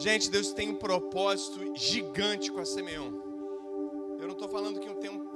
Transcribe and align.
Gente, 0.00 0.30
Deus 0.30 0.50
tem 0.50 0.70
um 0.70 0.76
propósito 0.76 1.60
gigante 1.76 2.50
com 2.50 2.58
a 2.58 2.64
Simeão. 2.64 3.22
Eu 4.18 4.26
não 4.26 4.32
estou 4.32 4.48
falando 4.48 4.80
que 4.80 4.88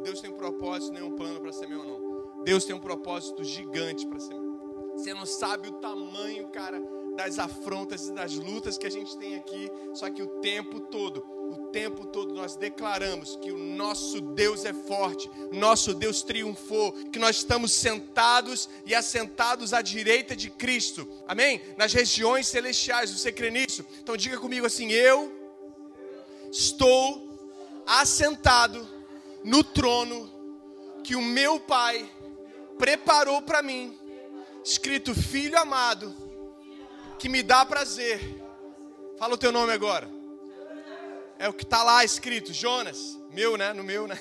Deus 0.03 0.22
tem 0.22 0.30
um 0.30 0.37
propósito, 0.38 0.90
nem 0.95 1.03
um 1.03 1.14
plano 1.14 1.38
para 1.38 1.53
Simeão, 1.53 1.85
não. 1.85 2.43
Deus 2.45 2.64
tem 2.64 2.74
um 2.74 2.80
propósito 2.80 3.45
gigante 3.45 4.06
para 4.06 4.19
Simeão. 4.19 4.95
Você 4.96 5.12
não 5.12 5.27
sabe 5.27 5.69
o 5.69 5.72
tamanho, 5.72 6.48
cara, 6.48 6.82
das 7.14 7.38
afrontas 7.38 8.08
e 8.08 8.14
das 8.14 8.37
lutas 8.37 8.79
que 8.79 8.87
a 8.87 8.90
gente 8.90 9.14
tem 9.19 9.35
aqui, 9.35 9.71
só 9.93 10.09
que 10.09 10.23
o 10.23 10.41
tempo 10.41 10.81
todo, 10.81 11.23
o 11.55 11.68
tempo 11.68 12.07
todo 12.07 12.34
nós 12.34 12.57
declaramos 12.57 13.36
que 13.36 13.50
o 13.50 13.59
nosso 13.59 14.21
Deus 14.21 14.64
é 14.64 14.73
forte, 14.73 15.30
nosso 15.53 15.95
Deus 15.95 16.23
triunfou, 16.23 16.93
que 17.11 17.18
nós 17.18 17.36
estamos 17.36 17.73
sentados 17.73 18.68
e 18.84 18.95
assentados 18.95 19.72
à 19.72 19.80
direita 19.80 20.35
de 20.36 20.50
Cristo, 20.50 21.09
amém? 21.27 21.62
Nas 21.77 21.93
regiões 21.93 22.46
celestiais, 22.46 23.11
você 23.11 23.32
crê 23.32 23.50
nisso? 23.50 23.85
Então 24.00 24.17
diga 24.17 24.39
comigo 24.39 24.67
assim: 24.67 24.90
eu 24.90 25.32
estou 26.50 27.82
assentado 27.86 28.86
no 29.43 29.63
trono 29.63 30.30
que 31.02 31.14
o 31.14 31.22
meu 31.22 31.61
Pai 31.61 32.11
preparou 32.78 33.41
para 33.42 33.62
mim, 33.62 33.97
escrito 34.64 35.14
Filho 35.14 35.58
amado 35.58 36.25
que 37.19 37.28
me 37.28 37.42
dá 37.42 37.64
prazer. 37.64 38.20
Fala 39.19 39.34
o 39.34 39.39
teu 39.39 39.50
nome 39.50 39.72
agora. 39.72 40.23
É 41.38 41.48
o 41.48 41.52
que 41.52 41.64
está 41.64 41.83
lá 41.83 42.05
escrito, 42.05 42.52
Jonas. 42.52 43.19
Meu, 43.30 43.56
né? 43.56 43.72
No 43.72 43.83
meu, 43.83 44.06
né? 44.06 44.19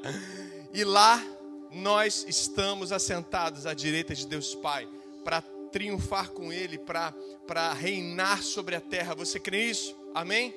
e 0.72 0.84
lá 0.84 1.22
nós 1.70 2.24
estamos 2.28 2.92
assentados 2.92 3.66
à 3.66 3.74
direita 3.74 4.14
de 4.14 4.26
Deus 4.26 4.54
Pai 4.54 4.88
para 5.24 5.42
triunfar 5.70 6.30
com 6.30 6.52
Ele, 6.52 6.78
para 6.78 7.72
reinar 7.74 8.42
sobre 8.42 8.74
a 8.74 8.80
terra. 8.80 9.14
Você 9.14 9.38
crê 9.38 9.68
nisso? 9.68 9.94
Amém? 10.14 10.54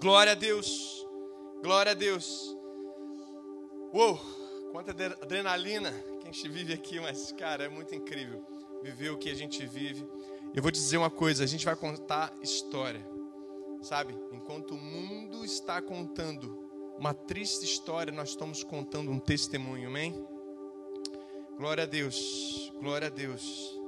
Glória 0.00 0.32
a 0.32 0.34
Deus. 0.34 1.06
Glória 1.62 1.92
a 1.92 1.94
Deus. 1.94 2.56
Uou, 3.92 4.18
quanta 4.72 4.90
adrenalina 4.90 5.92
que 6.20 6.28
a 6.28 6.32
gente 6.32 6.48
vive 6.48 6.72
aqui, 6.72 6.98
mas, 6.98 7.32
cara, 7.32 7.64
é 7.64 7.68
muito 7.68 7.94
incrível 7.94 8.44
viver 8.82 9.10
o 9.10 9.18
que 9.18 9.30
a 9.30 9.34
gente 9.34 9.64
vive. 9.66 10.06
Eu 10.54 10.62
vou 10.62 10.70
dizer 10.70 10.96
uma 10.96 11.10
coisa: 11.10 11.44
a 11.44 11.46
gente 11.46 11.64
vai 11.64 11.76
contar 11.76 12.32
história, 12.42 13.04
sabe? 13.84 14.16
Enquanto 14.32 14.74
o 14.74 14.78
mundo 14.78 15.44
está 15.44 15.80
contando 15.80 16.58
uma 16.98 17.12
triste 17.12 17.64
história, 17.64 18.12
nós 18.12 18.30
estamos 18.30 18.64
contando 18.64 19.10
um 19.10 19.18
testemunho, 19.18 19.88
amém? 19.88 20.26
Glória 21.56 21.84
a 21.84 21.86
Deus, 21.86 22.72
glória 22.80 23.08
a 23.08 23.10
Deus, 23.10 23.78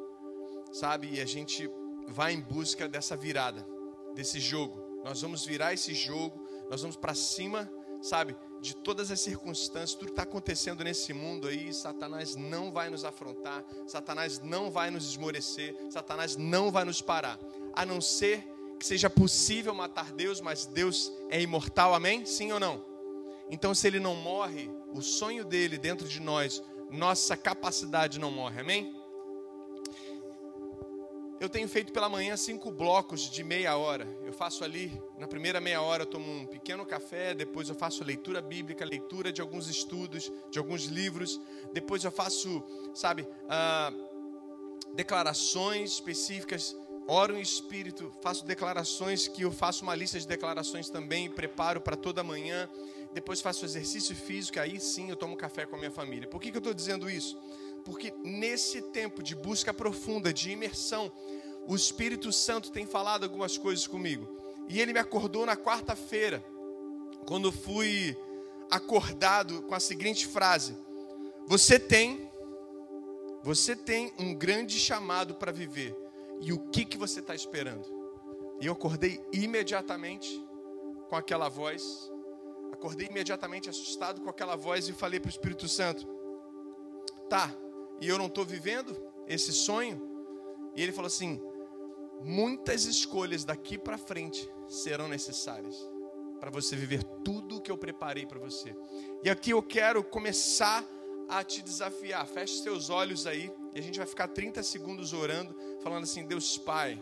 sabe? 0.73 1.09
E 1.15 1.21
a 1.21 1.27
gente 1.27 1.69
vai 2.09 2.33
em 2.33 2.41
busca 2.41 2.89
dessa 2.89 3.17
virada, 3.17 3.67
desse 4.15 4.39
jogo. 4.39 5.03
Nós 5.05 5.21
vamos 5.23 5.45
virar 5.45 5.73
esse 5.73 5.95
jogo, 5.95 6.47
nós 6.71 6.83
vamos 6.83 6.97
para 6.97 7.15
cima, 7.15 7.71
sabe? 8.03 8.37
de 8.61 8.75
todas 8.75 9.11
as 9.11 9.21
circunstâncias, 9.21 9.95
tudo 9.95 10.07
que 10.07 10.13
está 10.13 10.23
acontecendo 10.23 10.83
nesse 10.83 11.13
mundo 11.13 11.47
aí, 11.47 11.73
Satanás 11.73 12.35
não 12.35 12.73
vai 12.73 12.89
nos 12.91 13.05
afrontar, 13.05 13.65
Satanás 13.87 14.41
não 14.41 14.71
vai 14.71 14.91
nos 14.91 15.05
esmorecer, 15.05 15.77
Satanás 15.91 16.37
não 16.37 16.71
vai 16.71 16.85
nos 16.85 17.01
parar, 17.01 17.39
a 17.75 17.85
não 17.87 18.01
ser 18.01 18.56
que 18.79 18.87
seja 18.87 19.09
possível 19.09 19.75
matar 19.75 20.13
Deus, 20.13 20.41
mas 20.41 20.67
Deus 20.67 21.13
é 21.31 21.41
imortal, 21.41 21.95
amém? 21.95 22.25
Sim 22.25 22.53
ou 22.53 22.61
não? 22.61 22.85
Então, 23.51 23.75
se 23.75 23.87
ele 23.87 24.01
não 24.01 24.15
morre, 24.15 24.71
o 24.93 25.01
sonho 25.01 25.45
dele 25.45 25.79
dentro 25.79 26.07
de 26.09 26.21
nós, 26.21 26.63
nossa 26.91 27.37
capacidade 27.37 28.19
não 28.19 28.31
morre, 28.31 28.61
amém? 28.61 28.95
Eu 31.39 31.51
tenho 31.51 31.69
feito 31.69 31.93
pela 31.93 32.09
manhã 32.09 32.35
cinco 32.35 32.71
blocos 32.71 33.31
de 33.31 33.45
meia 33.45 33.77
hora. 33.77 34.09
Eu 34.25 34.33
faço 34.33 34.65
ali, 34.65 34.91
na 35.19 35.29
primeira 35.29 35.61
meia 35.61 35.83
hora 35.83 36.05
eu 36.05 36.07
tomo 36.07 36.31
um 36.33 36.47
pequeno 36.47 36.85
café, 36.87 37.35
depois 37.35 37.69
eu 37.69 37.75
faço 37.75 38.03
leitura 38.03 38.41
bíblica, 38.41 38.87
leitura 38.87 39.31
de 39.31 39.43
alguns 39.43 39.69
estudos, 39.69 40.33
de 40.51 40.59
alguns 40.59 40.85
livros. 40.85 41.39
Depois 41.75 42.03
eu 42.05 42.11
faço, 42.11 42.63
sabe, 42.95 43.29
ah, 43.51 43.93
declarações 44.95 45.93
específicas, 45.93 46.75
oro 47.07 47.37
em 47.37 47.41
espírito, 47.41 48.13
faço 48.21 48.45
declarações 48.45 49.29
que 49.29 49.43
eu 49.43 49.53
faço 49.53 49.83
uma 49.83 49.95
lista 49.95 50.19
de 50.19 50.27
declarações 50.27 50.91
também, 50.91 51.31
preparo 51.31 51.81
para 51.81 51.97
toda 51.97 52.23
manhã. 52.25 52.69
Depois 53.13 53.41
faço 53.41 53.65
exercício 53.65 54.15
físico, 54.15 54.61
aí 54.61 54.79
sim 54.79 55.09
eu 55.09 55.17
tomo 55.17 55.37
café 55.37 55.65
com 55.65 55.77
a 55.77 55.79
minha 55.79 55.91
família. 55.91 56.29
Por 56.29 56.41
que, 56.41 56.51
que 56.51 56.57
eu 56.57 56.61
estou 56.61 56.75
dizendo 56.75 57.09
isso? 57.09 57.39
Porque 57.85 58.13
nesse 58.23 58.83
tempo 58.83 59.23
de 59.23 59.35
busca 59.35 59.73
profunda, 59.73 60.33
de 60.33 60.51
imersão, 60.51 61.11
o 61.67 61.75
Espírito 61.75 62.33
Santo 62.33 62.71
tem 62.71 62.87
falado 62.87 63.25
algumas 63.25 63.57
coisas 63.57 63.87
comigo. 63.87 64.37
E 64.69 64.81
ele 64.81 64.93
me 64.93 64.99
acordou 64.99 65.47
na 65.47 65.57
quarta-feira, 65.57 66.45
quando 67.27 67.53
fui 67.53 68.17
acordado 68.71 69.63
com 69.63 69.75
a 69.75 69.81
seguinte 69.81 70.27
frase: 70.27 70.77
Você 71.47 71.79
tem, 71.79 72.31
você 73.43 73.77
tem 73.77 74.13
um 74.19 74.35
grande 74.35 74.79
chamado 74.79 75.35
para 75.35 75.53
viver. 75.53 76.06
E 76.41 76.53
o 76.53 76.59
que 76.71 76.85
que 76.85 76.99
você 76.99 77.21
está 77.21 77.35
esperando? 77.35 77.87
E 78.61 78.67
eu 78.67 78.73
acordei 78.73 79.21
imediatamente 79.33 80.29
com 81.09 81.17
aquela 81.17 81.49
voz. 81.49 82.11
Acordei 82.73 83.07
imediatamente 83.09 83.71
assustado 83.71 84.21
com 84.21 84.31
aquela 84.31 84.57
voz 84.57 84.89
e 84.89 84.93
falei 84.93 85.21
para 85.21 85.29
o 85.29 85.31
Espírito 85.31 85.69
Santo: 85.69 86.07
Tá, 87.29 87.55
e 88.01 88.09
eu 88.09 88.19
não 88.19 88.27
estou 88.27 88.45
vivendo 88.45 88.97
esse 89.27 89.53
sonho? 89.53 90.01
E 90.75 90.83
ele 90.83 90.93
falou 90.93 91.07
assim: 91.07 91.41
muitas 92.23 92.85
escolhas 92.85 93.45
daqui 93.45 93.79
para 93.79 93.99
frente 93.99 94.49
serão 94.69 95.09
necessárias 95.09 95.77
para 96.41 96.51
você 96.51 96.77
viver 96.77 97.03
tudo 97.25 97.57
o 97.57 97.61
que 97.61 97.71
eu 97.71 97.79
preparei 97.79 98.27
para 98.27 98.39
você. 98.39 98.77
E 99.25 99.31
aqui 99.31 99.51
eu 99.51 99.63
quero 99.63 100.05
começar 100.05 100.85
a 101.29 101.43
te 101.43 101.63
desafiar. 101.63 102.27
Feche 102.27 102.63
seus 102.63 102.91
olhos 102.91 103.27
aí 103.27 103.51
e 103.77 103.79
a 103.79 103.83
gente 103.83 103.99
vai 103.99 104.07
ficar 104.07 104.29
30 104.29 104.63
segundos 104.63 105.13
orando, 105.13 105.55
falando 105.83 106.05
assim: 106.05 106.25
Deus 106.25 106.57
Pai, 106.57 106.99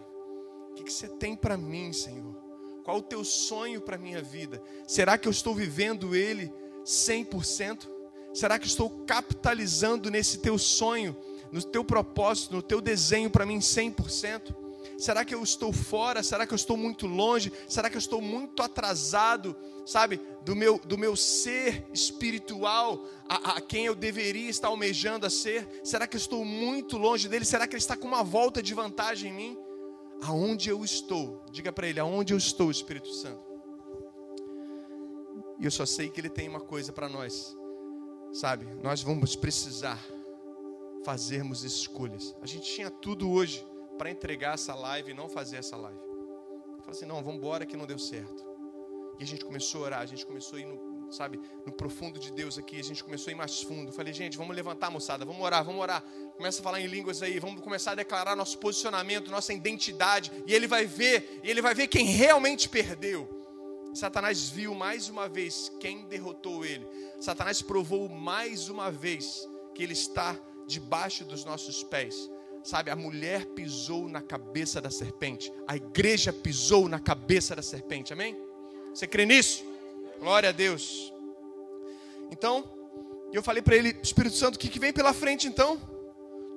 o 0.71 0.75
que, 0.75 0.83
que 0.83 0.93
você 0.93 1.07
tem 1.07 1.37
para 1.37 1.57
mim, 1.57 1.93
Senhor? 1.93 2.35
Qual 2.83 2.97
o 2.97 3.03
teu 3.03 3.23
sonho 3.23 3.81
para 3.81 3.97
minha 3.97 4.21
vida? 4.21 4.61
Será 4.84 5.17
que 5.17 5.29
eu 5.29 5.31
estou 5.31 5.55
vivendo 5.55 6.17
ele 6.17 6.53
100%? 6.84 7.89
Será 8.34 8.59
que 8.59 8.67
estou 8.67 8.91
capitalizando 9.07 10.11
nesse 10.11 10.39
teu 10.39 10.59
sonho, 10.59 11.17
no 11.53 11.63
teu 11.63 11.84
propósito, 11.84 12.57
no 12.57 12.61
teu 12.61 12.81
desenho 12.81 13.31
para 13.31 13.47
mim 13.47 13.61
100%? 13.61 14.64
Será 14.99 15.25
que 15.25 15.34
eu 15.34 15.43
estou 15.43 15.72
fora? 15.72 16.22
Será 16.22 16.47
que 16.47 16.53
eu 16.53 16.56
estou 16.56 16.77
muito 16.77 17.06
longe? 17.06 17.53
Será 17.69 17.91
que 17.91 17.97
eu 17.97 18.00
estou 18.00 18.21
muito 18.21 18.62
atrasado, 18.62 19.56
sabe, 19.84 20.21
do 20.44 20.55
meu, 20.55 20.78
do 20.78 20.97
meu 20.97 21.16
ser 21.16 21.87
espiritual, 21.93 23.04
a, 23.28 23.56
a 23.56 23.60
quem 23.60 23.87
eu 23.87 23.94
deveria 23.94 24.49
estar 24.49 24.69
almejando 24.69 25.27
a 25.27 25.31
ser? 25.31 25.81
Será 25.83 26.06
que 26.06 26.16
eu 26.16 26.21
estou 26.21 26.44
muito 26.44 26.97
longe 26.97 27.28
dele? 27.28 27.44
Será 27.44 27.66
que 27.66 27.75
ele 27.75 27.83
está 27.83 27.97
com 27.97 28.06
uma 28.06 28.22
volta 28.22 28.62
de 28.62 28.75
vantagem 28.75 29.31
em 29.31 29.34
mim? 29.34 29.59
Aonde 30.22 30.71
eu 30.71 30.84
estou? 30.84 31.44
Diga 31.50 31.72
para 31.72 31.88
ele, 31.88 32.00
aonde 32.00 32.33
eu 32.33 32.38
estou, 32.38 32.71
Espírito 32.71 33.12
Santo? 33.12 33.43
E 35.59 35.65
eu 35.65 35.71
só 35.71 35.84
sei 35.84 36.09
que 36.09 36.21
ele 36.21 36.31
tem 36.31 36.49
uma 36.49 36.60
coisa 36.60 36.93
para 36.93 37.09
nós 37.09 37.54
Sabe, 38.34 38.66
nós 38.83 39.00
vamos 39.00 39.37
precisar 39.37 39.97
fazermos 41.04 41.62
escolhas. 41.62 42.34
A 42.43 42.47
gente 42.47 42.69
tinha 42.69 42.91
tudo 42.91 43.31
hoje 43.31 43.65
para 43.97 44.10
entregar 44.10 44.55
essa 44.55 44.75
live 44.75 45.10
e 45.12 45.15
não 45.15 45.28
fazer 45.28 45.56
essa 45.56 45.77
live. 45.77 45.99
Eu 45.99 46.78
falei 46.78 46.91
assim, 46.91 47.06
não, 47.06 47.22
vamos 47.22 47.37
embora 47.37 47.65
que 47.65 47.77
não 47.77 47.87
deu 47.87 47.99
certo. 47.99 48.44
E 49.19 49.22
a 49.22 49.27
gente 49.27 49.44
começou 49.44 49.82
a 49.82 49.84
orar, 49.84 50.00
a 50.00 50.06
gente 50.06 50.27
começou 50.27 50.59
a 50.59 50.60
ir 50.60 50.66
no, 50.66 51.12
sabe, 51.12 51.41
no 51.65 51.72
profundo 51.72 52.19
de 52.19 52.33
Deus 52.33 52.59
aqui, 52.59 52.78
a 52.81 52.83
gente 52.83 53.03
começou 53.03 53.31
a 53.31 53.33
ir 53.33 53.37
mais 53.37 53.62
fundo. 53.62 53.91
Eu 53.91 53.93
falei, 53.93 54.12
gente, 54.12 54.37
vamos 54.37 54.54
levantar, 54.54 54.91
moçada, 54.91 55.25
vamos 55.25 55.41
orar, 55.41 55.65
vamos 55.65 55.81
orar. 55.81 56.03
Começa 56.37 56.60
a 56.60 56.65
falar 56.65 56.81
em 56.81 56.87
línguas 56.87 57.22
aí, 57.22 57.38
vamos 57.38 57.60
começar 57.62 57.93
a 57.93 57.94
declarar 57.94 58.34
nosso 58.34 58.59
posicionamento, 58.59 59.31
nossa 59.31 59.53
identidade, 59.53 60.33
e 60.47 60.53
ele 60.53 60.66
vai 60.66 60.84
ver, 60.84 61.41
e 61.44 61.50
ele 61.50 61.62
vai 61.62 61.75
ver 61.75 61.87
quem 61.87 62.06
realmente 62.06 62.69
perdeu. 62.69 63.28
Satanás 63.95 64.48
viu 64.48 64.74
mais 64.74 65.09
uma 65.09 65.28
vez 65.28 65.71
quem 65.78 66.07
derrotou 66.07 66.65
ele. 66.65 66.86
Satanás 67.21 67.63
provou 67.63 68.09
mais 68.09 68.69
uma 68.69 68.91
vez 68.91 69.48
que 69.72 69.83
ele 69.83 69.92
está 69.92 70.36
debaixo 70.66 71.24
dos 71.24 71.45
nossos 71.45 71.84
pés. 71.84 72.28
Sabe, 72.65 72.91
a 72.91 72.97
mulher 72.97 73.45
pisou 73.49 74.09
na 74.09 74.22
cabeça 74.22 74.81
da 74.81 74.91
serpente, 74.91 75.53
a 75.69 75.77
igreja 75.77 76.33
pisou 76.33 76.89
na 76.89 76.99
cabeça 76.99 77.55
da 77.55 77.61
serpente, 77.61 78.15
amém? 78.15 78.34
Você 78.89 79.07
crê 79.07 79.27
nisso? 79.27 79.63
Glória 80.19 80.49
a 80.49 80.53
Deus. 80.53 81.13
Então, 82.31 82.65
eu 83.34 83.43
falei 83.43 83.61
para 83.61 83.77
ele, 83.77 83.95
Espírito 84.03 84.34
Santo, 84.34 84.55
o 84.55 84.59
que, 84.59 84.71
que 84.71 84.78
vem 84.78 84.95
pela 84.95 85.13
frente 85.13 85.47
então? 85.47 85.78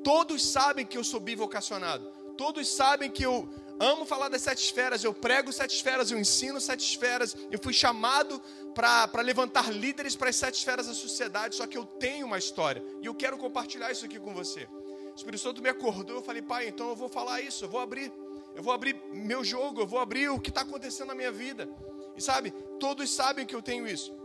Todos 0.02 0.46
sabem 0.46 0.86
que 0.86 0.98
eu 0.98 1.04
sou 1.04 1.20
bivocacionado, 1.20 2.08
todos 2.38 2.74
sabem 2.74 3.12
que 3.12 3.24
eu 3.24 3.50
amo 3.78 4.06
falar 4.06 4.30
das 4.30 4.44
sete 4.44 4.64
esferas, 4.64 5.04
eu 5.04 5.14
prego 5.14 5.52
sete 5.52 5.76
esferas, 5.76 6.10
eu 6.10 6.18
ensino 6.18 6.62
sete 6.62 6.90
esferas, 6.90 7.36
eu 7.52 7.60
fui 7.62 7.74
chamado 7.74 8.42
para 8.74 9.22
levantar 9.22 9.74
líderes 9.74 10.16
para 10.16 10.30
as 10.30 10.38
sete 10.38 10.56
esferas 10.56 10.88
da 10.88 10.94
sociedade, 10.94 11.56
só 11.56 11.68
que 11.68 11.78
eu 11.78 11.86
tenho 11.86 12.26
uma 12.26 12.38
história 12.38 12.82
e 13.02 13.08
eu 13.08 13.14
quero 13.14 13.38
compartilhar 13.38 13.92
isso 13.92 14.06
aqui 14.06 14.18
com 14.18 14.34
você. 14.34 14.70
O 15.18 15.20
Espírito 15.20 15.42
Santo 15.42 15.64
me 15.64 15.70
acordou, 15.70 16.18
eu 16.18 16.22
falei, 16.22 16.44
pai, 16.44 16.68
então 16.68 16.90
eu 16.90 16.96
vou 16.96 17.10
falar 17.10 17.42
isso, 17.42 17.66
eu 17.66 17.70
vou 17.70 17.80
abrir, 17.80 18.14
eu 18.54 18.62
vou 18.62 18.72
abrir 18.72 18.96
meu 19.12 19.44
jogo, 19.44 19.82
eu 19.82 19.88
vou 19.88 19.98
abrir 19.98 20.30
o 20.30 20.40
que 20.40 20.52
está 20.52 20.62
acontecendo 20.62 21.08
na 21.08 21.16
minha 21.16 21.32
vida. 21.32 21.68
E 22.16 22.22
sabe, 22.22 22.52
todos 22.80 23.10
sabem 23.10 23.44
que 23.44 23.56
eu 23.56 23.62
tenho 23.64 23.88
isso. 23.88 24.16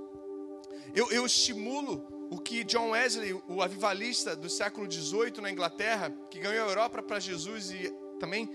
Eu, 0.94 1.10
eu 1.10 1.24
estimulo 1.24 2.06
o 2.30 2.38
que 2.38 2.62
John 2.62 2.90
Wesley, 2.90 3.32
o 3.48 3.62
avivalista 3.62 4.36
do 4.36 4.50
século 4.50 4.86
XVIII 4.90 5.40
na 5.40 5.50
Inglaterra, 5.50 6.14
que 6.30 6.38
ganhou 6.38 6.66
a 6.66 6.68
Europa 6.68 7.02
para 7.02 7.18
Jesus 7.18 7.70
e 7.70 7.90
também 8.20 8.50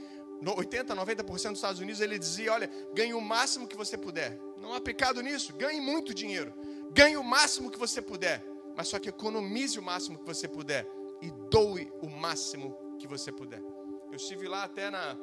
80, 0.45 0.95
90% 0.95 1.25
dos 1.25 1.57
Estados 1.57 1.81
Unidos, 1.81 2.01
ele 2.01 2.19
dizia: 2.19 2.53
olha, 2.53 2.69
ganhe 2.93 3.15
o 3.15 3.21
máximo 3.21 3.67
que 3.67 3.75
você 3.75 3.97
puder. 3.97 4.39
Não 4.61 4.75
há 4.75 4.79
pecado 4.79 5.23
nisso. 5.23 5.55
Ganhe 5.55 5.81
muito 5.81 6.13
dinheiro. 6.13 6.53
Ganhe 6.91 7.17
o 7.17 7.23
máximo 7.23 7.71
que 7.71 7.79
você 7.79 7.99
puder. 7.99 8.45
Mas 8.75 8.89
só 8.89 8.99
que 8.99 9.09
economize 9.09 9.79
o 9.79 9.81
máximo 9.81 10.19
que 10.19 10.25
você 10.25 10.47
puder. 10.47 10.87
E 11.21 11.31
doe 11.49 11.91
o 12.01 12.07
máximo 12.07 12.77
que 12.99 13.07
você 13.07 13.31
puder. 13.31 13.61
Eu 14.11 14.15
estive 14.15 14.47
lá 14.47 14.63
até 14.63 14.89
na, 14.89 15.17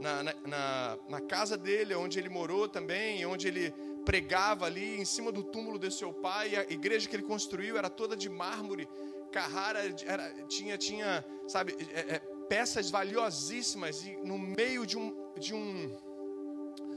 na, 0.00 0.22
na, 0.22 0.98
na, 1.08 1.20
casa 1.20 1.56
dele, 1.56 1.94
onde 1.94 2.18
ele 2.18 2.28
morou 2.28 2.68
também, 2.68 3.24
onde 3.26 3.48
ele 3.48 3.72
pregava 4.04 4.66
ali 4.66 5.00
em 5.00 5.04
cima 5.04 5.30
do 5.32 5.42
túmulo 5.42 5.78
de 5.78 5.90
seu 5.90 6.12
pai. 6.12 6.56
A 6.56 6.62
igreja 6.72 7.08
que 7.08 7.16
ele 7.16 7.22
construiu 7.22 7.76
era 7.76 7.88
toda 7.88 8.16
de 8.16 8.28
mármore. 8.28 8.88
Carrara 9.30 9.80
era, 10.06 10.32
tinha, 10.48 10.78
tinha, 10.78 11.24
sabe, 11.46 11.76
é, 11.92 12.14
é, 12.14 12.18
peças 12.48 12.90
valiosíssimas 12.90 14.04
e 14.04 14.16
no 14.24 14.38
meio 14.38 14.86
de 14.86 14.96
um, 14.96 15.14
de 15.38 15.54
um, 15.54 15.96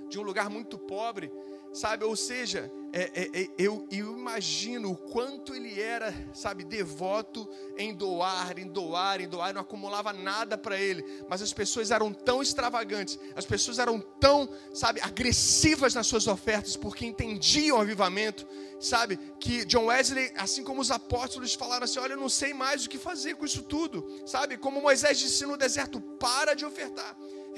de 0.09 0.17
um 0.19 0.23
lugar 0.23 0.49
muito 0.49 0.77
pobre, 0.77 1.31
sabe? 1.73 2.03
Ou 2.03 2.15
seja, 2.15 2.71
é, 2.93 3.03
é, 3.15 3.41
é, 3.41 3.49
eu, 3.57 3.87
eu, 3.89 4.17
imagino 4.17 4.91
o 4.91 4.97
quanto 4.97 5.55
ele 5.55 5.79
era, 5.79 6.13
sabe, 6.33 6.65
devoto 6.65 7.47
em 7.77 7.93
doar, 7.93 8.59
em 8.59 8.67
doar, 8.67 9.21
em 9.21 9.27
doar, 9.27 9.53
não 9.53 9.61
acumulava 9.61 10.11
nada 10.11 10.57
para 10.57 10.77
ele, 10.77 11.03
mas 11.29 11.41
as 11.41 11.53
pessoas 11.53 11.89
eram 11.89 12.13
tão 12.13 12.41
extravagantes, 12.41 13.17
as 13.33 13.45
pessoas 13.45 13.79
eram 13.79 13.99
tão, 14.19 14.49
sabe, 14.73 14.99
agressivas 15.01 15.93
nas 15.93 16.05
suas 16.07 16.27
ofertas, 16.27 16.75
porque 16.75 17.05
entendiam 17.05 17.77
o 17.77 17.81
avivamento, 17.81 18.45
sabe, 18.77 19.17
que 19.39 19.63
John 19.63 19.85
Wesley, 19.85 20.33
assim 20.35 20.63
como 20.63 20.81
os 20.81 20.91
apóstolos 20.91 21.53
falaram 21.53 21.85
assim: 21.85 21.99
olha, 21.99 22.13
eu 22.13 22.19
não 22.19 22.29
sei 22.29 22.53
mais 22.53 22.85
o 22.85 22.89
que 22.89 22.97
fazer 22.97 23.35
com 23.35 23.45
isso 23.45 23.63
tudo, 23.63 24.05
sabe, 24.25 24.57
como 24.57 24.81
Moisés 24.81 25.17
disse 25.17 25.45
no 25.45 25.55
deserto: 25.55 26.01
para 26.01 26.53
de 26.53 26.65
ofertar. 26.65 27.15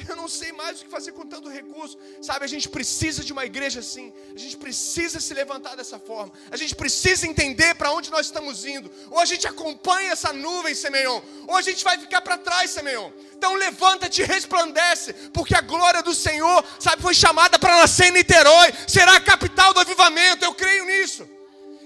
Eu 0.09 0.15
não 0.15 0.27
sei 0.27 0.51
mais 0.51 0.81
o 0.81 0.85
que 0.85 0.89
fazer 0.89 1.11
com 1.11 1.25
tanto 1.25 1.49
recurso. 1.49 1.97
Sabe, 2.21 2.43
a 2.43 2.47
gente 2.47 2.67
precisa 2.67 3.23
de 3.23 3.31
uma 3.31 3.45
igreja 3.45 3.79
assim. 3.79 4.11
A 4.35 4.37
gente 4.37 4.57
precisa 4.57 5.19
se 5.19 5.33
levantar 5.33 5.75
dessa 5.75 5.99
forma. 5.99 6.33
A 6.49 6.57
gente 6.57 6.75
precisa 6.75 7.27
entender 7.27 7.75
para 7.75 7.91
onde 7.91 8.09
nós 8.09 8.25
estamos 8.25 8.65
indo. 8.65 8.91
Ou 9.11 9.19
a 9.19 9.25
gente 9.25 9.47
acompanha 9.47 10.11
essa 10.11 10.33
nuvem, 10.33 10.73
Semeion, 10.73 11.21
ou 11.47 11.55
a 11.55 11.61
gente 11.61 11.83
vai 11.83 11.97
ficar 11.97 12.21
para 12.21 12.37
trás, 12.37 12.71
Semeion. 12.71 13.11
Então 13.35 13.53
levanta-te 13.55 14.21
e 14.21 14.25
resplandece, 14.25 15.13
porque 15.31 15.55
a 15.55 15.61
glória 15.61 16.01
do 16.01 16.15
Senhor, 16.15 16.63
sabe, 16.79 17.01
foi 17.01 17.13
chamada 17.13 17.59
para 17.59 17.77
nascer 17.77 18.07
em 18.07 18.11
Niterói. 18.11 18.73
Será 18.87 19.15
a 19.15 19.21
capital 19.21 19.73
do 19.73 19.79
avivamento. 19.79 20.43
Eu 20.43 20.53
creio 20.55 20.85
nisso. 20.85 21.27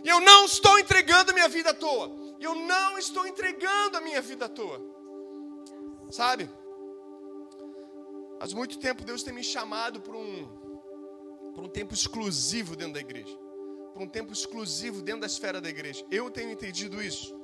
E 0.03 0.09
eu 0.09 0.21
não 0.21 0.45
estou 0.45 0.79
entregando 0.79 1.33
minha 1.33 1.49
vida 1.49 1.71
à 1.71 1.73
toa. 1.73 2.09
Eu 2.39 2.55
não 2.55 2.97
estou 2.97 3.27
entregando 3.27 3.97
a 3.97 4.01
minha 4.01 4.21
vida 4.21 4.45
à 4.45 4.49
toa. 4.49 4.79
Sabe? 6.09 6.49
Há 8.39 8.47
muito 8.55 8.77
tempo 8.77 9.03
Deus 9.03 9.23
tem 9.23 9.33
me 9.33 9.43
chamado 9.43 9.99
para 9.99 10.15
um, 10.15 10.47
para 11.53 11.63
um 11.63 11.69
tempo 11.69 11.93
exclusivo 11.93 12.75
dentro 12.75 12.93
da 12.93 12.99
igreja. 12.99 13.35
Para 13.93 14.03
um 14.03 14.07
tempo 14.07 14.31
exclusivo 14.31 15.01
dentro 15.01 15.21
da 15.21 15.27
esfera 15.27 15.59
da 15.59 15.69
igreja. 15.69 16.05
Eu 16.11 16.29
tenho 16.29 16.51
entendido 16.51 17.01
isso. 17.01 17.35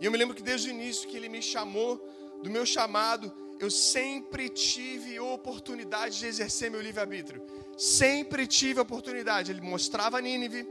E 0.00 0.04
eu 0.04 0.10
me 0.10 0.18
lembro 0.18 0.34
que 0.34 0.42
desde 0.42 0.68
o 0.68 0.72
início 0.72 1.08
que 1.08 1.16
Ele 1.16 1.28
me 1.28 1.40
chamou, 1.40 1.96
do 2.42 2.50
meu 2.50 2.66
chamado, 2.66 3.32
eu 3.60 3.70
sempre 3.70 4.48
tive 4.48 5.20
oportunidade 5.20 6.18
de 6.18 6.26
exercer 6.26 6.68
meu 6.70 6.80
livre-arbítrio. 6.80 7.40
Sempre 7.78 8.46
tive 8.46 8.80
oportunidade. 8.80 9.52
Ele 9.52 9.60
mostrava 9.60 10.20
Nínive, 10.20 10.66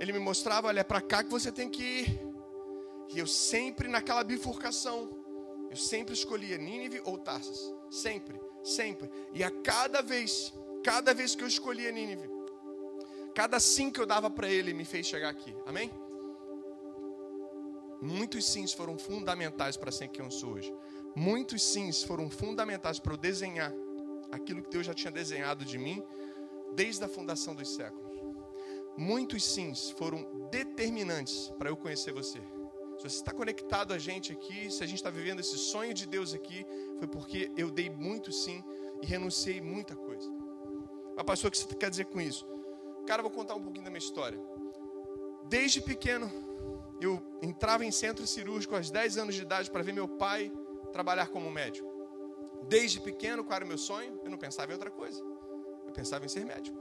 ele 0.00 0.12
me 0.12 0.18
mostrava: 0.18 0.68
olha, 0.68 0.80
é 0.80 0.84
para 0.84 1.02
cá 1.02 1.22
que 1.22 1.30
você 1.30 1.52
tem 1.52 1.68
que 1.68 1.82
ir. 1.82 2.20
E 3.14 3.18
eu 3.18 3.26
sempre, 3.26 3.86
naquela 3.86 4.24
bifurcação, 4.24 5.23
eu 5.74 5.76
sempre 5.76 6.14
escolhia 6.14 6.56
Nínive 6.56 7.02
ou 7.04 7.18
Tarsas. 7.18 7.74
Sempre, 7.90 8.40
sempre. 8.62 9.10
E 9.32 9.42
a 9.42 9.50
cada 9.50 10.00
vez, 10.00 10.54
cada 10.84 11.12
vez 11.12 11.34
que 11.34 11.42
eu 11.42 11.48
escolhia 11.48 11.90
Nínive, 11.90 12.30
cada 13.34 13.58
sim 13.58 13.90
que 13.90 14.00
eu 14.00 14.06
dava 14.06 14.30
para 14.30 14.48
ele 14.48 14.72
me 14.72 14.84
fez 14.84 15.04
chegar 15.04 15.30
aqui. 15.30 15.52
Amém? 15.66 15.90
Muitos 18.00 18.46
sims 18.46 18.72
foram 18.72 18.96
fundamentais 18.96 19.76
para 19.76 19.90
ser 19.90 20.06
quem 20.06 20.24
eu 20.24 20.30
sou 20.30 20.52
hoje. 20.52 20.72
Muitos 21.16 21.60
sims 21.60 22.04
foram 22.04 22.30
fundamentais 22.30 23.00
para 23.00 23.12
eu 23.12 23.16
desenhar 23.16 23.72
aquilo 24.30 24.62
que 24.62 24.70
Deus 24.70 24.86
já 24.86 24.94
tinha 24.94 25.10
desenhado 25.10 25.64
de 25.64 25.76
mim 25.76 26.00
desde 26.76 27.02
a 27.02 27.08
fundação 27.08 27.52
dos 27.52 27.74
séculos. 27.74 28.14
Muitos 28.96 29.44
sims 29.44 29.90
foram 29.90 30.48
determinantes 30.52 31.52
para 31.58 31.68
eu 31.68 31.76
conhecer 31.76 32.12
você. 32.12 32.40
Se 33.04 33.10
você 33.10 33.16
está 33.16 33.32
conectado 33.32 33.92
a 33.92 33.98
gente 33.98 34.32
aqui, 34.32 34.70
se 34.70 34.82
a 34.82 34.86
gente 34.86 34.96
está 34.96 35.10
vivendo 35.10 35.38
esse 35.38 35.58
sonho 35.58 35.92
de 35.92 36.06
Deus 36.06 36.32
aqui, 36.32 36.64
foi 36.98 37.06
porque 37.06 37.52
eu 37.54 37.70
dei 37.70 37.90
muito 37.90 38.32
sim 38.32 38.64
e 39.02 39.04
renunciei 39.04 39.60
muita 39.60 39.94
coisa. 39.94 40.26
Mas, 41.14 41.26
pastor, 41.26 41.48
o 41.48 41.50
que 41.50 41.58
você 41.58 41.74
quer 41.74 41.90
dizer 41.90 42.06
com 42.06 42.18
isso? 42.18 42.48
Cara, 43.06 43.20
eu 43.20 43.24
vou 43.24 43.30
contar 43.30 43.56
um 43.56 43.62
pouquinho 43.62 43.84
da 43.84 43.90
minha 43.90 43.98
história. 43.98 44.40
Desde 45.50 45.82
pequeno, 45.82 46.32
eu 46.98 47.22
entrava 47.42 47.84
em 47.84 47.90
centro 47.90 48.26
cirúrgico 48.26 48.74
aos 48.74 48.90
10 48.90 49.18
anos 49.18 49.34
de 49.34 49.42
idade 49.42 49.70
para 49.70 49.82
ver 49.82 49.92
meu 49.92 50.08
pai 50.08 50.50
trabalhar 50.90 51.28
como 51.28 51.50
médico. 51.50 51.86
Desde 52.68 53.00
pequeno, 53.00 53.44
qual 53.44 53.56
era 53.56 53.66
o 53.66 53.68
meu 53.68 53.76
sonho? 53.76 54.18
Eu 54.24 54.30
não 54.30 54.38
pensava 54.38 54.70
em 54.70 54.74
outra 54.74 54.90
coisa. 54.90 55.22
Eu 55.86 55.92
pensava 55.92 56.24
em 56.24 56.28
ser 56.28 56.46
médico. 56.46 56.78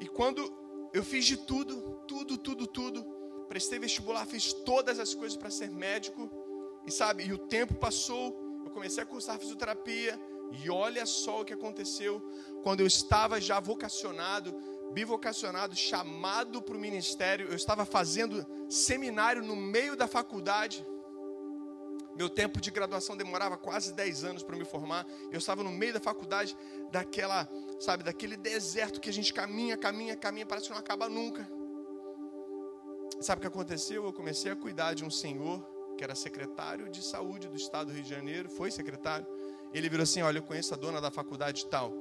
E 0.00 0.08
quando 0.08 0.52
eu 0.92 1.04
fiz 1.04 1.24
de 1.24 1.36
tudo, 1.36 2.00
tudo, 2.08 2.36
tudo, 2.36 2.66
tudo, 2.66 3.21
prestei 3.52 3.78
vestibular, 3.78 4.24
fiz 4.24 4.54
todas 4.54 4.98
as 4.98 5.12
coisas 5.12 5.36
para 5.36 5.50
ser 5.50 5.70
médico. 5.70 6.30
E 6.86 6.90
sabe, 6.90 7.24
e 7.24 7.34
o 7.34 7.38
tempo 7.38 7.74
passou, 7.74 8.34
eu 8.64 8.70
comecei 8.70 9.02
a 9.02 9.06
cursar 9.06 9.38
fisioterapia. 9.38 10.18
E 10.52 10.70
olha 10.70 11.04
só 11.04 11.42
o 11.42 11.44
que 11.44 11.52
aconteceu 11.52 12.22
quando 12.62 12.80
eu 12.80 12.86
estava 12.86 13.38
já 13.38 13.60
vocacionado, 13.60 14.54
bivocacionado, 14.94 15.76
chamado 15.76 16.62
para 16.62 16.74
o 16.74 16.80
ministério. 16.80 17.46
Eu 17.48 17.54
estava 17.54 17.84
fazendo 17.84 18.46
seminário 18.70 19.42
no 19.42 19.54
meio 19.54 19.94
da 19.96 20.08
faculdade. 20.08 20.86
Meu 22.16 22.30
tempo 22.30 22.58
de 22.58 22.70
graduação 22.70 23.18
demorava 23.18 23.58
quase 23.58 23.92
10 23.92 24.24
anos 24.24 24.42
para 24.42 24.56
me 24.56 24.64
formar. 24.64 25.06
Eu 25.30 25.38
estava 25.38 25.62
no 25.62 25.70
meio 25.70 25.92
da 25.92 26.00
faculdade, 26.00 26.56
daquela, 26.90 27.46
sabe, 27.78 28.02
daquele 28.02 28.36
deserto 28.36 28.98
que 28.98 29.10
a 29.10 29.12
gente 29.12 29.30
caminha, 29.34 29.76
caminha, 29.76 30.16
caminha, 30.16 30.46
parece 30.46 30.68
que 30.68 30.72
não 30.72 30.80
acaba 30.80 31.06
nunca. 31.06 31.46
Sabe 33.22 33.38
o 33.38 33.42
que 33.42 33.46
aconteceu? 33.46 34.04
Eu 34.04 34.12
comecei 34.12 34.50
a 34.50 34.56
cuidar 34.56 34.94
de 34.94 35.04
um 35.04 35.10
senhor 35.10 35.64
que 35.96 36.02
era 36.02 36.14
secretário 36.14 36.88
de 36.88 37.02
saúde 37.02 37.48
do 37.48 37.56
estado 37.56 37.88
do 37.88 37.92
Rio 37.92 38.02
de 38.02 38.10
Janeiro, 38.10 38.48
foi 38.48 38.70
secretário. 38.70 39.26
Ele 39.72 39.88
virou 39.88 40.02
assim: 40.02 40.22
Olha, 40.22 40.38
eu 40.38 40.42
conheço 40.42 40.74
a 40.74 40.76
dona 40.76 41.00
da 41.00 41.10
faculdade 41.10 41.66
tal. 41.66 41.92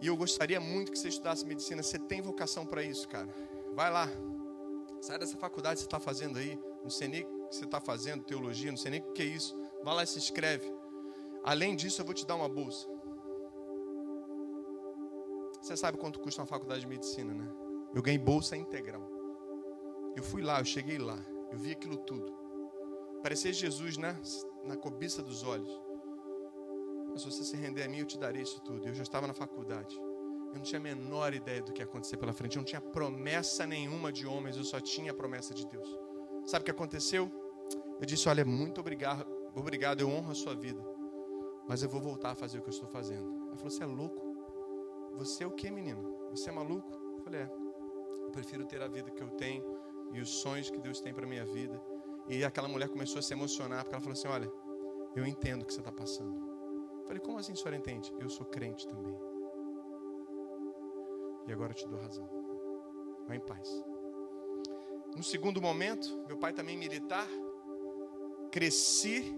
E 0.00 0.06
eu 0.06 0.16
gostaria 0.16 0.58
muito 0.58 0.90
que 0.90 0.98
você 0.98 1.08
estudasse 1.08 1.44
medicina. 1.44 1.82
Você 1.82 1.98
tem 1.98 2.22
vocação 2.22 2.64
para 2.64 2.82
isso, 2.82 3.06
cara. 3.06 3.28
Vai 3.74 3.90
lá. 3.90 4.08
Sai 5.02 5.18
dessa 5.18 5.36
faculdade 5.36 5.74
que 5.74 5.80
você 5.80 5.86
está 5.86 6.00
fazendo 6.00 6.38
aí. 6.38 6.58
Não 6.82 6.88
sei 6.88 7.08
nem 7.08 7.22
o 7.22 7.48
que 7.48 7.56
você 7.56 7.64
está 7.66 7.80
fazendo, 7.80 8.24
teologia, 8.24 8.70
não 8.70 8.78
sei 8.78 8.92
nem 8.92 9.00
o 9.00 9.12
que 9.12 9.20
é 9.20 9.26
isso. 9.26 9.54
Vai 9.84 9.94
lá 9.94 10.02
e 10.02 10.06
se 10.06 10.16
inscreve. 10.16 10.72
Além 11.44 11.76
disso, 11.76 12.00
eu 12.00 12.06
vou 12.06 12.14
te 12.14 12.24
dar 12.24 12.36
uma 12.36 12.48
bolsa. 12.48 12.86
Você 15.60 15.76
sabe 15.76 15.98
quanto 15.98 16.18
custa 16.20 16.40
uma 16.40 16.46
faculdade 16.46 16.80
de 16.80 16.86
medicina, 16.86 17.34
né? 17.34 17.46
Eu 17.94 18.00
ganhei 18.00 18.18
bolsa 18.18 18.56
integral. 18.56 19.19
Eu 20.16 20.22
fui 20.22 20.42
lá, 20.42 20.60
eu 20.60 20.64
cheguei 20.64 20.98
lá, 20.98 21.18
eu 21.52 21.58
vi 21.58 21.72
aquilo 21.72 21.96
tudo. 21.96 22.40
Parecia 23.22 23.52
Jesus, 23.52 23.96
né? 23.96 24.18
Na 24.64 24.76
cobiça 24.76 25.22
dos 25.22 25.42
olhos. 25.42 25.70
Mas 27.10 27.22
se 27.22 27.30
você 27.30 27.44
se 27.44 27.56
render 27.56 27.82
a 27.82 27.88
mim, 27.88 27.98
eu 27.98 28.06
te 28.06 28.18
darei 28.18 28.42
isso 28.42 28.60
tudo. 28.60 28.86
Eu 28.86 28.94
já 28.94 29.02
estava 29.02 29.26
na 29.26 29.34
faculdade. 29.34 29.94
Eu 30.48 30.54
não 30.54 30.62
tinha 30.62 30.80
a 30.80 30.82
menor 30.82 31.32
ideia 31.34 31.62
do 31.62 31.72
que 31.72 31.80
ia 31.80 31.84
acontecer 31.84 32.16
pela 32.16 32.32
frente. 32.32 32.56
Eu 32.56 32.60
não 32.60 32.64
tinha 32.64 32.80
promessa 32.80 33.66
nenhuma 33.66 34.12
de 34.12 34.26
homens, 34.26 34.56
eu 34.56 34.64
só 34.64 34.80
tinha 34.80 35.12
a 35.12 35.14
promessa 35.14 35.54
de 35.54 35.66
Deus. 35.66 35.88
Sabe 36.46 36.62
o 36.62 36.64
que 36.64 36.70
aconteceu? 36.70 37.30
Eu 38.00 38.06
disse: 38.06 38.28
Olha, 38.28 38.44
muito 38.44 38.80
obrigado, 38.80 39.26
obrigado, 39.54 40.00
eu 40.00 40.08
honro 40.08 40.32
a 40.32 40.34
sua 40.34 40.54
vida. 40.54 40.82
Mas 41.68 41.82
eu 41.82 41.88
vou 41.88 42.00
voltar 42.00 42.32
a 42.32 42.34
fazer 42.34 42.58
o 42.58 42.62
que 42.62 42.68
eu 42.68 42.72
estou 42.74 42.88
fazendo. 42.88 43.28
Ela 43.48 43.56
falou: 43.56 43.70
Você 43.70 43.82
é 43.82 43.86
louco? 43.86 44.30
Você 45.18 45.44
é 45.44 45.46
o 45.46 45.52
que, 45.52 45.70
menino? 45.70 46.28
Você 46.30 46.48
é 46.50 46.52
maluco? 46.52 46.90
Eu 47.16 47.22
falei: 47.22 47.42
É. 47.42 47.50
Eu 48.24 48.30
prefiro 48.30 48.64
ter 48.64 48.80
a 48.80 48.88
vida 48.88 49.10
que 49.10 49.22
eu 49.22 49.30
tenho 49.30 49.62
e 50.12 50.20
os 50.20 50.28
sonhos 50.28 50.70
que 50.70 50.78
Deus 50.78 51.00
tem 51.00 51.12
para 51.14 51.26
minha 51.26 51.44
vida. 51.44 51.80
E 52.28 52.44
aquela 52.44 52.68
mulher 52.68 52.88
começou 52.88 53.18
a 53.18 53.22
se 53.22 53.32
emocionar, 53.32 53.82
porque 53.82 53.94
ela 53.94 54.02
falou 54.02 54.12
assim: 54.12 54.28
Olha, 54.28 54.50
eu 55.16 55.26
entendo 55.26 55.62
o 55.62 55.64
que 55.64 55.72
você 55.72 55.80
está 55.80 55.92
passando. 55.92 56.36
Eu 57.00 57.06
falei: 57.06 57.20
Como 57.20 57.38
assim, 57.38 57.54
senhora 57.54 57.76
entende? 57.76 58.12
Eu 58.20 58.28
sou 58.28 58.46
crente 58.46 58.86
também. 58.86 59.16
E 61.46 61.52
agora 61.52 61.72
eu 61.72 61.76
te 61.76 61.88
dou 61.88 61.98
razão. 61.98 62.28
Vá 63.26 63.34
em 63.34 63.40
paz. 63.40 63.68
No 65.16 65.22
segundo 65.22 65.60
momento, 65.60 66.24
meu 66.28 66.38
pai 66.38 66.52
também 66.52 66.76
militar, 66.76 67.28
cresci 68.52 69.36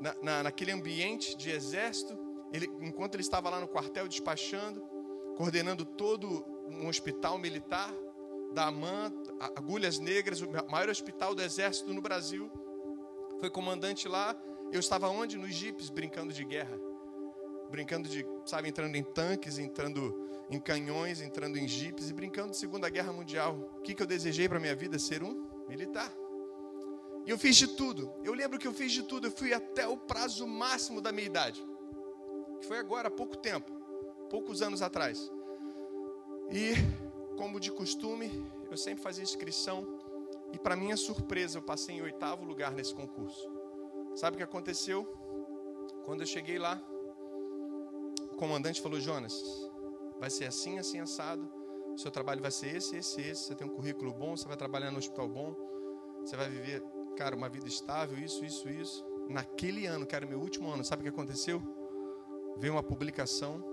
na, 0.00 0.14
na, 0.22 0.42
naquele 0.44 0.72
ambiente 0.72 1.36
de 1.36 1.50
exército, 1.50 2.16
ele, 2.52 2.66
enquanto 2.80 3.14
ele 3.14 3.22
estava 3.22 3.50
lá 3.50 3.60
no 3.60 3.68
quartel 3.68 4.08
despachando, 4.08 4.80
coordenando 5.36 5.84
todo 5.84 6.44
um 6.68 6.88
hospital 6.88 7.38
militar 7.38 7.92
da 8.52 8.66
AMAN, 8.66 9.12
Agulhas 9.56 9.98
Negras, 9.98 10.40
o 10.40 10.50
maior 10.70 10.88
hospital 10.88 11.34
do 11.34 11.42
exército 11.42 11.92
no 11.92 12.00
Brasil. 12.00 12.50
Foi 13.38 13.48
comandante 13.50 14.08
lá. 14.08 14.36
Eu 14.72 14.80
estava 14.80 15.08
onde? 15.08 15.36
Nos 15.36 15.54
jipes, 15.54 15.88
brincando 15.88 16.32
de 16.32 16.44
guerra. 16.44 16.78
Brincando 17.70 18.08
de, 18.08 18.26
sabe, 18.44 18.68
entrando 18.68 18.96
em 18.96 19.02
tanques, 19.02 19.58
entrando 19.58 20.28
em 20.50 20.58
canhões, 20.58 21.20
entrando 21.20 21.56
em 21.56 21.66
jipes 21.66 22.10
e 22.10 22.12
brincando 22.12 22.50
de 22.50 22.56
Segunda 22.56 22.88
Guerra 22.88 23.12
Mundial. 23.12 23.56
O 23.78 23.82
que, 23.82 23.94
que 23.94 24.02
eu 24.02 24.06
desejei 24.06 24.48
para 24.48 24.58
minha 24.58 24.74
vida? 24.74 24.98
Ser 24.98 25.22
um 25.22 25.48
militar. 25.68 26.12
E 27.24 27.30
eu 27.30 27.38
fiz 27.38 27.56
de 27.56 27.68
tudo. 27.68 28.12
Eu 28.24 28.34
lembro 28.34 28.58
que 28.58 28.66
eu 28.66 28.72
fiz 28.72 28.90
de 28.90 29.02
tudo. 29.04 29.28
Eu 29.28 29.30
fui 29.30 29.54
até 29.54 29.86
o 29.86 29.96
prazo 29.96 30.46
máximo 30.46 31.00
da 31.00 31.12
minha 31.12 31.26
idade. 31.26 31.64
Que 32.60 32.66
foi 32.66 32.78
agora, 32.78 33.08
há 33.08 33.10
pouco 33.10 33.36
tempo. 33.36 33.70
Poucos 34.28 34.62
anos 34.62 34.82
atrás. 34.82 35.30
E, 36.50 36.74
como 37.40 37.58
de 37.58 37.72
costume, 37.72 38.30
eu 38.70 38.76
sempre 38.76 39.02
fazia 39.02 39.24
inscrição. 39.24 39.98
E, 40.52 40.58
para 40.58 40.76
minha 40.76 40.94
surpresa, 40.94 41.56
eu 41.56 41.62
passei 41.62 41.94
em 41.94 42.02
oitavo 42.02 42.44
lugar 42.44 42.72
nesse 42.72 42.94
concurso. 42.94 43.50
Sabe 44.14 44.34
o 44.34 44.36
que 44.36 44.42
aconteceu? 44.42 45.06
Quando 46.04 46.20
eu 46.20 46.26
cheguei 46.26 46.58
lá, 46.58 46.78
o 48.30 48.36
comandante 48.36 48.82
falou: 48.82 49.00
Jonas, 49.00 49.42
vai 50.18 50.28
ser 50.28 50.44
assim, 50.44 50.78
assim, 50.78 51.00
assado. 51.00 51.50
Seu 51.96 52.10
trabalho 52.10 52.42
vai 52.42 52.50
ser 52.50 52.76
esse, 52.76 52.96
esse, 52.98 53.22
esse. 53.22 53.44
Você 53.44 53.54
tem 53.54 53.66
um 53.66 53.70
currículo 53.70 54.12
bom, 54.12 54.36
você 54.36 54.46
vai 54.46 54.58
trabalhar 54.58 54.90
no 54.90 54.98
hospital 54.98 55.26
bom. 55.26 55.56
Você 56.22 56.36
vai 56.36 56.50
viver 56.50 56.84
cara, 57.16 57.34
uma 57.34 57.48
vida 57.48 57.66
estável, 57.66 58.18
isso, 58.18 58.44
isso, 58.44 58.68
isso. 58.68 59.02
Naquele 59.30 59.86
ano, 59.86 60.04
que 60.04 60.14
era 60.14 60.26
o 60.26 60.28
meu 60.28 60.40
último 60.40 60.68
ano, 60.70 60.84
sabe 60.84 61.00
o 61.00 61.04
que 61.04 61.08
aconteceu? 61.08 61.62
Veio 62.58 62.74
uma 62.74 62.82
publicação, 62.82 63.64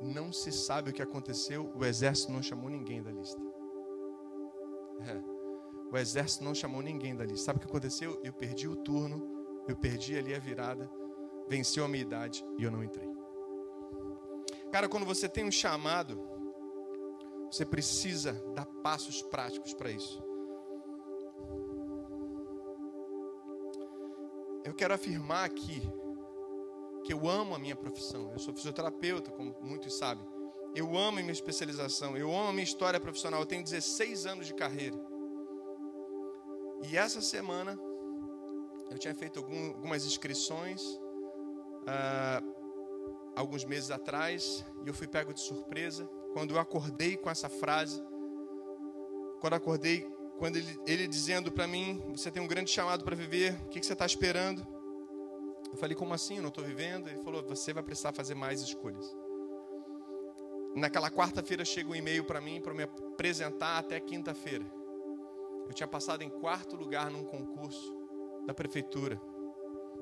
não 0.00 0.32
se 0.32 0.52
sabe 0.52 0.90
o 0.90 0.92
que 0.92 1.02
aconteceu, 1.02 1.72
o 1.74 1.84
exército 1.84 2.32
não 2.32 2.42
chamou 2.42 2.68
ninguém 2.68 3.02
da 3.02 3.10
lista. 3.10 3.40
É. 5.00 5.36
O 5.92 5.96
exército 5.96 6.44
não 6.44 6.54
chamou 6.54 6.82
ninguém 6.82 7.14
da 7.14 7.24
lista. 7.24 7.46
Sabe 7.46 7.58
o 7.58 7.60
que 7.60 7.68
aconteceu? 7.68 8.20
Eu 8.22 8.32
perdi 8.32 8.68
o 8.68 8.76
turno, 8.76 9.64
eu 9.68 9.76
perdi 9.76 10.16
ali 10.16 10.34
a 10.34 10.38
virada, 10.38 10.90
venceu 11.48 11.84
a 11.84 11.88
minha 11.88 12.02
idade 12.02 12.44
e 12.58 12.64
eu 12.64 12.70
não 12.70 12.82
entrei. 12.82 13.08
Cara, 14.72 14.88
quando 14.88 15.06
você 15.06 15.28
tem 15.28 15.44
um 15.44 15.50
chamado, 15.50 16.20
você 17.50 17.64
precisa 17.64 18.32
dar 18.54 18.66
passos 18.82 19.22
práticos 19.22 19.72
para 19.72 19.90
isso. 19.90 20.26
eu 24.66 24.74
quero 24.74 24.92
afirmar 24.92 25.44
aqui 25.44 25.80
que 27.06 27.12
eu 27.12 27.28
amo 27.28 27.54
a 27.54 27.58
minha 27.58 27.76
profissão. 27.76 28.32
Eu 28.32 28.38
sou 28.40 28.52
fisioterapeuta, 28.52 29.30
como 29.30 29.54
muitos 29.62 29.96
sabem. 29.96 30.26
Eu 30.74 30.98
amo 30.98 31.18
a 31.18 31.22
minha 31.22 31.32
especialização, 31.32 32.16
eu 32.16 32.34
amo 32.34 32.48
a 32.48 32.52
minha 32.52 32.64
história 32.64 32.98
profissional. 32.98 33.40
Eu 33.40 33.46
tenho 33.46 33.62
16 33.62 34.26
anos 34.26 34.46
de 34.46 34.52
carreira. 34.52 34.96
E 36.90 36.96
essa 36.96 37.20
semana 37.20 37.78
eu 38.90 38.98
tinha 38.98 39.14
feito 39.14 39.38
algum, 39.38 39.68
algumas 39.68 40.04
inscrições, 40.04 40.82
ah, 41.86 42.42
alguns 43.36 43.64
meses 43.64 43.92
atrás, 43.92 44.64
e 44.84 44.88
eu 44.88 44.92
fui 44.92 45.06
pego 45.06 45.32
de 45.32 45.40
surpresa 45.40 46.06
quando 46.32 46.54
eu 46.54 46.58
acordei 46.58 47.16
com 47.16 47.30
essa 47.30 47.48
frase. 47.48 48.02
Quando 49.40 49.54
acordei 49.54 50.10
quando 50.38 50.56
ele, 50.56 50.78
ele 50.86 51.06
dizendo 51.06 51.52
para 51.52 51.68
mim: 51.68 52.02
Você 52.10 52.32
tem 52.32 52.42
um 52.42 52.48
grande 52.48 52.70
chamado 52.70 53.04
para 53.04 53.14
viver, 53.14 53.54
o 53.62 53.68
que, 53.68 53.78
que 53.78 53.86
você 53.86 53.92
está 53.92 54.04
esperando? 54.04 54.75
Eu 55.70 55.76
falei: 55.76 55.96
Como 55.96 56.14
assim? 56.14 56.36
Eu 56.36 56.42
não 56.42 56.48
estou 56.48 56.64
vivendo? 56.64 57.08
Ele 57.08 57.22
falou: 57.22 57.42
Você 57.44 57.72
vai 57.72 57.82
precisar 57.82 58.12
fazer 58.12 58.34
mais 58.34 58.60
escolhas. 58.60 59.16
Naquela 60.74 61.10
quarta-feira 61.10 61.64
chega 61.64 61.90
um 61.90 61.94
e-mail 61.94 62.24
para 62.24 62.40
mim 62.40 62.60
para 62.60 62.74
me 62.74 62.82
apresentar 62.82 63.78
até 63.78 63.98
quinta-feira. 63.98 64.64
Eu 65.66 65.72
tinha 65.72 65.86
passado 65.86 66.22
em 66.22 66.28
quarto 66.28 66.76
lugar 66.76 67.10
num 67.10 67.24
concurso 67.24 67.96
da 68.46 68.54
prefeitura. 68.54 69.20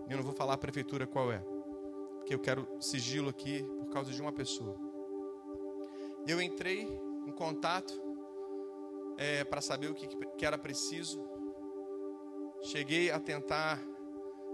Eu 0.08 0.16
não 0.16 0.24
vou 0.24 0.34
falar 0.34 0.54
a 0.54 0.58
prefeitura 0.58 1.06
qual 1.06 1.32
é, 1.32 1.38
porque 2.18 2.34
eu 2.34 2.38
quero 2.38 2.68
sigilo 2.80 3.30
aqui 3.30 3.64
por 3.78 3.88
causa 3.90 4.12
de 4.12 4.20
uma 4.20 4.32
pessoa. 4.32 4.76
Eu 6.26 6.40
entrei 6.42 6.82
em 7.26 7.32
contato 7.32 7.92
é, 9.16 9.44
para 9.44 9.60
saber 9.60 9.88
o 9.88 9.94
que, 9.94 10.06
que, 10.06 10.44
era 10.44 10.58
preciso. 10.58 11.24
Cheguei 12.62 13.10
a 13.10 13.18
tentar, 13.18 13.80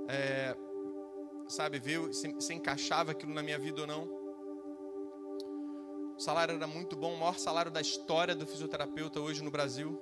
é, 0.08 0.56
sabe, 1.50 1.78
ver 1.78 2.12
se, 2.14 2.34
se 2.38 2.54
encaixava 2.54 3.12
aquilo 3.12 3.32
na 3.34 3.42
minha 3.42 3.58
vida 3.58 3.82
ou 3.82 3.86
não. 3.86 4.04
O 6.16 6.20
salário 6.20 6.54
era 6.54 6.66
muito 6.66 6.96
bom, 6.96 7.14
o 7.14 7.18
maior 7.18 7.38
salário 7.38 7.70
da 7.70 7.80
história 7.80 8.34
do 8.34 8.46
fisioterapeuta 8.46 9.20
hoje 9.20 9.42
no 9.42 9.50
Brasil. 9.50 10.00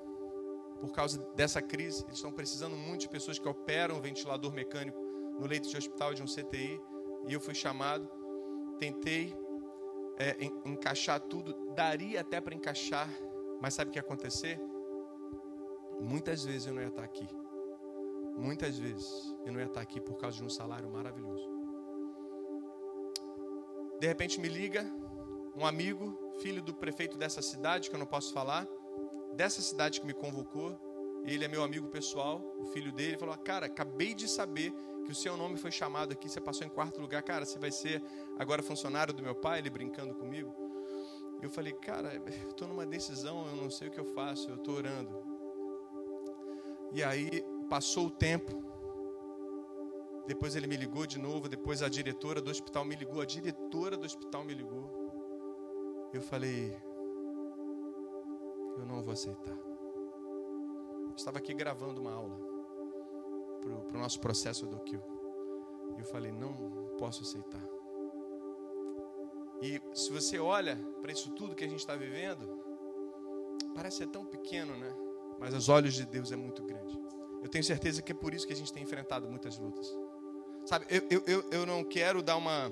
Por 0.81 0.93
causa 0.93 1.19
dessa 1.35 1.61
crise, 1.61 2.05
eles 2.05 2.17
estão 2.17 2.33
precisando 2.33 2.77
muito 2.77 3.03
de 3.03 3.09
pessoas 3.09 3.39
que 3.39 3.49
operam 3.49 4.01
ventilador 4.01 4.53
mecânico 4.53 5.01
no 5.39 5.47
leito 5.47 5.69
de 5.69 5.77
hospital 5.77 6.15
de 6.15 6.23
um 6.23 6.27
CTI. 6.27 6.81
E 7.27 7.33
eu 7.33 7.41
fui 7.41 7.55
chamado, 7.55 8.09
tentei 8.79 9.35
é, 10.19 10.37
encaixar 10.65 11.21
tudo, 11.21 11.55
daria 11.75 12.21
até 12.21 12.41
para 12.41 12.55
encaixar 12.55 13.09
mas 13.61 13.75
sabe 13.75 13.89
o 13.89 13.93
que 13.93 13.99
ia 13.99 14.03
acontecer? 14.03 14.61
Muitas 16.01 16.45
vezes 16.45 16.67
eu 16.67 16.75
não 16.75 16.83
ia 16.83 16.89
estar 16.89 17.03
aqui. 17.03 17.27
Muitas 18.39 18.79
vezes 18.79 19.35
eu 19.45 19.53
não 19.53 19.59
ia 19.59 19.67
estar 19.67 19.81
aqui 19.81 20.01
por 20.01 20.17
causa 20.17 20.37
de 20.37 20.45
um 20.45 20.49
salário 20.49 20.89
maravilhoso. 20.89 21.47
De 24.01 24.07
repente 24.07 24.41
me 24.41 24.49
liga 24.49 24.89
um 25.57 25.67
amigo, 25.67 26.17
filho 26.41 26.63
do 26.63 26.73
prefeito 26.73 27.19
dessa 27.19 27.43
cidade, 27.43 27.91
que 27.91 27.97
eu 27.97 27.99
não 27.99 28.07
posso 28.07 28.33
falar, 28.33 28.67
dessa 29.35 29.61
cidade 29.61 30.01
que 30.01 30.07
me 30.07 30.15
convocou. 30.15 30.79
Ele 31.25 31.45
é 31.45 31.49
meu 31.49 31.65
amigo 31.65 31.89
pessoal, 31.89 32.41
o 32.61 32.67
filho 32.67 32.93
dele 32.93 33.19
falou: 33.19 33.37
Cara, 33.39 33.67
acabei 33.67 34.15
de 34.15 34.29
saber 34.29 34.73
que 35.05 35.11
o 35.11 35.15
seu 35.15 35.37
nome 35.37 35.57
foi 35.57 35.73
chamado 35.73 36.13
aqui, 36.13 36.29
você 36.29 36.41
passou 36.41 36.65
em 36.65 36.71
quarto 36.71 37.01
lugar. 37.01 37.23
Cara, 37.25 37.45
você 37.45 37.59
vai 37.59 37.73
ser 37.73 38.01
agora 38.39 38.63
funcionário 38.63 39.13
do 39.13 39.23
meu 39.23 39.35
pai, 39.35 39.59
ele 39.59 39.69
brincando 39.69 40.15
comigo. 40.15 40.55
Eu 41.41 41.51
falei, 41.51 41.73
cara, 41.73 42.17
estou 42.49 42.67
numa 42.67 42.85
decisão, 42.85 43.47
eu 43.49 43.57
não 43.57 43.71
sei 43.71 43.89
o 43.89 43.91
que 43.91 43.99
eu 43.99 44.05
faço, 44.05 44.51
eu 44.51 44.57
estou 44.57 44.75
orando. 44.75 45.23
E 46.93 47.03
aí 47.03 47.45
passou 47.69 48.07
o 48.07 48.11
tempo. 48.11 48.63
Depois 50.27 50.55
ele 50.55 50.67
me 50.67 50.77
ligou 50.77 51.07
de 51.07 51.19
novo, 51.19 51.49
depois 51.49 51.83
a 51.83 51.89
diretora 51.89 52.41
do 52.41 52.51
hospital 52.51 52.85
me 52.85 52.95
ligou, 52.95 53.21
a 53.21 53.25
diretora 53.25 53.97
do 53.97 54.05
hospital 54.05 54.45
me 54.45 54.55
ligou. 54.55 56.11
Eu 56.13 56.21
falei, 56.21 56.77
eu 58.77 58.87
não 58.87 59.03
vou 59.03 59.13
aceitar. 59.13 59.57
Eu 61.09 61.15
estava 61.17 61.39
aqui 61.39 61.55
gravando 61.55 62.01
uma 62.01 62.13
aula 62.13 62.39
para 63.89 63.97
o 63.97 64.01
nosso 64.01 64.21
processo 64.21 64.67
do 64.67 64.79
Kill. 64.81 65.03
Eu 65.99 66.05
falei, 66.05 66.31
não 66.31 66.55
posso 66.99 67.23
aceitar. 67.23 67.63
E 69.61 69.81
se 69.93 70.13
você 70.13 70.39
olha 70.39 70.77
para 71.01 71.11
isso 71.11 71.31
tudo 71.33 71.55
que 71.55 71.65
a 71.65 71.69
gente 71.69 71.81
está 71.81 71.97
vivendo, 71.97 72.63
parece 73.75 73.99
ser 73.99 74.07
tão 74.09 74.25
pequeno, 74.25 74.77
né? 74.77 74.95
Mas 75.41 75.55
aos 75.55 75.69
olhos 75.69 75.95
de 75.95 76.07
Deus 76.07 76.31
é 76.31 76.37
muito 76.37 76.63
grande. 76.63 76.97
Eu 77.43 77.49
tenho 77.49 77.65
certeza 77.65 78.03
que 78.03 78.13
é 78.13 78.15
por 78.15 78.35
isso 78.35 78.47
que 78.47 78.53
a 78.53 78.57
gente 78.57 78.73
tem 78.73 78.83
enfrentado 78.83 79.29
muitas 79.29 79.59
lutas. 79.59 79.87
Sabe, 80.65 80.87
eu, 80.91 81.23
eu, 81.27 81.45
eu, 81.51 81.67
não 81.67 81.83
quero 81.83 82.23
dar 82.23 82.37
uma, 82.37 82.71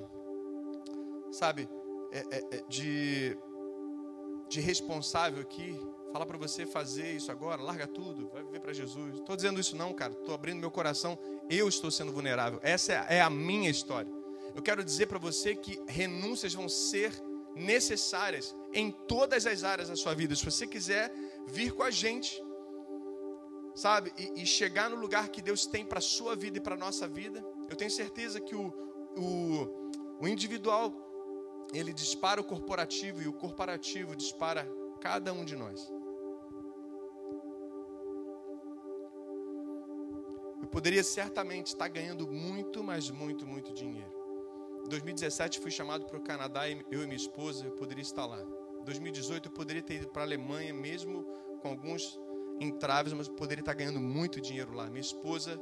sabe, 1.33 1.69
é, 2.13 2.19
é, 2.19 2.57
é 2.57 2.65
de, 2.69 3.39
de 4.51 4.61
responsável 4.61 5.41
aqui, 5.41 5.81
falar 6.13 6.27
para 6.27 6.37
você 6.37 6.67
fazer 6.67 7.13
isso 7.13 7.33
agora, 7.33 7.63
larga 7.63 7.87
tudo, 7.87 8.29
vai 8.29 8.43
viver 8.43 8.61
para 8.61 8.75
Jesus. 8.75 9.15
Estou 9.15 9.35
dizendo 9.35 9.59
isso 9.59 9.75
não, 9.77 9.95
cara, 9.95 10.13
estou 10.13 10.35
abrindo 10.35 10.61
meu 10.61 10.71
coração, 10.71 11.19
eu 11.49 11.69
estou 11.69 11.91
sendo 11.91 12.13
vulnerável. 12.13 12.61
Essa 12.63 13.07
é, 13.09 13.17
é 13.17 13.21
a 13.23 13.31
minha 13.31 13.71
história 13.71 14.17
eu 14.57 14.63
quero 14.63 14.83
dizer 14.83 15.07
para 15.07 15.19
você 15.19 15.55
que 15.55 15.79
renúncias 15.87 16.55
vão 16.55 16.67
ser 16.67 17.13
necessárias 17.55 18.57
em 18.73 18.91
todas 18.91 19.47
as 19.47 19.63
áreas 19.63 19.91
da 19.91 19.97
sua 19.97 20.15
vida. 20.15 20.35
Se 20.35 20.43
você 20.43 20.67
quiser 20.67 21.13
vir 21.47 21.73
com 21.73 21.83
a 21.83 21.91
gente, 21.91 22.43
sabe, 23.77 24.11
e, 24.17 24.43
e 24.43 24.47
chegar 24.47 24.89
no 24.89 24.97
lugar 24.97 25.29
que 25.29 25.43
Deus 25.43 25.67
tem 25.67 25.85
para 25.85 25.99
a 25.99 26.03
sua 26.03 26.35
vida 26.35 26.57
e 26.57 26.61
para 26.61 26.75
a 26.75 26.79
nossa 26.79 27.07
vida, 27.07 27.45
eu 27.69 27.77
tenho 27.77 27.91
certeza 27.91 28.41
que 28.41 28.57
o, 28.57 28.73
o, 29.15 30.19
o 30.19 30.27
individual 30.27 30.91
ele 31.75 31.93
dispara 31.93 32.41
o 32.41 32.45
corporativo 32.45 33.21
e 33.21 33.29
o 33.29 33.35
corporativo 33.35 34.17
dispara 34.17 34.67
cada 35.01 35.33
um 35.33 35.45
de 35.45 35.55
nós. 35.55 35.93
Eu 40.63 40.69
poderia 40.69 41.05
certamente 41.05 41.67
estar 41.67 41.89
ganhando 41.89 42.27
muito, 42.27 42.83
mas 42.83 43.11
muito, 43.11 43.47
muito 43.47 43.75
dinheiro. 43.75 44.11
Em 44.87 44.89
2017 44.89 45.61
fui 45.61 45.71
chamado 45.71 46.07
para 46.07 46.17
o 46.17 46.23
Canadá, 46.23 46.69
eu 46.71 47.03
e 47.03 47.07
minha 47.07 47.17
esposa, 47.17 47.67
eu 47.67 47.73
poderia 47.73 48.03
estar 48.03 48.25
lá. 48.25 48.41
Em 48.81 48.85
2018 48.85 49.49
eu 49.49 49.53
poderia 49.53 49.83
ter 49.83 49.97
ido 49.97 50.09
para 50.09 50.23
a 50.23 50.25
Alemanha, 50.25 50.73
mesmo 50.73 51.25
com 51.61 51.69
alguns 51.69 52.19
entraves, 52.61 53.13
mas 53.13 53.29
poderia 53.29 53.63
estar 53.63 53.75
ganhando 53.75 54.01
muito 54.01 54.41
dinheiro 54.41 54.75
lá. 54.75 54.87
Minha 54.89 55.01
esposa 55.01 55.61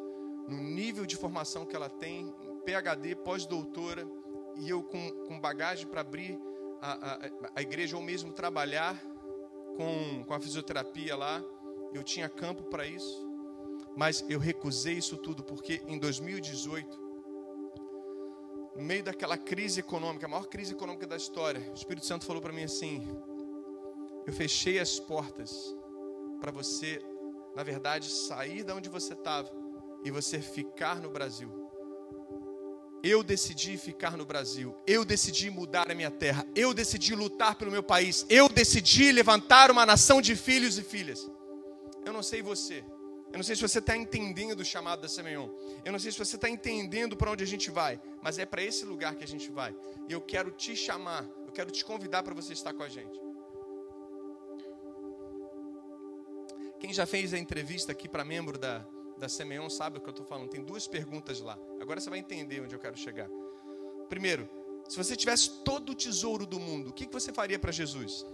no 0.49 0.57
nível 0.57 1.07
de 1.07 1.17
formação 1.17 1.65
que 1.65 1.75
ela 1.75 1.89
tem, 1.89 2.35
PhD, 2.65 3.15
pós-doutora, 3.17 4.07
e 4.57 4.69
eu 4.69 4.83
com, 4.83 5.11
com 5.27 5.41
bagagem 5.41 5.87
para 5.87 6.01
abrir 6.01 6.39
a, 6.81 6.93
a, 6.93 7.31
a, 7.57 7.63
igreja 7.63 7.97
ou 7.97 8.03
mesmo 8.03 8.33
trabalhar 8.33 9.01
com, 9.77 10.25
com 10.25 10.35
a 10.35 10.41
fisioterapia 10.41 11.17
lá. 11.17 11.43
Eu 11.93 12.03
tinha 12.03 12.29
campo 12.29 12.65
para 12.65 12.87
isso, 12.87 13.27
mas 13.97 14.25
eu 14.29 14.39
recusei 14.39 14.95
isso 14.95 15.17
tudo 15.17 15.43
porque 15.43 15.81
em 15.87 15.99
2018, 15.99 17.03
no 18.77 18.83
meio 18.83 19.05
daquela 19.05 19.39
crise 19.39 19.81
econômica, 19.81 20.27
a 20.27 20.29
maior 20.29 20.47
crise 20.47 20.73
econômica 20.73 21.07
da 21.07 21.17
história, 21.17 21.61
o 21.71 21.75
Espírito 21.75 22.07
Santo 22.07 22.25
falou 22.25 22.43
para 22.43 22.53
mim 22.53 22.65
assim: 22.65 23.07
eu 24.27 24.33
fechei 24.33 24.79
as 24.79 24.99
portas 24.99 25.75
para 26.45 26.53
você, 26.53 27.01
na 27.57 27.63
verdade, 27.63 28.11
sair 28.11 28.63
da 28.63 28.75
onde 28.75 28.91
você 28.91 29.15
estava 29.15 29.51
e 30.05 30.11
você 30.11 30.43
ficar 30.43 31.01
no 31.01 31.09
Brasil. 31.09 31.51
Eu 33.03 33.23
decidi 33.23 33.79
ficar 33.79 34.15
no 34.15 34.27
Brasil. 34.27 34.77
Eu 34.87 35.07
decidi 35.07 35.49
mudar 35.49 35.91
a 35.91 35.95
minha 35.95 36.11
terra. 36.11 36.47
Eu 36.55 36.75
decidi 36.75 37.15
lutar 37.15 37.55
pelo 37.55 37.71
meu 37.71 37.83
país. 37.83 38.27
Eu 38.29 38.47
decidi 38.47 39.11
levantar 39.11 39.71
uma 39.71 39.87
nação 39.87 40.21
de 40.21 40.37
filhos 40.37 40.77
e 40.77 40.83
filhas. 40.83 41.27
Eu 42.05 42.13
não 42.13 42.23
sei 42.23 42.43
você. 42.43 42.85
Eu 43.33 43.39
não 43.39 43.43
sei 43.43 43.57
se 43.57 43.63
você 43.63 43.79
está 43.79 43.97
entendendo 43.97 44.61
o 44.61 44.65
chamado 44.67 45.01
da 45.01 45.09
Semeion. 45.09 45.49
Eu 45.83 45.93
não 45.93 45.99
sei 45.99 46.13
se 46.13 46.19
você 46.19 46.37
está 46.37 46.51
entendendo 46.51 47.17
para 47.17 47.31
onde 47.31 47.43
a 47.43 47.47
gente 47.47 47.71
vai. 47.71 47.99
Mas 48.23 48.39
é 48.39 48.45
para 48.45 48.63
esse 48.63 48.85
lugar 48.85 49.15
que 49.15 49.25
a 49.25 49.29
gente 49.29 49.51
vai. 49.51 49.75
E 50.11 50.13
eu 50.13 50.21
quero 50.21 50.51
te 50.51 50.77
chamar. 50.77 51.25
Eu 51.47 51.53
quero 51.53 51.71
te 51.71 51.83
convidar 51.83 52.23
para 52.23 52.35
você 52.35 52.53
estar 52.53 52.75
com 52.75 52.83
a 52.83 52.89
gente. 52.91 53.24
Quem 56.85 56.93
já 56.93 57.07
fez 57.07 57.33
a 57.33 57.39
entrevista 57.39 57.93
aqui 57.93 58.07
para 58.07 58.27
membro 58.27 58.59
da, 58.59 58.87
da 59.17 59.27
Semeon 59.27 59.71
sabe 59.71 59.97
o 59.97 60.03
que 60.03 60.07
eu 60.07 60.11
estou 60.11 60.27
falando. 60.27 60.51
Tem 60.51 60.63
duas 60.63 60.87
perguntas 60.87 61.41
lá. 61.41 61.59
Agora 61.81 61.99
você 61.99 62.11
vai 62.11 62.19
entender 62.19 62.61
onde 62.61 62.75
eu 62.75 62.79
quero 62.79 62.95
chegar. 62.95 63.27
Primeiro, 64.11 64.47
se 64.87 64.95
você 64.99 65.17
tivesse 65.17 65.63
todo 65.65 65.93
o 65.93 65.95
tesouro 65.95 66.45
do 66.45 66.61
mundo, 66.61 66.91
o 66.91 66.93
que 66.93 67.09
você 67.11 67.33
faria 67.33 67.59
para 67.59 67.73
Jesus? 67.73 68.27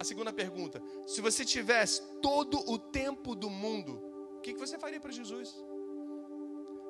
A 0.00 0.02
segunda 0.02 0.32
pergunta, 0.32 0.82
se 1.06 1.20
você 1.20 1.44
tivesse 1.44 2.00
todo 2.22 2.58
o 2.70 2.78
tempo 2.78 3.34
do 3.34 3.50
mundo, 3.50 4.00
o 4.38 4.40
que 4.40 4.54
você 4.54 4.78
faria 4.78 4.98
para 4.98 5.12
Jesus? 5.12 5.54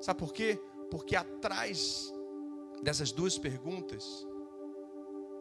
Sabe 0.00 0.20
por 0.20 0.32
quê? 0.32 0.62
Porque 0.92 1.16
atrás 1.16 2.14
dessas 2.84 3.10
duas 3.10 3.36
perguntas 3.36 4.24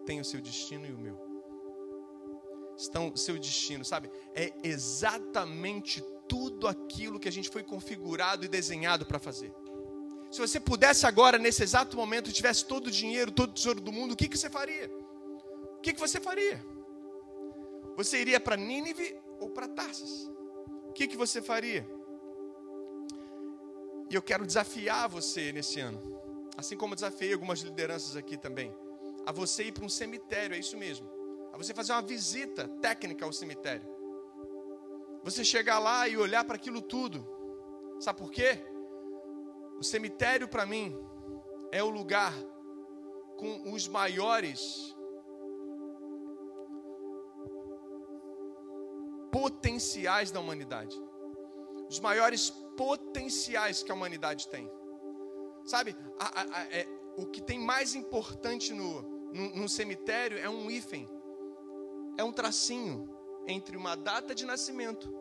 tem 0.03 0.19
o 0.19 0.25
seu 0.25 0.41
destino 0.41 0.87
e 0.87 0.91
o 0.91 0.97
meu. 0.97 1.22
Estão 2.77 3.15
seu 3.15 3.37
destino, 3.37 3.85
sabe? 3.85 4.09
É 4.33 4.53
exatamente 4.63 6.03
tudo 6.27 6.67
aquilo 6.67 7.19
que 7.19 7.27
a 7.27 7.31
gente 7.31 7.49
foi 7.49 7.63
configurado 7.63 8.45
e 8.45 8.47
desenhado 8.47 9.05
para 9.05 9.19
fazer. 9.19 9.53
Se 10.31 10.39
você 10.39 10.59
pudesse 10.59 11.05
agora, 11.05 11.37
nesse 11.37 11.61
exato 11.61 11.95
momento, 11.95 12.31
tivesse 12.31 12.65
todo 12.65 12.87
o 12.87 12.91
dinheiro, 12.91 13.31
todo 13.31 13.51
o 13.51 13.53
tesouro 13.53 13.79
do 13.79 13.91
mundo, 13.91 14.13
o 14.13 14.15
que, 14.15 14.27
que 14.27 14.37
você 14.37 14.49
faria? 14.49 14.89
O 15.77 15.81
que, 15.81 15.93
que 15.93 15.99
você 15.99 16.19
faria? 16.19 16.63
Você 17.95 18.19
iria 18.19 18.39
para 18.39 18.57
Nínive 18.57 19.15
ou 19.39 19.49
para 19.51 19.67
Tarsis? 19.67 20.31
O 20.89 20.93
que, 20.93 21.07
que 21.07 21.15
você 21.15 21.41
faria? 21.41 21.87
E 24.09 24.15
eu 24.15 24.21
quero 24.21 24.45
desafiar 24.45 25.07
você 25.07 25.51
nesse 25.51 25.79
ano, 25.79 25.99
assim 26.57 26.75
como 26.75 26.95
desafiei 26.95 27.33
algumas 27.33 27.59
lideranças 27.59 28.15
aqui 28.15 28.37
também, 28.37 28.73
a 29.25 29.31
você 29.31 29.65
ir 29.65 29.71
para 29.71 29.85
um 29.85 29.89
cemitério, 29.89 30.55
é 30.55 30.59
isso 30.59 30.77
mesmo, 30.77 31.07
a 31.53 31.57
você 31.57 31.71
fazer 31.71 31.91
uma 31.91 32.01
visita 32.01 32.67
técnica 32.81 33.23
ao 33.23 33.31
cemitério. 33.31 33.87
Você 35.23 35.45
chegar 35.45 35.77
lá 35.77 36.07
e 36.07 36.17
olhar 36.17 36.43
para 36.43 36.55
aquilo 36.55 36.81
tudo. 36.81 37.25
Sabe 37.99 38.17
por 38.17 38.31
quê? 38.31 38.59
O 39.77 39.83
cemitério 39.83 40.47
para 40.47 40.65
mim 40.65 40.97
é 41.71 41.83
o 41.83 41.91
lugar 41.91 42.33
com 43.37 43.71
os 43.71 43.87
maiores 43.87 44.95
potenciais 49.31 50.31
da 50.31 50.39
humanidade. 50.39 50.99
Os 51.87 51.99
maiores 51.99 52.49
potenciais 52.75 53.83
que 53.83 53.91
a 53.91 53.95
humanidade 53.95 54.47
tem. 54.47 54.69
Sabe, 55.65 55.95
a, 56.19 56.41
a, 56.41 56.61
a, 56.61 56.63
é, 56.75 56.87
o 57.15 57.27
que 57.27 57.41
tem 57.41 57.59
mais 57.59 57.93
importante 57.93 58.73
no, 58.73 59.01
no, 59.31 59.55
no 59.55 59.69
cemitério 59.69 60.37
é 60.39 60.49
um 60.49 60.69
hífen, 60.69 61.07
é 62.17 62.23
um 62.23 62.31
tracinho 62.31 63.09
entre 63.47 63.75
uma 63.75 63.95
data 63.95 64.33
de 64.33 64.45
nascimento 64.45 65.13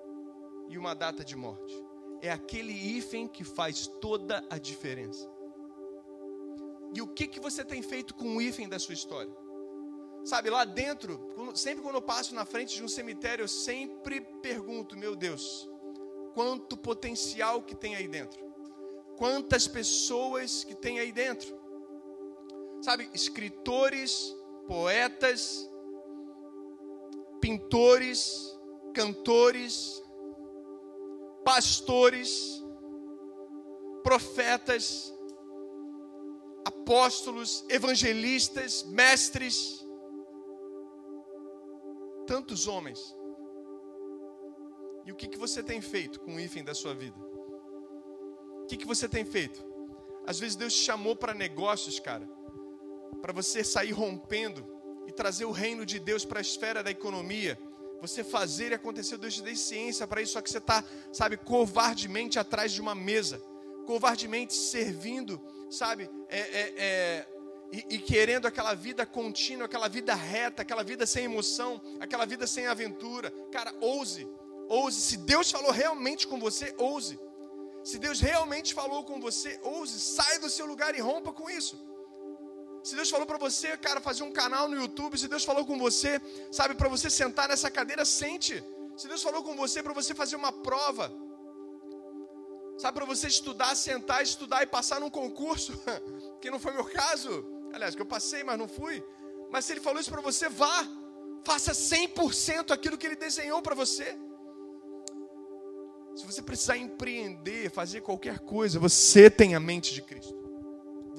e 0.68 0.78
uma 0.78 0.94
data 0.94 1.24
de 1.24 1.36
morte. 1.36 1.74
É 2.20 2.30
aquele 2.30 2.72
hífen 2.72 3.26
que 3.26 3.44
faz 3.44 3.86
toda 3.86 4.44
a 4.48 4.58
diferença. 4.58 5.28
E 6.94 7.00
o 7.00 7.08
que, 7.08 7.26
que 7.26 7.40
você 7.40 7.64
tem 7.64 7.82
feito 7.82 8.14
com 8.14 8.36
o 8.36 8.42
hífen 8.42 8.68
da 8.68 8.78
sua 8.78 8.94
história? 8.94 9.34
Sabe, 10.24 10.50
lá 10.50 10.64
dentro, 10.64 11.20
sempre 11.54 11.82
quando 11.82 11.96
eu 11.96 12.02
passo 12.02 12.34
na 12.34 12.44
frente 12.44 12.76
de 12.76 12.84
um 12.84 12.88
cemitério, 12.88 13.42
eu 13.42 13.48
sempre 13.48 14.20
pergunto, 14.40 14.96
meu 14.96 15.16
Deus, 15.16 15.68
quanto 16.32 16.76
potencial 16.76 17.62
que 17.62 17.74
tem 17.74 17.96
aí 17.96 18.06
dentro? 18.06 18.40
Quantas 19.16 19.66
pessoas 19.66 20.62
que 20.62 20.74
tem 20.74 21.00
aí 21.00 21.10
dentro? 21.10 21.60
Sabe, 22.82 23.10
escritores, 23.12 24.34
poetas, 24.68 25.68
pintores, 27.42 28.56
cantores, 28.94 30.00
pastores, 31.44 32.62
profetas, 34.04 35.12
apóstolos, 36.64 37.64
evangelistas, 37.68 38.84
mestres, 38.84 39.84
tantos 42.28 42.68
homens. 42.68 43.12
E 45.04 45.10
o 45.10 45.16
que, 45.16 45.26
que 45.26 45.36
você 45.36 45.64
tem 45.64 45.80
feito 45.80 46.20
com 46.20 46.36
o 46.36 46.40
hífen 46.40 46.62
da 46.62 46.74
sua 46.74 46.94
vida? 46.94 47.18
O 48.62 48.66
que, 48.68 48.76
que 48.76 48.86
você 48.86 49.08
tem 49.08 49.24
feito? 49.24 49.60
Às 50.24 50.38
vezes 50.38 50.54
Deus 50.54 50.72
te 50.72 50.84
chamou 50.84 51.16
para 51.16 51.34
negócios, 51.34 51.98
cara, 51.98 52.28
para 53.20 53.32
você 53.32 53.64
sair 53.64 53.90
rompendo 53.90 54.64
e 55.06 55.12
trazer 55.12 55.44
o 55.44 55.50
reino 55.50 55.84
de 55.84 55.98
Deus 55.98 56.24
para 56.24 56.40
a 56.40 56.42
esfera 56.42 56.82
da 56.82 56.90
economia 56.90 57.58
você 58.02 58.24
fazer 58.24 58.72
e 58.72 58.74
acontecer. 58.74 59.16
Deus 59.16 59.34
te 59.34 59.42
deu 59.42 59.54
ciência 59.54 60.06
para 60.08 60.20
isso, 60.20 60.32
só 60.32 60.42
que 60.42 60.50
você 60.50 60.58
está, 60.58 60.84
sabe, 61.12 61.36
covardemente 61.36 62.36
atrás 62.36 62.72
de 62.72 62.80
uma 62.80 62.96
mesa, 62.96 63.40
covardemente 63.86 64.52
servindo, 64.54 65.40
sabe, 65.70 66.10
é, 66.28 66.40
é, 66.40 66.74
é, 66.76 67.28
e, 67.72 67.94
e 67.94 67.98
querendo 67.98 68.46
aquela 68.46 68.74
vida 68.74 69.06
contínua, 69.06 69.66
aquela 69.66 69.88
vida 69.88 70.14
reta, 70.14 70.62
aquela 70.62 70.82
vida 70.82 71.06
sem 71.06 71.24
emoção, 71.26 71.80
aquela 72.00 72.26
vida 72.26 72.44
sem 72.44 72.66
aventura. 72.66 73.30
Cara, 73.52 73.72
ouse, 73.80 74.28
ouse. 74.68 75.00
Se 75.00 75.16
Deus 75.16 75.50
falou 75.50 75.70
realmente 75.70 76.26
com 76.26 76.40
você, 76.40 76.74
ouse. 76.76 77.18
Se 77.84 77.98
Deus 77.98 78.20
realmente 78.20 78.74
falou 78.74 79.04
com 79.04 79.20
você, 79.20 79.60
ouse, 79.62 79.98
saia 80.00 80.40
do 80.40 80.50
seu 80.50 80.66
lugar 80.66 80.94
e 80.96 81.00
rompa 81.00 81.32
com 81.32 81.48
isso. 81.48 81.80
Se 82.82 82.96
Deus 82.96 83.08
falou 83.08 83.26
para 83.26 83.38
você, 83.38 83.76
cara, 83.76 84.00
fazer 84.00 84.24
um 84.24 84.32
canal 84.32 84.68
no 84.68 84.76
YouTube, 84.76 85.16
se 85.16 85.28
Deus 85.28 85.44
falou 85.44 85.64
com 85.64 85.78
você, 85.78 86.20
sabe, 86.50 86.74
para 86.74 86.88
você 86.88 87.08
sentar 87.08 87.48
nessa 87.48 87.70
cadeira, 87.70 88.04
sente. 88.04 88.62
Se 88.96 89.06
Deus 89.06 89.22
falou 89.22 89.42
com 89.42 89.54
você 89.54 89.82
para 89.82 89.92
você 89.92 90.14
fazer 90.14 90.34
uma 90.36 90.52
prova, 90.52 91.12
sabe, 92.76 92.96
para 92.96 93.06
você 93.06 93.28
estudar, 93.28 93.74
sentar, 93.76 94.22
estudar 94.22 94.62
e 94.62 94.66
passar 94.66 95.00
num 95.00 95.10
concurso, 95.10 95.72
que 96.40 96.50
não 96.50 96.58
foi 96.58 96.72
meu 96.72 96.84
caso, 96.84 97.44
aliás, 97.72 97.94
que 97.94 98.02
eu 98.02 98.06
passei, 98.06 98.42
mas 98.42 98.58
não 98.58 98.66
fui. 98.66 99.02
Mas 99.50 99.64
se 99.64 99.72
Ele 99.72 99.80
falou 99.80 100.00
isso 100.00 100.10
para 100.10 100.20
você, 100.20 100.48
vá, 100.48 100.84
faça 101.44 101.72
100% 101.72 102.72
aquilo 102.72 102.98
que 102.98 103.06
Ele 103.06 103.16
desenhou 103.16 103.62
para 103.62 103.76
você. 103.76 104.18
Se 106.16 106.26
você 106.26 106.42
precisar 106.42 106.76
empreender, 106.76 107.70
fazer 107.70 108.00
qualquer 108.00 108.40
coisa, 108.40 108.78
você 108.78 109.30
tem 109.30 109.54
a 109.54 109.60
mente 109.60 109.94
de 109.94 110.02
Cristo. 110.02 110.31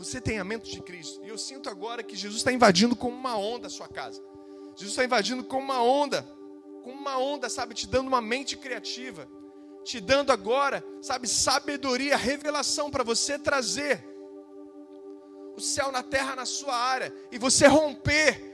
Você 0.03 0.19
tem 0.19 0.37
a 0.37 0.43
mente 0.43 0.71
de 0.71 0.81
Cristo. 0.81 1.23
E 1.23 1.29
eu 1.29 1.37
sinto 1.37 1.69
agora 1.69 2.03
que 2.03 2.15
Jesus 2.15 2.41
está 2.41 2.51
invadindo 2.51 2.95
como 2.95 3.15
uma 3.15 3.37
onda 3.37 3.67
a 3.67 3.69
sua 3.69 3.87
casa. 3.87 4.21
Jesus 4.75 4.91
está 4.91 5.05
invadindo 5.05 5.43
como 5.43 5.63
uma 5.63 5.81
onda. 5.81 6.27
Com 6.83 6.91
uma 6.91 7.17
onda, 7.17 7.49
sabe? 7.49 7.73
Te 7.73 7.87
dando 7.87 8.07
uma 8.07 8.21
mente 8.21 8.57
criativa. 8.57 9.27
Te 9.83 9.99
dando 9.99 10.31
agora, 10.31 10.83
sabe, 11.01 11.27
sabedoria, 11.27 12.15
revelação 12.15 12.89
para 12.89 13.03
você 13.03 13.37
trazer 13.37 14.03
o 15.55 15.61
céu 15.61 15.91
na 15.91 16.03
terra 16.03 16.35
na 16.35 16.45
sua 16.45 16.75
área. 16.75 17.13
E 17.31 17.37
você 17.37 17.67
romper. 17.67 18.53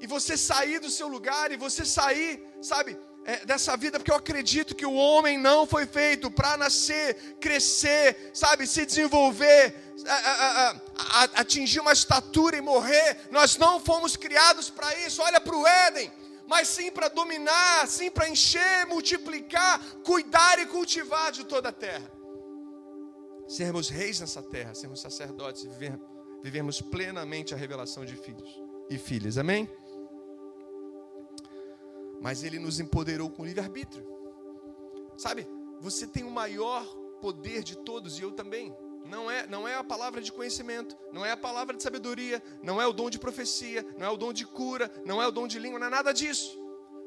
E 0.00 0.06
você 0.06 0.36
sair 0.36 0.80
do 0.80 0.90
seu 0.90 1.06
lugar. 1.06 1.52
E 1.52 1.56
você 1.56 1.84
sair, 1.84 2.44
sabe, 2.60 2.98
é, 3.24 3.44
dessa 3.44 3.76
vida, 3.76 3.98
porque 3.98 4.10
eu 4.10 4.16
acredito 4.16 4.74
que 4.74 4.86
o 4.86 4.94
homem 4.94 5.38
não 5.38 5.66
foi 5.66 5.86
feito 5.86 6.30
para 6.30 6.56
nascer, 6.56 7.36
crescer, 7.38 8.30
sabe, 8.32 8.66
se 8.66 8.86
desenvolver, 8.86 9.74
a, 10.06 10.14
a, 10.14 10.70
a, 10.70 11.24
atingir 11.40 11.80
uma 11.80 11.92
estatura 11.92 12.56
e 12.56 12.60
morrer. 12.60 13.28
Nós 13.30 13.56
não 13.56 13.78
fomos 13.80 14.16
criados 14.16 14.70
para 14.70 14.94
isso. 15.06 15.22
Olha 15.22 15.40
para 15.40 15.56
o 15.56 15.66
Éden, 15.66 16.10
mas 16.46 16.68
sim 16.68 16.90
para 16.90 17.08
dominar, 17.08 17.86
sim 17.86 18.10
para 18.10 18.28
encher, 18.28 18.86
multiplicar, 18.86 19.80
cuidar 20.04 20.58
e 20.58 20.66
cultivar 20.66 21.30
de 21.30 21.44
toda 21.44 21.68
a 21.68 21.72
terra. 21.72 22.10
sermos 23.46 23.88
reis 23.88 24.20
nessa 24.20 24.42
terra, 24.42 24.74
sermos 24.74 25.00
sacerdotes, 25.00 25.64
viver, 25.64 25.98
vivermos 26.42 26.80
plenamente 26.80 27.52
a 27.52 27.56
revelação 27.56 28.04
de 28.04 28.16
filhos 28.16 28.50
e 28.88 28.96
filhas. 28.96 29.36
Amém? 29.36 29.68
Mas 32.20 32.42
Ele 32.42 32.58
nos 32.58 32.78
empoderou 32.80 33.30
com 33.30 33.44
livre-arbítrio. 33.44 34.06
Sabe, 35.16 35.46
você 35.80 36.06
tem 36.06 36.24
o 36.24 36.30
maior 36.30 36.84
poder 37.20 37.62
de 37.62 37.76
todos 37.76 38.18
e 38.18 38.22
eu 38.22 38.32
também. 38.32 38.74
Não 39.04 39.30
é, 39.30 39.46
não 39.46 39.66
é 39.66 39.74
a 39.74 39.82
palavra 39.82 40.20
de 40.20 40.30
conhecimento, 40.30 40.96
não 41.12 41.24
é 41.24 41.32
a 41.32 41.36
palavra 41.36 41.76
de 41.76 41.82
sabedoria, 41.82 42.42
não 42.62 42.80
é 42.80 42.86
o 42.86 42.92
dom 42.92 43.10
de 43.10 43.18
profecia, 43.18 43.84
não 43.98 44.06
é 44.06 44.10
o 44.10 44.16
dom 44.16 44.32
de 44.32 44.46
cura, 44.46 44.90
não 45.04 45.20
é 45.20 45.26
o 45.26 45.32
dom 45.32 45.48
de 45.48 45.58
língua, 45.58 45.78
não 45.78 45.88
é 45.88 45.90
nada 45.90 46.12
disso. 46.12 46.58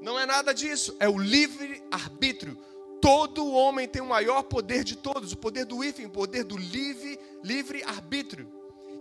Não 0.02 0.20
é 0.20 0.26
nada 0.26 0.54
disso, 0.54 0.96
é 1.00 1.08
o 1.08 1.18
livre 1.18 1.82
arbítrio. 1.90 2.58
Todo 3.00 3.48
homem 3.48 3.88
tem 3.88 4.02
o 4.02 4.06
maior 4.06 4.44
poder 4.44 4.84
de 4.84 4.98
todos, 4.98 5.32
o 5.32 5.38
poder 5.38 5.66
do 5.66 5.82
hífen, 5.84 6.08
o 6.08 6.10
poder 6.10 6.44
do 6.44 6.58
livre, 6.58 7.18
livre 7.42 7.84
arbítrio. 7.84 8.52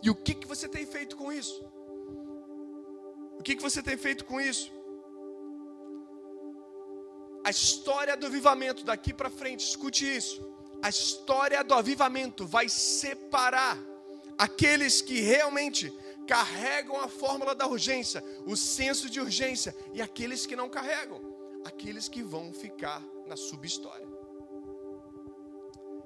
E 0.03 0.11
o 0.11 0.15
que, 0.15 0.35
que 0.35 0.47
você 0.47 0.69
tem 0.69 0.87
feito 0.87 1.17
com 1.17 1.33
isso? 1.33 1.65
O 3.39 3.43
que, 3.43 3.57
que 3.57 3.63
você 3.63 3.83
tem 3.83 3.97
feito 3.97 4.25
com 4.25 4.41
isso? 4.41 4.73
A 7.45 7.51
história 7.51 8.17
do 8.17 8.27
avivamento 8.27 8.85
daqui 8.85 9.13
para 9.13 9.31
frente, 9.31 9.61
escute 9.67 10.05
isso 10.05 10.53
a 10.83 10.89
história 10.89 11.63
do 11.63 11.73
avivamento 11.75 12.45
vai 12.45 12.69
separar 12.69 13.79
aqueles 14.37 15.01
que 15.01 15.21
realmente 15.21 15.93
carregam 16.27 17.01
a 17.01 17.07
fórmula 17.07 17.55
da 17.55 17.69
urgência, 17.69 18.23
o 18.45 18.57
senso 18.57 19.09
de 19.09 19.21
urgência, 19.21 19.77
e 19.95 20.03
aqueles 20.03 20.45
que 20.45 20.57
não 20.57 20.69
carregam, 20.69 21.21
aqueles 21.65 22.09
que 22.09 22.21
vão 22.21 22.53
ficar 22.53 23.01
na 23.29 23.37
subhistória. 23.37 24.09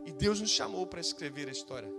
E 0.04 0.12
Deus 0.12 0.40
nos 0.40 0.50
chamou 0.50 0.86
para 0.86 1.00
escrever 1.00 1.48
a 1.48 1.52
história 1.52 1.90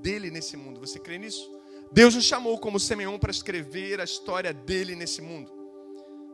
dele 0.00 0.30
nesse 0.30 0.56
mundo. 0.56 0.80
Você 0.80 0.98
crê 0.98 1.18
nisso? 1.18 1.52
Deus 1.92 2.14
nos 2.14 2.24
chamou 2.24 2.58
como 2.58 2.80
Simeão 2.80 3.18
para 3.18 3.30
escrever 3.30 4.00
a 4.00 4.04
história 4.04 4.54
dele 4.54 4.96
nesse 4.96 5.20
mundo. 5.20 5.52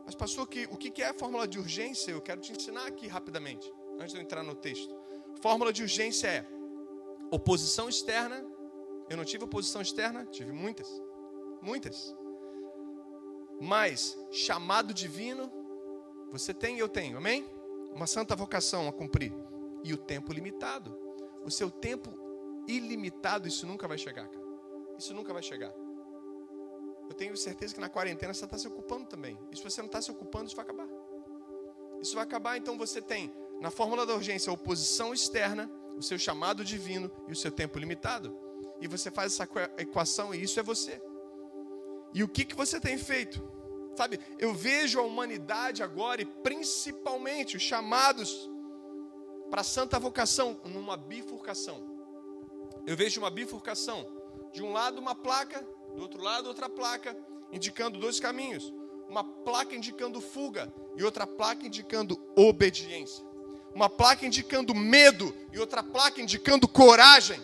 Mas, 0.05 0.15
pastor, 0.15 0.47
o 0.71 0.77
que 0.77 1.01
é 1.01 1.09
a 1.09 1.13
fórmula 1.13 1.47
de 1.47 1.57
urgência? 1.57 2.11
Eu 2.11 2.21
quero 2.21 2.41
te 2.41 2.51
ensinar 2.51 2.85
aqui 2.85 3.07
rapidamente, 3.07 3.71
antes 3.99 4.13
de 4.13 4.19
eu 4.19 4.23
entrar 4.23 4.43
no 4.43 4.55
texto. 4.55 4.93
Fórmula 5.41 5.71
de 5.71 5.81
urgência 5.81 6.27
é 6.27 6.47
oposição 7.31 7.87
externa. 7.87 8.45
Eu 9.09 9.17
não 9.17 9.25
tive 9.25 9.43
oposição 9.43 9.81
externa, 9.81 10.25
tive 10.25 10.51
muitas. 10.51 10.89
Muitas. 11.61 12.15
Mas 13.61 14.17
chamado 14.31 14.93
divino, 14.93 15.51
você 16.31 16.53
tem 16.53 16.75
e 16.77 16.79
eu 16.79 16.89
tenho, 16.89 17.17
amém? 17.17 17.45
Uma 17.93 18.07
santa 18.07 18.35
vocação 18.35 18.87
a 18.87 18.93
cumprir. 18.93 19.33
E 19.83 19.93
o 19.93 19.97
tempo 19.97 20.33
limitado. 20.33 20.97
O 21.45 21.51
seu 21.51 21.69
tempo 21.69 22.11
ilimitado, 22.67 23.47
isso 23.47 23.65
nunca 23.67 23.87
vai 23.87 23.97
chegar, 23.97 24.27
cara. 24.27 24.45
Isso 24.97 25.13
nunca 25.13 25.33
vai 25.33 25.43
chegar. 25.43 25.73
Eu 27.09 27.15
tenho 27.15 27.35
certeza 27.37 27.73
que 27.73 27.79
na 27.79 27.89
quarentena 27.89 28.33
você 28.33 28.45
está 28.45 28.57
se 28.57 28.67
ocupando 28.67 29.05
também. 29.05 29.37
E 29.51 29.57
se 29.57 29.63
você 29.63 29.81
não 29.81 29.87
está 29.87 30.01
se 30.01 30.11
ocupando, 30.11 30.47
isso 30.47 30.55
vai 30.55 30.65
acabar. 30.65 30.87
Isso 32.01 32.15
vai 32.15 32.23
acabar, 32.23 32.57
então 32.57 32.77
você 32.77 33.01
tem 33.01 33.33
na 33.61 33.71
fórmula 33.71 34.05
da 34.05 34.13
urgência, 34.13 34.49
a 34.49 34.53
oposição 34.53 35.13
externa, 35.13 35.71
o 35.95 36.01
seu 36.01 36.19
chamado 36.19 36.65
divino 36.65 37.09
e 37.27 37.31
o 37.31 37.35
seu 37.35 37.51
tempo 37.51 37.79
limitado. 37.79 38.37
E 38.81 38.87
você 38.87 39.09
faz 39.09 39.33
essa 39.33 39.47
equação 39.77 40.33
e 40.33 40.43
isso 40.43 40.59
é 40.59 40.63
você. 40.63 41.01
E 42.13 42.23
o 42.23 42.27
que, 42.27 42.43
que 42.43 42.55
você 42.55 42.79
tem 42.79 42.97
feito? 42.97 43.41
Sabe, 43.95 44.19
eu 44.37 44.53
vejo 44.53 44.99
a 44.99 45.03
humanidade 45.03 45.83
agora 45.83 46.21
e 46.21 46.25
principalmente 46.25 47.55
os 47.55 47.63
chamados 47.63 48.49
para 49.49 49.61
a 49.61 49.63
santa 49.63 49.99
vocação 49.99 50.59
numa 50.65 50.97
bifurcação. 50.97 51.93
Eu 52.85 52.97
vejo 52.97 53.21
uma 53.21 53.29
bifurcação. 53.29 54.05
De 54.51 54.61
um 54.61 54.71
lado 54.71 54.99
uma 54.99 55.15
placa, 55.15 55.65
do 55.95 56.01
outro 56.01 56.21
lado 56.21 56.47
outra 56.47 56.69
placa, 56.69 57.15
indicando 57.51 57.99
dois 57.99 58.19
caminhos. 58.19 58.73
Uma 59.09 59.23
placa 59.23 59.75
indicando 59.75 60.19
fuga 60.19 60.73
e 60.95 61.03
outra 61.03 61.27
placa 61.27 61.65
indicando 61.65 62.19
obediência 62.35 63.23
uma 63.75 63.89
placa 63.89 64.25
indicando 64.25 64.73
medo 64.75 65.35
e 65.51 65.59
outra 65.59 65.81
placa 65.81 66.21
indicando 66.21 66.67
coragem. 66.67 67.39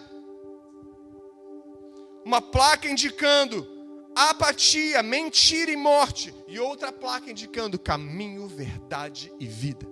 Uma 2.24 2.42
placa 2.42 2.88
indicando 2.88 3.68
apatia, 4.16 5.02
mentira 5.02 5.72
e 5.72 5.76
morte, 5.76 6.34
e 6.48 6.60
outra 6.60 6.92
placa 6.92 7.32
indicando 7.32 7.80
caminho, 7.80 8.48
verdade 8.48 9.34
e 9.40 9.48
vida. 9.48 9.88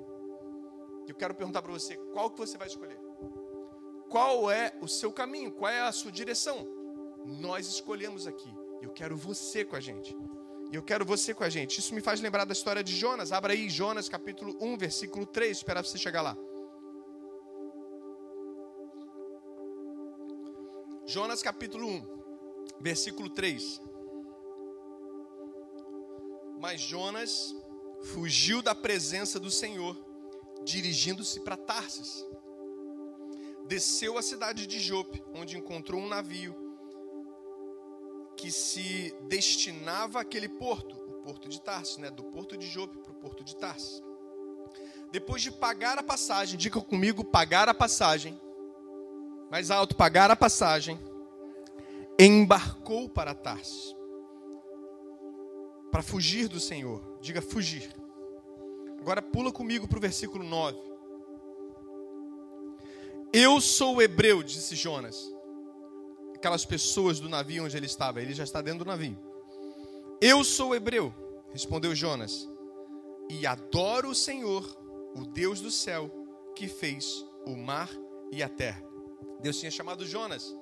Eu 1.07 1.15
quero 1.15 1.33
perguntar 1.33 1.61
para 1.61 1.71
você, 1.71 1.95
qual 2.13 2.29
que 2.29 2.37
você 2.37 2.57
vai 2.57 2.67
escolher? 2.67 2.99
Qual 4.09 4.51
é 4.51 4.73
o 4.81 4.87
seu 4.87 5.11
caminho? 5.11 5.51
Qual 5.51 5.71
é 5.71 5.81
a 5.81 5.91
sua 5.91 6.11
direção? 6.11 6.67
Nós 7.27 7.67
escolhemos 7.67 8.25
aqui. 8.25 8.49
Eu 8.81 8.89
quero 8.91 9.17
você 9.17 9.65
com 9.65 9.75
a 9.75 9.81
gente. 9.81 10.15
Eu 10.71 10.81
quero 10.81 11.05
você 11.05 11.33
com 11.33 11.43
a 11.43 11.49
gente. 11.49 11.79
Isso 11.79 11.93
me 11.93 11.99
faz 11.99 12.21
lembrar 12.21 12.45
da 12.45 12.53
história 12.53 12.81
de 12.81 12.95
Jonas. 12.95 13.33
Abra 13.33 13.51
aí 13.51 13.69
Jonas 13.69 14.07
capítulo 14.07 14.55
1, 14.61 14.77
versículo 14.77 15.25
3. 15.25 15.57
Esperar 15.57 15.83
você 15.83 15.97
chegar 15.97 16.21
lá. 16.21 16.37
Jonas 21.05 21.41
capítulo 21.41 21.87
1, 21.87 22.05
versículo 22.79 23.29
3. 23.29 23.81
Mas 26.59 26.79
Jonas 26.79 27.55
fugiu 28.03 28.61
da 28.61 28.73
presença 28.73 29.39
do 29.39 29.51
Senhor, 29.51 29.97
dirigindo-se 30.63 31.41
para 31.41 31.57
Tarsis. 31.57 32.25
Desceu 33.67 34.17
à 34.17 34.21
cidade 34.21 34.65
de 34.65 34.79
Jope, 34.79 35.23
onde 35.33 35.57
encontrou 35.57 36.01
um 36.01 36.07
navio 36.07 36.66
que 38.37 38.51
se 38.51 39.13
destinava 39.27 40.21
àquele 40.21 40.47
porto, 40.47 40.95
o 40.95 41.13
porto 41.23 41.49
de 41.49 41.59
Tarso, 41.59 41.99
né? 41.99 42.11
do 42.11 42.23
porto 42.23 42.55
de 42.55 42.67
Jope 42.67 42.99
para 42.99 43.11
o 43.11 43.15
porto 43.15 43.43
de 43.43 43.55
Tarso. 43.55 44.03
Depois 45.11 45.41
de 45.41 45.51
pagar 45.51 45.97
a 45.97 46.03
passagem, 46.03 46.57
diga 46.57 46.79
comigo, 46.79 47.23
pagar 47.23 47.67
a 47.67 47.73
passagem, 47.73 48.39
mais 49.49 49.71
alto, 49.71 49.95
pagar 49.95 50.29
a 50.29 50.35
passagem, 50.35 50.99
embarcou 52.19 53.09
para 53.09 53.33
Tarso, 53.33 53.97
para 55.91 56.03
fugir 56.03 56.47
do 56.47 56.59
Senhor, 56.59 57.17
diga 57.19 57.41
fugir. 57.41 57.89
Agora 58.99 59.21
pula 59.21 59.51
comigo 59.51 59.87
para 59.87 59.97
o 59.97 60.01
versículo 60.01 60.43
9. 60.43 60.77
Eu 63.33 63.59
sou 63.59 64.01
hebreu, 64.01 64.43
disse 64.43 64.75
Jonas 64.75 65.36
aquelas 66.37 66.63
pessoas 66.63 67.19
do 67.19 67.27
navio 67.27 67.65
onde 67.65 67.75
ele 67.75 67.87
estava. 67.87 68.21
Ele 68.21 68.33
já 68.33 68.43
está 68.43 68.61
dentro 68.61 68.85
do 68.85 68.87
navio. 68.87 69.17
Eu 70.21 70.43
sou 70.43 70.75
hebreu, 70.75 71.13
respondeu 71.51 71.93
Jonas, 71.93 72.47
e 73.29 73.45
adoro 73.45 74.09
o 74.09 74.15
Senhor, 74.15 74.63
o 75.15 75.25
Deus 75.25 75.59
do 75.59 75.71
céu, 75.71 76.11
que 76.55 76.67
fez 76.67 77.25
o 77.45 77.55
mar 77.55 77.89
e 78.31 78.41
a 78.41 78.49
terra. 78.49 78.83
Deus 79.41 79.59
tinha 79.59 79.71
chamado 79.71 80.05
Jonas, 80.05 80.55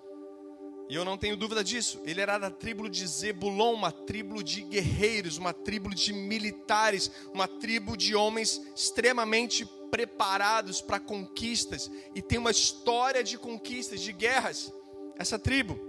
e 0.89 0.95
eu 0.95 1.05
não 1.05 1.17
tenho 1.17 1.37
dúvida 1.37 1.63
disso. 1.63 2.01
Ele 2.05 2.21
era 2.21 2.37
da 2.37 2.51
tribo 2.51 2.89
de 2.89 3.05
Zebulon, 3.07 3.73
uma 3.73 3.91
tribo 3.91 4.43
de 4.43 4.61
guerreiros, 4.61 5.37
uma 5.37 5.53
tribo 5.53 5.93
de 5.93 6.13
militares, 6.13 7.11
uma 7.33 7.47
tribo 7.47 7.97
de 7.97 8.15
homens 8.15 8.61
extremamente 8.75 9.65
preparados 9.89 10.81
para 10.81 10.99
conquistas 10.99 11.89
e 12.13 12.21
tem 12.21 12.37
uma 12.37 12.51
história 12.51 13.23
de 13.23 13.37
conquistas, 13.37 14.01
de 14.01 14.11
guerras 14.11 14.73
essa 15.17 15.37
tribo. 15.39 15.79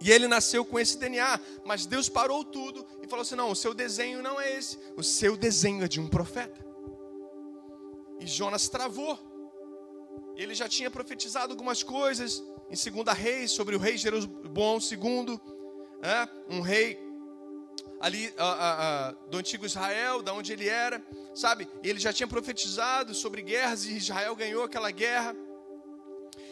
E 0.00 0.10
ele 0.10 0.28
nasceu 0.28 0.64
com 0.64 0.78
esse 0.78 0.98
DNA, 0.98 1.40
mas 1.64 1.86
Deus 1.86 2.08
parou 2.08 2.44
tudo 2.44 2.86
e 3.02 3.06
falou 3.06 3.22
assim: 3.22 3.34
não, 3.34 3.50
o 3.50 3.56
seu 3.56 3.72
desenho 3.72 4.22
não 4.22 4.40
é 4.40 4.56
esse, 4.56 4.78
o 4.96 5.02
seu 5.02 5.36
desenho 5.36 5.84
é 5.84 5.88
de 5.88 6.00
um 6.00 6.08
profeta. 6.08 6.64
E 8.20 8.26
Jonas 8.26 8.68
travou. 8.68 9.18
Ele 10.36 10.54
já 10.54 10.68
tinha 10.68 10.90
profetizado 10.90 11.52
algumas 11.52 11.82
coisas 11.82 12.42
em 12.68 12.76
Segunda 12.76 13.12
Reis 13.12 13.52
sobre 13.52 13.76
o 13.76 13.78
rei 13.78 13.96
Jeroboão 13.96 14.78
II, 14.78 15.40
né? 16.02 16.28
um 16.50 16.60
rei 16.60 16.98
ali 18.00 18.34
do 19.30 19.38
antigo 19.38 19.64
Israel, 19.64 20.22
da 20.22 20.34
onde 20.34 20.52
ele 20.52 20.68
era, 20.68 21.02
sabe? 21.34 21.68
Ele 21.82 21.98
já 21.98 22.12
tinha 22.12 22.26
profetizado 22.26 23.14
sobre 23.14 23.40
guerras 23.40 23.86
e 23.86 23.96
Israel 23.96 24.36
ganhou 24.36 24.64
aquela 24.64 24.90
guerra. 24.90 25.34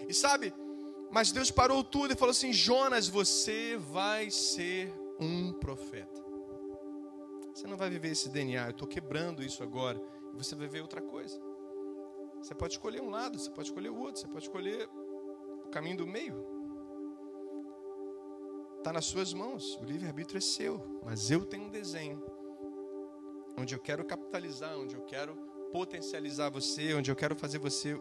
E 0.09 0.14
sabe, 0.14 0.55
mas 1.12 1.31
Deus 1.31 1.51
parou 1.51 1.85
tudo 1.85 2.14
e 2.14 2.16
falou 2.16 2.31
assim: 2.31 2.53
Jonas, 2.53 3.07
você 3.07 3.77
vai 3.77 4.31
ser 4.31 4.92
um 5.20 5.53
profeta. 5.53 6.22
Você 7.55 7.66
não 7.66 7.77
vai 7.77 7.90
viver 7.90 8.09
esse 8.09 8.31
DNA, 8.31 8.64
eu 8.64 8.70
estou 8.70 8.88
quebrando 8.88 9.42
isso 9.42 9.62
agora. 9.62 10.01
Você 10.35 10.55
vai 10.55 10.66
ver 10.66 10.81
outra 10.81 11.03
coisa. 11.03 11.38
Você 12.40 12.55
pode 12.55 12.72
escolher 12.72 13.03
um 13.03 13.11
lado, 13.11 13.38
você 13.38 13.51
pode 13.51 13.68
escolher 13.68 13.90
o 13.90 13.98
outro, 13.98 14.22
você 14.22 14.27
pode 14.27 14.44
escolher 14.44 14.88
o 15.66 15.68
caminho 15.68 15.98
do 15.98 16.07
meio. 16.07 16.44
Está 18.79 18.92
nas 18.92 19.05
suas 19.05 19.33
mãos, 19.35 19.77
o 19.77 19.85
livre-arbítrio 19.85 20.38
é 20.38 20.40
seu. 20.40 21.01
Mas 21.05 21.31
eu 21.31 21.44
tenho 21.44 21.64
um 21.64 21.70
desenho 21.70 22.20
onde 23.57 23.75
eu 23.75 23.79
quero 23.79 24.05
capitalizar, 24.05 24.77
onde 24.79 24.96
eu 24.96 25.03
quero 25.03 25.37
potencializar 25.70 26.51
você, 26.51 26.94
onde 26.94 27.11
eu 27.11 27.14
quero 27.14 27.37
fazer 27.37 27.59
você 27.59 27.94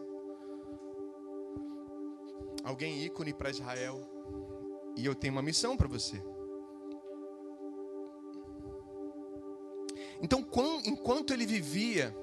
alguém 2.64 3.04
ícone 3.04 3.32
para 3.32 3.50
Israel. 3.50 4.00
E 4.96 5.04
eu 5.04 5.14
tenho 5.14 5.32
uma 5.32 5.42
missão 5.42 5.76
para 5.76 5.88
você. 5.88 6.22
Então, 10.20 10.46
enquanto 10.84 11.32
ele 11.32 11.44
vivia 11.44 12.16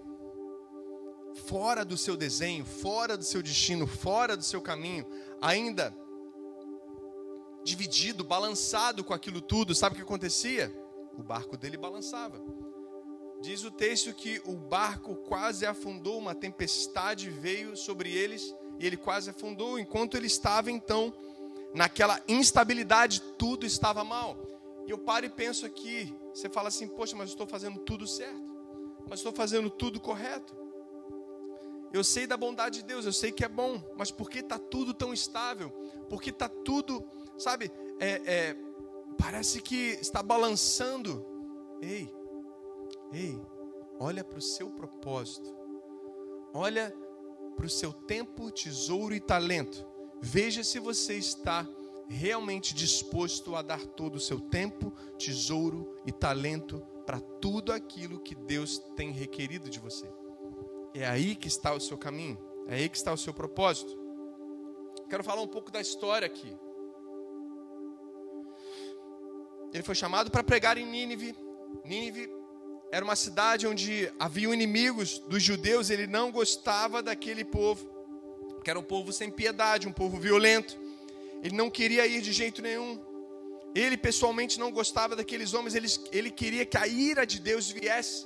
fora 1.48 1.84
do 1.84 1.98
seu 1.98 2.16
desenho, 2.16 2.66
fora 2.66 3.18
do 3.18 3.24
seu 3.24 3.42
destino, 3.42 3.86
fora 3.86 4.38
do 4.38 4.44
seu 4.44 4.62
caminho, 4.62 5.06
ainda 5.42 5.96
dividido, 7.64 8.24
balançado 8.24 9.04
com 9.04 9.14
aquilo 9.14 9.42
tudo, 9.42 9.76
sabe 9.76 9.94
o 9.94 9.98
que 9.98 10.04
acontecia? 10.04 10.74
O 11.18 11.24
barco 11.24 11.58
dele 11.58 11.78
balançava. 11.78 12.42
Diz 13.42 13.64
o 13.64 13.72
texto 13.72 14.14
que 14.14 14.42
o 14.46 14.56
barco 14.56 15.16
quase 15.16 15.66
afundou, 15.66 16.18
uma 16.18 16.36
tempestade 16.36 17.30
veio 17.30 17.76
sobre 17.76 18.12
eles 18.14 18.54
e 18.80 18.88
ele 18.88 18.98
quase 18.98 19.30
afundou. 19.30 19.78
Enquanto 19.78 20.16
ele 20.16 20.28
estava 20.28 20.72
então 20.72 21.14
naquela 21.76 22.20
instabilidade, 22.28 23.22
tudo 23.38 23.66
estava 23.66 24.04
mal. 24.04 24.38
E 24.88 24.92
eu 24.92 24.98
paro 24.98 25.26
e 25.26 25.30
penso 25.30 25.66
aqui, 25.66 26.16
você 26.34 26.50
fala 26.50 26.70
assim: 26.70 26.88
"Poxa, 26.88 27.16
mas 27.16 27.30
eu 27.30 27.34
estou 27.34 27.46
fazendo 27.46 27.80
tudo 27.82 28.08
certo. 28.08 28.50
Mas 29.08 29.20
estou 29.20 29.34
fazendo 29.34 29.70
tudo 29.70 30.00
correto. 30.00 30.56
Eu 31.92 32.04
sei 32.04 32.28
da 32.28 32.38
bondade 32.38 32.80
de 32.80 32.86
Deus, 32.86 33.06
eu 33.06 33.14
sei 33.14 33.32
que 33.32 33.44
é 33.44 33.48
bom, 33.48 33.82
mas 33.98 34.12
por 34.12 34.30
que 34.30 34.40
está 34.40 34.60
tudo 34.60 34.94
tão 34.94 35.12
estável? 35.12 35.72
Por 36.08 36.22
que 36.22 36.30
está 36.30 36.48
tudo, 36.48 37.04
sabe, 37.38 37.72
é, 38.00 38.22
é, 38.26 38.56
parece 39.18 39.60
que 39.60 39.98
está 40.00 40.22
balançando. 40.22 41.26
Ei, 41.82 42.14
ei, 43.12 43.42
olha 44.00 44.24
para 44.24 44.38
o 44.38 44.42
seu 44.42 44.70
propósito, 44.70 45.52
olha 46.54 46.96
para 47.60 47.66
o 47.66 47.70
seu 47.70 47.92
tempo, 47.92 48.50
tesouro 48.50 49.14
e 49.14 49.20
talento. 49.20 49.86
Veja 50.22 50.64
se 50.64 50.80
você 50.80 51.16
está 51.16 51.68
realmente 52.08 52.74
disposto 52.74 53.54
a 53.54 53.62
dar 53.62 53.86
todo 53.86 54.16
o 54.16 54.20
seu 54.20 54.40
tempo, 54.40 54.94
tesouro 55.18 55.94
e 56.06 56.12
talento 56.14 56.82
para 57.06 57.20
tudo 57.20 57.74
aquilo 57.74 58.22
que 58.22 58.34
Deus 58.34 58.80
tem 58.96 59.12
requerido 59.12 59.70
de 59.70 59.78
você. 59.78 60.10
É 60.94 61.06
aí 61.06 61.36
que 61.36 61.50
está 61.50 61.74
o 61.74 61.82
seu 61.82 61.98
caminho, 61.98 62.38
é 62.66 62.76
aí 62.76 62.88
que 62.88 62.96
está 62.96 63.12
o 63.12 63.18
seu 63.18 63.34
propósito. 63.34 63.94
Quero 65.10 65.22
falar 65.22 65.42
um 65.42 65.48
pouco 65.48 65.70
da 65.70 65.82
história 65.82 66.26
aqui. 66.26 66.56
Ele 69.74 69.84
foi 69.84 69.96
chamado 69.96 70.32
para 70.32 70.46
pregar 70.46 70.78
em 70.78 70.86
Nínive. 70.86 71.36
Nínive 71.84 72.32
era 72.92 73.06
uma 73.06 73.16
cidade 73.16 73.68
onde 73.68 74.12
haviam 74.20 74.54
inimigos 74.54 75.20
dos 75.20 75.44
judeus, 75.44 75.90
ele 75.90 76.08
não 76.08 76.32
gostava 76.32 77.04
daquele 77.04 77.46
povo, 77.46 77.88
que 78.64 78.70
era 78.70 78.80
um 78.80 78.84
povo 78.84 79.14
sem 79.14 79.30
piedade, 79.30 79.88
um 79.88 79.92
povo 79.92 80.18
violento. 80.18 80.78
Ele 81.44 81.56
não 81.56 81.70
queria 81.70 82.06
ir 82.08 82.22
de 82.22 82.34
jeito 82.34 82.62
nenhum. 82.62 83.00
Ele 83.76 83.96
pessoalmente 83.96 84.60
não 84.60 84.72
gostava 84.72 85.16
daqueles 85.16 85.54
homens, 85.54 85.76
ele, 85.76 85.88
ele 86.12 86.32
queria 86.32 86.66
que 86.66 86.78
a 86.78 86.88
ira 86.88 87.26
de 87.26 87.40
Deus 87.40 87.70
viesse 87.70 88.26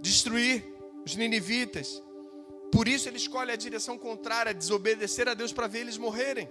destruir 0.00 0.64
os 1.06 1.14
ninivitas. 1.14 2.02
Por 2.72 2.88
isso 2.88 3.08
ele 3.08 3.16
escolhe 3.16 3.52
a 3.52 3.56
direção 3.56 3.96
contrária, 3.96 4.52
desobedecer 4.52 5.28
a 5.28 5.34
Deus 5.34 5.52
para 5.52 5.68
ver 5.68 5.80
eles 5.80 5.96
morrerem. 5.96 6.50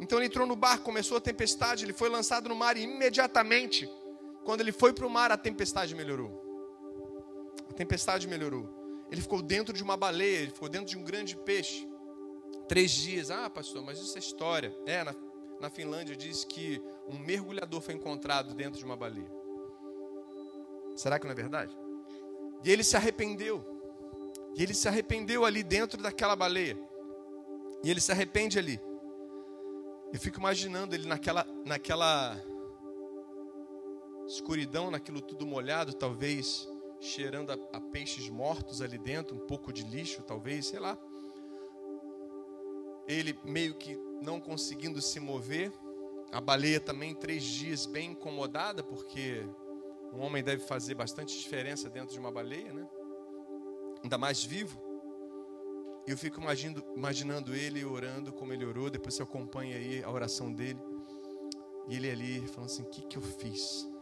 Então 0.00 0.18
ele 0.18 0.26
entrou 0.26 0.46
no 0.46 0.54
barco, 0.54 0.84
começou 0.84 1.16
a 1.16 1.20
tempestade, 1.20 1.84
ele 1.84 1.92
foi 1.92 2.08
lançado 2.08 2.48
no 2.48 2.54
mar 2.54 2.76
e 2.76 2.82
imediatamente, 2.82 3.90
quando 4.44 4.60
ele 4.60 4.72
foi 4.72 4.92
para 4.92 5.06
o 5.06 5.10
mar, 5.10 5.32
a 5.32 5.36
tempestade 5.36 5.94
melhorou. 5.94 6.42
A 7.70 7.72
tempestade 7.72 8.28
melhorou. 8.28 8.68
Ele 9.10 9.20
ficou 9.20 9.40
dentro 9.40 9.72
de 9.72 9.82
uma 9.82 9.96
baleia, 9.96 10.38
ele 10.38 10.50
ficou 10.50 10.68
dentro 10.68 10.86
de 10.86 10.98
um 10.98 11.02
grande 11.02 11.36
peixe. 11.36 11.88
Três 12.68 12.90
dias. 12.90 13.30
Ah, 13.30 13.48
pastor, 13.48 13.82
mas 13.82 13.98
isso 13.98 14.16
é 14.16 14.18
história. 14.18 14.74
É, 14.86 15.02
na, 15.04 15.14
na 15.60 15.70
Finlândia 15.70 16.16
diz 16.16 16.44
que 16.44 16.80
um 17.08 17.18
mergulhador 17.18 17.80
foi 17.80 17.94
encontrado 17.94 18.54
dentro 18.54 18.78
de 18.78 18.84
uma 18.84 18.96
baleia. 18.96 19.30
Será 20.96 21.18
que 21.18 21.24
não 21.26 21.32
é 21.32 21.34
verdade? 21.34 21.76
E 22.62 22.70
ele 22.70 22.84
se 22.84 22.96
arrependeu. 22.96 23.64
E 24.56 24.62
ele 24.62 24.74
se 24.74 24.86
arrependeu 24.88 25.44
ali 25.44 25.62
dentro 25.62 26.00
daquela 26.00 26.36
baleia. 26.36 26.78
E 27.82 27.90
ele 27.90 28.00
se 28.00 28.12
arrepende 28.12 28.58
ali. 28.58 28.80
Eu 30.12 30.20
fico 30.20 30.38
imaginando 30.38 30.94
ele 30.94 31.06
naquela, 31.06 31.46
naquela 31.64 32.40
escuridão, 34.26 34.90
naquilo 34.90 35.20
tudo 35.20 35.46
molhado, 35.46 35.92
talvez 35.94 36.68
cheirando 37.00 37.50
a, 37.50 37.58
a 37.72 37.80
peixes 37.80 38.28
mortos 38.28 38.80
ali 38.80 38.98
dentro, 38.98 39.36
um 39.36 39.46
pouco 39.46 39.72
de 39.72 39.82
lixo, 39.82 40.22
talvez, 40.22 40.66
sei 40.66 40.80
lá. 40.80 40.98
Ele 43.06 43.38
meio 43.44 43.74
que 43.74 43.96
não 44.22 44.40
conseguindo 44.40 45.00
se 45.02 45.20
mover. 45.20 45.72
A 46.32 46.40
baleia 46.40 46.80
também 46.80 47.14
três 47.14 47.44
dias 47.44 47.86
bem 47.86 48.12
incomodada, 48.12 48.82
porque 48.82 49.46
um 50.12 50.20
homem 50.20 50.42
deve 50.42 50.64
fazer 50.64 50.94
bastante 50.94 51.38
diferença 51.38 51.88
dentro 51.90 52.12
de 52.12 52.18
uma 52.18 52.32
baleia, 52.32 52.72
né? 52.72 52.88
Ainda 54.02 54.18
mais 54.18 54.42
vivo. 54.42 54.82
Eu 56.06 56.18
fico 56.18 56.40
imaginando, 56.40 56.84
imaginando 56.96 57.54
ele 57.54 57.84
orando 57.84 58.32
como 58.32 58.52
ele 58.52 58.64
orou. 58.64 58.90
Depois 58.90 59.14
você 59.14 59.22
acompanha 59.22 59.76
aí 59.76 60.02
a 60.02 60.10
oração 60.10 60.52
dele. 60.52 60.80
E 61.88 61.96
ele 61.96 62.10
ali 62.10 62.46
falando 62.48 62.70
assim: 62.70 62.82
O 62.82 62.86
que, 62.90 63.02
que 63.02 63.16
eu 63.16 63.22
fiz? 63.22 63.93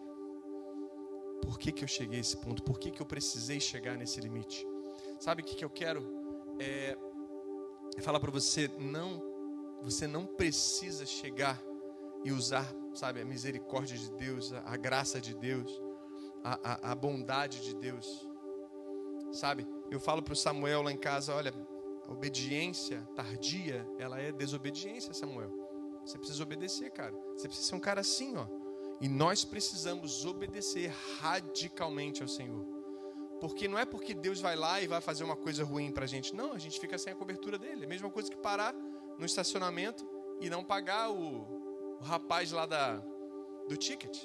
Por 1.43 1.59
que, 1.59 1.73
que 1.73 1.85
eu 1.85 1.89
cheguei 1.89 2.19
a 2.19 2.21
esse 2.21 2.37
ponto? 2.37 2.63
Por 2.63 2.79
que, 2.79 2.91
que 2.91 3.03
eu 3.03 3.07
precisei 3.07 3.61
chegar 3.61 3.97
nesse 3.97 4.21
limite? 4.21 4.67
Sabe 5.21 5.43
o 5.43 5.45
que, 5.45 5.55
que 5.55 5.65
eu 5.65 5.71
quero? 5.71 6.03
É, 6.59 6.97
é 7.97 8.01
falar 8.01 8.21
para 8.21 8.31
você: 8.31 8.69
não, 8.79 9.23
você 9.83 10.07
não 10.07 10.25
precisa 10.25 11.05
chegar 11.05 11.63
e 12.25 12.33
usar, 12.33 12.73
sabe, 12.95 13.21
a 13.21 13.25
misericórdia 13.25 13.99
de 13.99 14.11
Deus, 14.13 14.53
a, 14.53 14.63
a 14.65 14.77
graça 14.77 15.21
de 15.21 15.35
Deus 15.35 15.71
a, 16.45 16.59
a, 16.63 16.93
a 16.93 16.95
bondade 16.95 17.61
de 17.61 17.75
Deus. 17.75 18.29
Sabe, 19.33 19.67
eu 19.91 19.99
falo 19.99 20.23
para 20.23 20.33
o 20.33 20.37
Samuel 20.37 20.83
lá 20.83 20.93
em 20.93 20.97
casa: 20.97 21.35
olha, 21.35 21.55
a 22.07 22.13
obediência 22.13 23.07
tardia, 23.15 23.87
ela 23.99 24.19
é 24.21 24.33
desobediência, 24.33 25.15
Samuel. 25.15 25.51
Você 26.05 26.19
precisa 26.19 26.43
obedecer, 26.43 26.91
cara. 26.91 27.15
Você 27.37 27.47
precisa 27.47 27.69
ser 27.69 27.75
um 27.77 27.81
cara 27.81 28.01
assim, 28.01 28.37
ó. 28.37 28.47
E 29.03 29.09
nós 29.09 29.45
precisamos 29.45 30.25
obedecer 30.25 30.93
radicalmente 31.21 32.23
ao 32.23 32.29
Senhor. 32.29 32.65
Porque 33.41 33.67
não 33.67 33.77
é 33.77 33.85
porque 33.85 34.15
Deus 34.15 34.41
vai 34.41 34.55
lá 34.55 34.81
e 34.81 34.87
vai 34.87 35.01
fazer 35.01 35.25
uma 35.25 35.35
coisa 35.35 35.65
ruim 35.65 35.91
para 35.91 36.05
a 36.05 36.07
gente. 36.07 36.33
Não, 36.33 36.53
a 36.53 36.59
gente 36.59 36.79
fica 36.79 36.97
sem 36.97 37.13
a 37.13 37.17
cobertura 37.17 37.59
dele. 37.59 37.83
É 37.83 37.85
a 37.85 37.89
mesma 37.89 38.09
coisa 38.09 38.31
que 38.31 38.37
parar 38.37 38.73
no 39.19 39.27
estacionamento 39.27 40.09
e 40.41 40.49
não 40.49 40.63
pagar 40.63 41.11
o, 41.11 41.99
o 41.99 42.05
rapaz 42.05 42.53
lá 42.53 42.65
da, 42.65 43.03
do 43.69 43.77
ticket. 43.77 44.25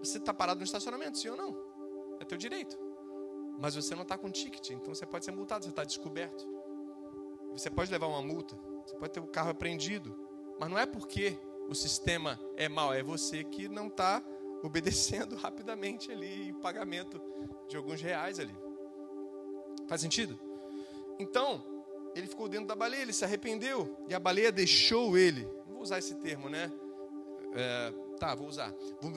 Você 0.00 0.18
está 0.18 0.34
parado 0.34 0.58
no 0.58 0.64
estacionamento, 0.64 1.16
sim 1.16 1.30
ou 1.30 1.36
não? 1.36 1.56
É 2.20 2.24
teu 2.26 2.36
direito. 2.36 2.78
Mas 3.58 3.74
você 3.74 3.94
não 3.94 4.02
está 4.02 4.18
com 4.18 4.30
ticket, 4.30 4.72
então 4.72 4.94
você 4.94 5.06
pode 5.06 5.24
ser 5.24 5.32
multado, 5.32 5.64
você 5.64 5.70
está 5.70 5.84
descoberto. 5.84 6.46
Você 7.52 7.70
pode 7.70 7.90
levar 7.90 8.08
uma 8.08 8.20
multa, 8.20 8.54
você 8.84 8.94
pode 8.96 9.12
ter 9.14 9.20
o 9.20 9.26
carro 9.26 9.48
apreendido. 9.48 10.14
Mas 10.60 10.68
não 10.68 10.78
é 10.78 10.84
porque 10.84 11.38
o 11.68 11.74
sistema 11.74 12.38
é 12.56 12.68
mau, 12.68 12.92
é 12.92 13.02
você 13.02 13.44
que 13.44 13.68
não 13.68 13.88
está 13.88 14.22
obedecendo 14.62 15.34
rapidamente 15.36 16.10
ali 16.10 16.52
o 16.52 16.60
pagamento 16.60 17.20
de 17.68 17.76
alguns 17.76 18.00
reais 18.00 18.38
ali. 18.38 18.54
Faz 19.88 20.00
sentido? 20.00 20.38
Então, 21.18 21.64
ele 22.14 22.26
ficou 22.26 22.48
dentro 22.48 22.66
da 22.66 22.74
baleia, 22.74 23.02
ele 23.02 23.12
se 23.12 23.24
arrependeu 23.24 23.96
e 24.08 24.14
a 24.14 24.18
baleia 24.18 24.50
deixou 24.50 25.16
ele. 25.16 25.44
Não 25.66 25.74
vou 25.74 25.82
usar 25.82 25.98
esse 25.98 26.14
termo, 26.16 26.48
né? 26.48 26.72
É, 27.54 27.92
tá, 28.18 28.34
vou 28.34 28.48
usar. 28.48 28.74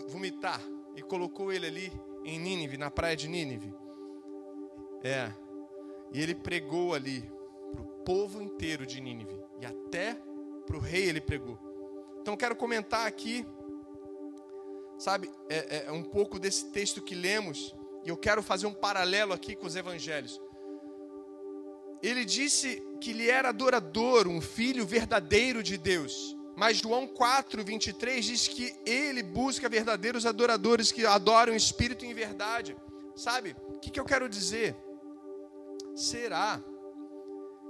Vomitar. 0.07 0.61
E 0.95 1.01
colocou 1.01 1.51
ele 1.51 1.67
ali 1.67 1.91
em 2.25 2.39
Nínive, 2.39 2.77
na 2.77 2.91
praia 2.91 3.15
de 3.15 3.27
Nínive. 3.27 3.73
É. 5.03 5.31
E 6.11 6.21
ele 6.21 6.35
pregou 6.35 6.93
ali 6.93 7.21
para 7.71 7.81
o 7.81 7.85
povo 8.03 8.41
inteiro 8.41 8.85
de 8.85 8.99
Nínive. 8.99 9.39
E 9.61 9.65
até 9.65 10.15
para 10.65 10.75
o 10.75 10.79
rei 10.79 11.07
ele 11.07 11.21
pregou. 11.21 11.68
Então 12.29 12.37
quero 12.37 12.55
comentar 12.55 13.07
aqui, 13.07 13.43
sabe, 14.99 15.31
é, 15.49 15.85
é 15.87 15.91
um 15.91 16.03
pouco 16.03 16.37
desse 16.37 16.65
texto 16.65 17.01
que 17.01 17.15
lemos. 17.15 17.75
E 18.05 18.09
eu 18.09 18.15
quero 18.15 18.43
fazer 18.43 18.67
um 18.67 18.73
paralelo 18.73 19.33
aqui 19.33 19.55
com 19.55 19.65
os 19.65 19.75
evangelhos. 19.75 20.39
Ele 22.03 22.23
disse 22.23 22.83
que 23.01 23.09
ele 23.09 23.27
era 23.27 23.49
adorador, 23.49 24.27
um 24.27 24.39
filho 24.39 24.85
verdadeiro 24.85 25.63
de 25.63 25.75
Deus. 25.75 26.37
Mas 26.55 26.77
João 26.77 27.07
4, 27.07 27.65
23 27.65 28.23
diz 28.23 28.47
que 28.47 28.75
ele 28.85 29.23
busca 29.23 29.67
verdadeiros 29.67 30.23
adoradores 30.23 30.91
que 30.91 31.07
adoram 31.07 31.53
o 31.53 31.57
Espírito 31.57 32.05
em 32.05 32.13
verdade. 32.13 32.77
Sabe? 33.15 33.55
O 33.69 33.79
que, 33.79 33.89
que 33.89 33.99
eu 33.99 34.05
quero 34.05 34.29
dizer? 34.29 34.75
Será? 35.95 36.61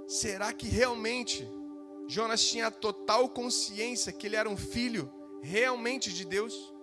Será 0.06 0.52
que 0.52 0.68
realmente 0.68 1.48
Jonas 2.10 2.44
tinha 2.44 2.72
total 2.72 3.28
consciência 3.28 4.12
que 4.12 4.26
ele 4.26 4.34
era 4.34 4.50
um 4.50 4.56
filho 4.56 5.08
realmente 5.40 6.12
de 6.12 6.24
Deus? 6.24 6.74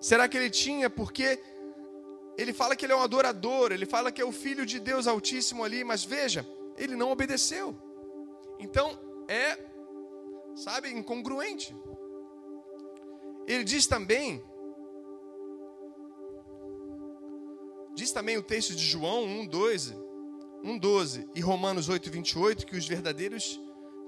Será 0.00 0.26
que 0.26 0.34
ele 0.34 0.48
tinha? 0.48 0.88
Porque 0.88 1.38
ele 2.38 2.54
fala 2.54 2.74
que 2.74 2.86
ele 2.86 2.94
é 2.94 2.96
um 2.96 3.02
adorador, 3.02 3.70
ele 3.70 3.84
fala 3.84 4.10
que 4.10 4.22
é 4.22 4.24
o 4.24 4.32
filho 4.32 4.64
de 4.64 4.80
Deus 4.80 5.06
Altíssimo 5.06 5.62
ali, 5.62 5.84
mas 5.84 6.04
veja, 6.04 6.48
ele 6.78 6.96
não 6.96 7.10
obedeceu. 7.10 7.76
Então, 8.58 8.98
é, 9.28 9.58
sabe, 10.56 10.88
incongruente. 10.88 11.76
Ele 13.46 13.64
diz 13.64 13.86
também, 13.86 14.42
diz 17.94 18.10
também 18.10 18.38
o 18.38 18.42
texto 18.42 18.74
de 18.74 18.86
João 18.86 19.26
1,12, 19.26 19.94
1,12 20.64 21.28
e 21.34 21.42
Romanos 21.42 21.90
8, 21.90 22.10
28, 22.10 22.66
que 22.66 22.74
os 22.74 22.88
verdadeiros 22.88 23.60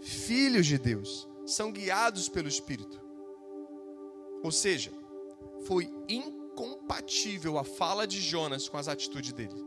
filhos 0.04 0.66
de 0.66 0.78
Deus 0.78 1.28
são 1.46 1.72
guiados 1.72 2.28
pelo 2.28 2.48
Espírito. 2.48 3.00
Ou 4.42 4.52
seja, 4.52 4.92
foi 5.66 5.90
incompatível 6.08 7.58
a 7.58 7.64
fala 7.64 8.06
de 8.06 8.20
Jonas 8.20 8.68
com 8.68 8.76
as 8.76 8.88
atitudes 8.88 9.32
dele. 9.32 9.64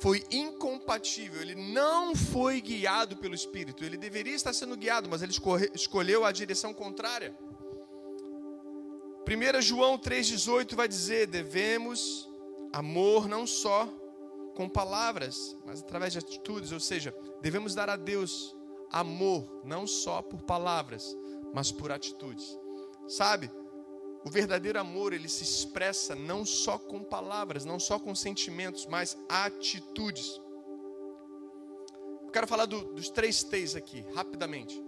Foi 0.00 0.24
incompatível, 0.30 1.40
ele 1.40 1.54
não 1.54 2.14
foi 2.16 2.60
guiado 2.60 3.16
pelo 3.16 3.34
Espírito. 3.34 3.84
Ele 3.84 3.96
deveria 3.96 4.34
estar 4.34 4.52
sendo 4.52 4.76
guiado, 4.76 5.08
mas 5.08 5.22
ele 5.22 5.32
escolheu 5.72 6.24
a 6.24 6.32
direção 6.32 6.74
contrária. 6.74 7.34
1 9.26 9.62
João 9.62 9.96
3,18 9.96 10.74
vai 10.74 10.88
dizer: 10.88 11.28
devemos 11.28 12.28
amor 12.72 13.28
não 13.28 13.46
só 13.46 13.86
com 14.54 14.68
palavras, 14.68 15.56
mas 15.64 15.80
através 15.80 16.12
de 16.12 16.18
atitudes, 16.18 16.72
ou 16.72 16.80
seja, 16.80 17.14
devemos 17.40 17.74
dar 17.74 17.88
a 17.88 17.96
Deus 17.96 18.54
amor 18.94 19.60
não 19.64 19.88
só 19.88 20.22
por 20.22 20.40
palavras, 20.42 21.16
mas 21.52 21.72
por 21.72 21.90
atitudes. 21.90 22.56
Sabe? 23.08 23.50
O 24.24 24.30
verdadeiro 24.30 24.78
amor, 24.78 25.12
ele 25.12 25.28
se 25.28 25.42
expressa 25.42 26.14
não 26.14 26.46
só 26.46 26.78
com 26.78 27.02
palavras, 27.02 27.64
não 27.64 27.78
só 27.78 27.98
com 27.98 28.14
sentimentos, 28.14 28.86
mas 28.86 29.18
atitudes. 29.28 30.40
Eu 32.22 32.30
quero 32.30 32.46
falar 32.46 32.66
do, 32.66 32.84
dos 32.94 33.10
três 33.10 33.42
T's 33.42 33.74
aqui, 33.74 34.06
rapidamente. 34.14 34.80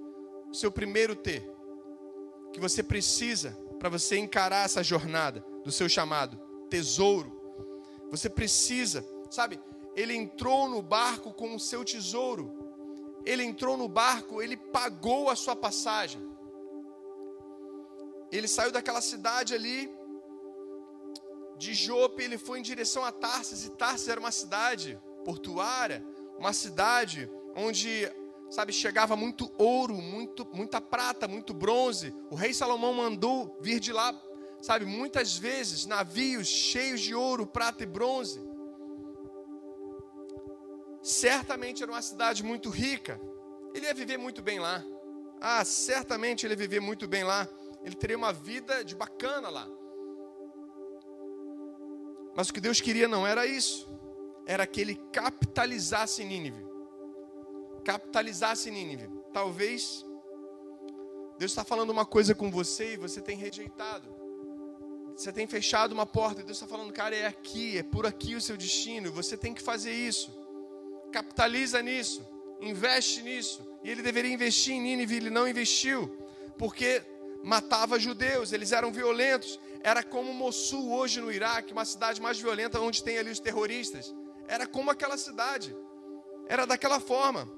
O 0.51 0.55
seu 0.55 0.71
primeiro 0.71 1.17
T, 1.17 1.43
que 2.53 2.61
você 2.61 2.83
precisa 2.83 3.59
para 3.79 3.89
você 3.89 4.17
encarar 4.17 4.65
essa 4.65 4.83
jornada 4.83 5.45
do 5.65 5.73
seu 5.73 5.89
chamado, 5.89 6.41
tesouro. 6.71 7.33
Você 8.11 8.31
precisa, 8.31 9.05
sabe? 9.31 9.61
Ele 9.97 10.15
entrou 10.15 10.69
no 10.69 10.81
barco 10.81 11.33
com 11.33 11.55
o 11.57 11.61
seu 11.61 11.85
tesouro. 11.85 12.56
Ele 13.27 13.43
entrou 13.43 13.77
no 13.77 13.89
barco, 13.89 14.41
ele 14.41 14.57
pagou 14.57 15.29
a 15.29 15.35
sua 15.37 15.57
passagem. 15.57 16.23
Ele 18.31 18.47
saiu 18.47 18.71
daquela 18.71 19.01
cidade 19.01 19.53
ali 19.53 19.93
de 21.59 21.75
Jope, 21.75 22.23
ele 22.23 22.39
foi 22.39 22.61
em 22.61 22.63
direção 22.63 23.05
a 23.05 23.11
Tarsis, 23.11 23.65
e 23.65 23.71
Tarsis 23.71 24.09
era 24.09 24.21
uma 24.21 24.31
cidade 24.31 25.01
portuária, 25.25 26.05
uma 26.39 26.53
cidade 26.53 27.31
onde, 27.55 28.09
sabe, 28.51 28.73
chegava 28.73 29.17
muito 29.17 29.51
ouro, 29.59 29.95
muito, 29.95 30.47
muita 30.53 30.81
prata, 30.81 31.27
muito 31.27 31.53
bronze. 31.55 32.15
O 32.31 32.35
rei 32.35 32.53
Salomão 32.53 32.93
mandou 32.93 33.57
vir 33.61 33.81
de 33.81 33.93
lá, 33.93 34.15
sabe, 34.61 34.85
muitas 34.85 35.37
vezes 35.37 35.87
navios 35.87 36.47
cheios 36.47 37.01
de 37.01 37.15
ouro, 37.15 37.47
prata 37.47 37.83
e 37.83 37.87
bronze. 37.87 38.41
Certamente 41.07 41.83
era 41.83 41.93
uma 41.93 42.03
cidade 42.03 42.43
muito 42.43 42.69
rica. 42.69 43.21
Ele 43.75 43.87
ia 43.87 43.95
viver 43.95 44.17
muito 44.17 44.43
bem 44.43 44.59
lá. 44.59 44.85
Ah, 45.41 45.65
certamente 45.65 46.45
ele 46.45 46.55
ia 46.55 46.59
viver 46.59 46.81
muito 46.81 47.07
bem 47.07 47.23
lá 47.23 47.49
ele 47.87 47.95
teria 47.95 48.17
uma 48.17 48.33
vida 48.33 48.85
de 48.85 48.97
bacana 48.97 49.49
lá. 49.49 49.69
Mas 52.35 52.49
o 52.49 52.53
que 52.53 52.61
Deus 52.61 52.81
queria 52.81 53.07
não 53.07 53.25
era 53.25 53.47
isso. 53.47 53.89
Era 54.45 54.67
que 54.67 54.81
ele 54.81 54.97
capitalizasse 55.13 56.25
Nínive. 56.25 56.67
Capitalizasse 57.85 58.73
Nínive. 58.73 59.09
Talvez 59.33 60.05
Deus 61.39 61.53
está 61.53 61.63
falando 61.63 61.91
uma 61.91 62.05
coisa 62.05 62.35
com 62.35 62.51
você 62.51 62.95
e 62.95 62.97
você 62.97 63.21
tem 63.21 63.37
rejeitado. 63.37 64.13
Você 65.17 65.33
tem 65.33 65.47
fechado 65.47 65.93
uma 65.93 66.05
porta 66.05 66.41
e 66.41 66.45
Deus 66.45 66.57
está 66.57 66.67
falando, 66.67 66.93
cara, 66.93 67.15
é 67.15 67.27
aqui, 67.27 67.79
é 67.79 67.85
por 67.85 68.05
aqui 68.05 68.35
o 68.35 68.41
seu 68.41 68.57
destino. 68.57 69.13
Você 69.13 69.37
tem 69.37 69.55
que 69.55 69.63
fazer 69.63 69.93
isso. 69.93 70.37
Capitaliza 71.17 71.81
nisso. 71.81 72.21
Investe 72.61 73.23
nisso. 73.23 73.67
E 73.83 73.89
ele 73.91 74.03
deveria 74.03 74.31
investir 74.31 74.75
em 74.75 74.83
Nínive, 74.83 75.17
ele 75.17 75.31
não 75.31 75.49
investiu. 75.49 76.15
Porque 76.59 77.03
matava 77.43 77.99
judeus, 77.99 78.53
eles 78.53 78.71
eram 78.71 78.93
violentos. 78.93 79.59
Era 79.83 80.03
como 80.03 80.35
Mossul 80.35 80.93
hoje 80.93 81.19
no 81.23 81.33
Iraque, 81.33 81.73
uma 81.73 81.87
cidade 81.87 82.21
mais 82.21 82.39
violenta 82.39 82.79
onde 82.83 83.03
tem 83.03 83.17
ali 83.17 83.31
os 83.31 83.41
terroristas. 83.41 84.15
Era 84.47 84.67
como 84.67 84.91
aquela 84.91 85.17
cidade. 85.17 85.75
Era 86.49 86.67
daquela 86.67 87.01
forma. 87.01 87.51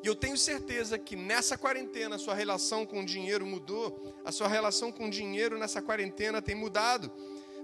E 0.00 0.06
eu 0.06 0.14
tenho 0.14 0.38
certeza 0.38 0.96
que 0.96 1.16
nessa 1.16 1.58
quarentena 1.58 2.14
a 2.14 2.20
sua 2.20 2.34
relação 2.34 2.86
com 2.86 3.00
o 3.00 3.04
dinheiro 3.04 3.44
mudou. 3.44 4.14
A 4.24 4.30
sua 4.30 4.46
relação 4.46 4.92
com 4.92 5.06
o 5.06 5.10
dinheiro 5.10 5.58
nessa 5.58 5.82
quarentena 5.82 6.40
tem 6.40 6.54
mudado. 6.54 7.10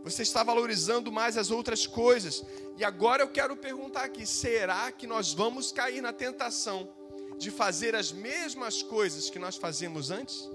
Você 0.06 0.22
está 0.22 0.44
valorizando 0.44 1.10
mais 1.10 1.36
as 1.36 1.50
outras 1.50 1.84
coisas. 1.84 2.44
E 2.78 2.84
agora 2.84 3.24
eu 3.24 3.28
quero 3.28 3.56
perguntar 3.56 4.04
aqui: 4.04 4.24
será 4.24 4.92
que 4.92 5.04
nós 5.04 5.32
vamos 5.32 5.72
cair 5.72 6.00
na 6.00 6.12
tentação 6.12 6.88
de 7.36 7.50
fazer 7.50 7.96
as 7.96 8.12
mesmas 8.12 8.84
coisas 8.84 9.28
que 9.28 9.36
nós 9.36 9.56
fazíamos 9.56 10.12
antes? 10.12 10.48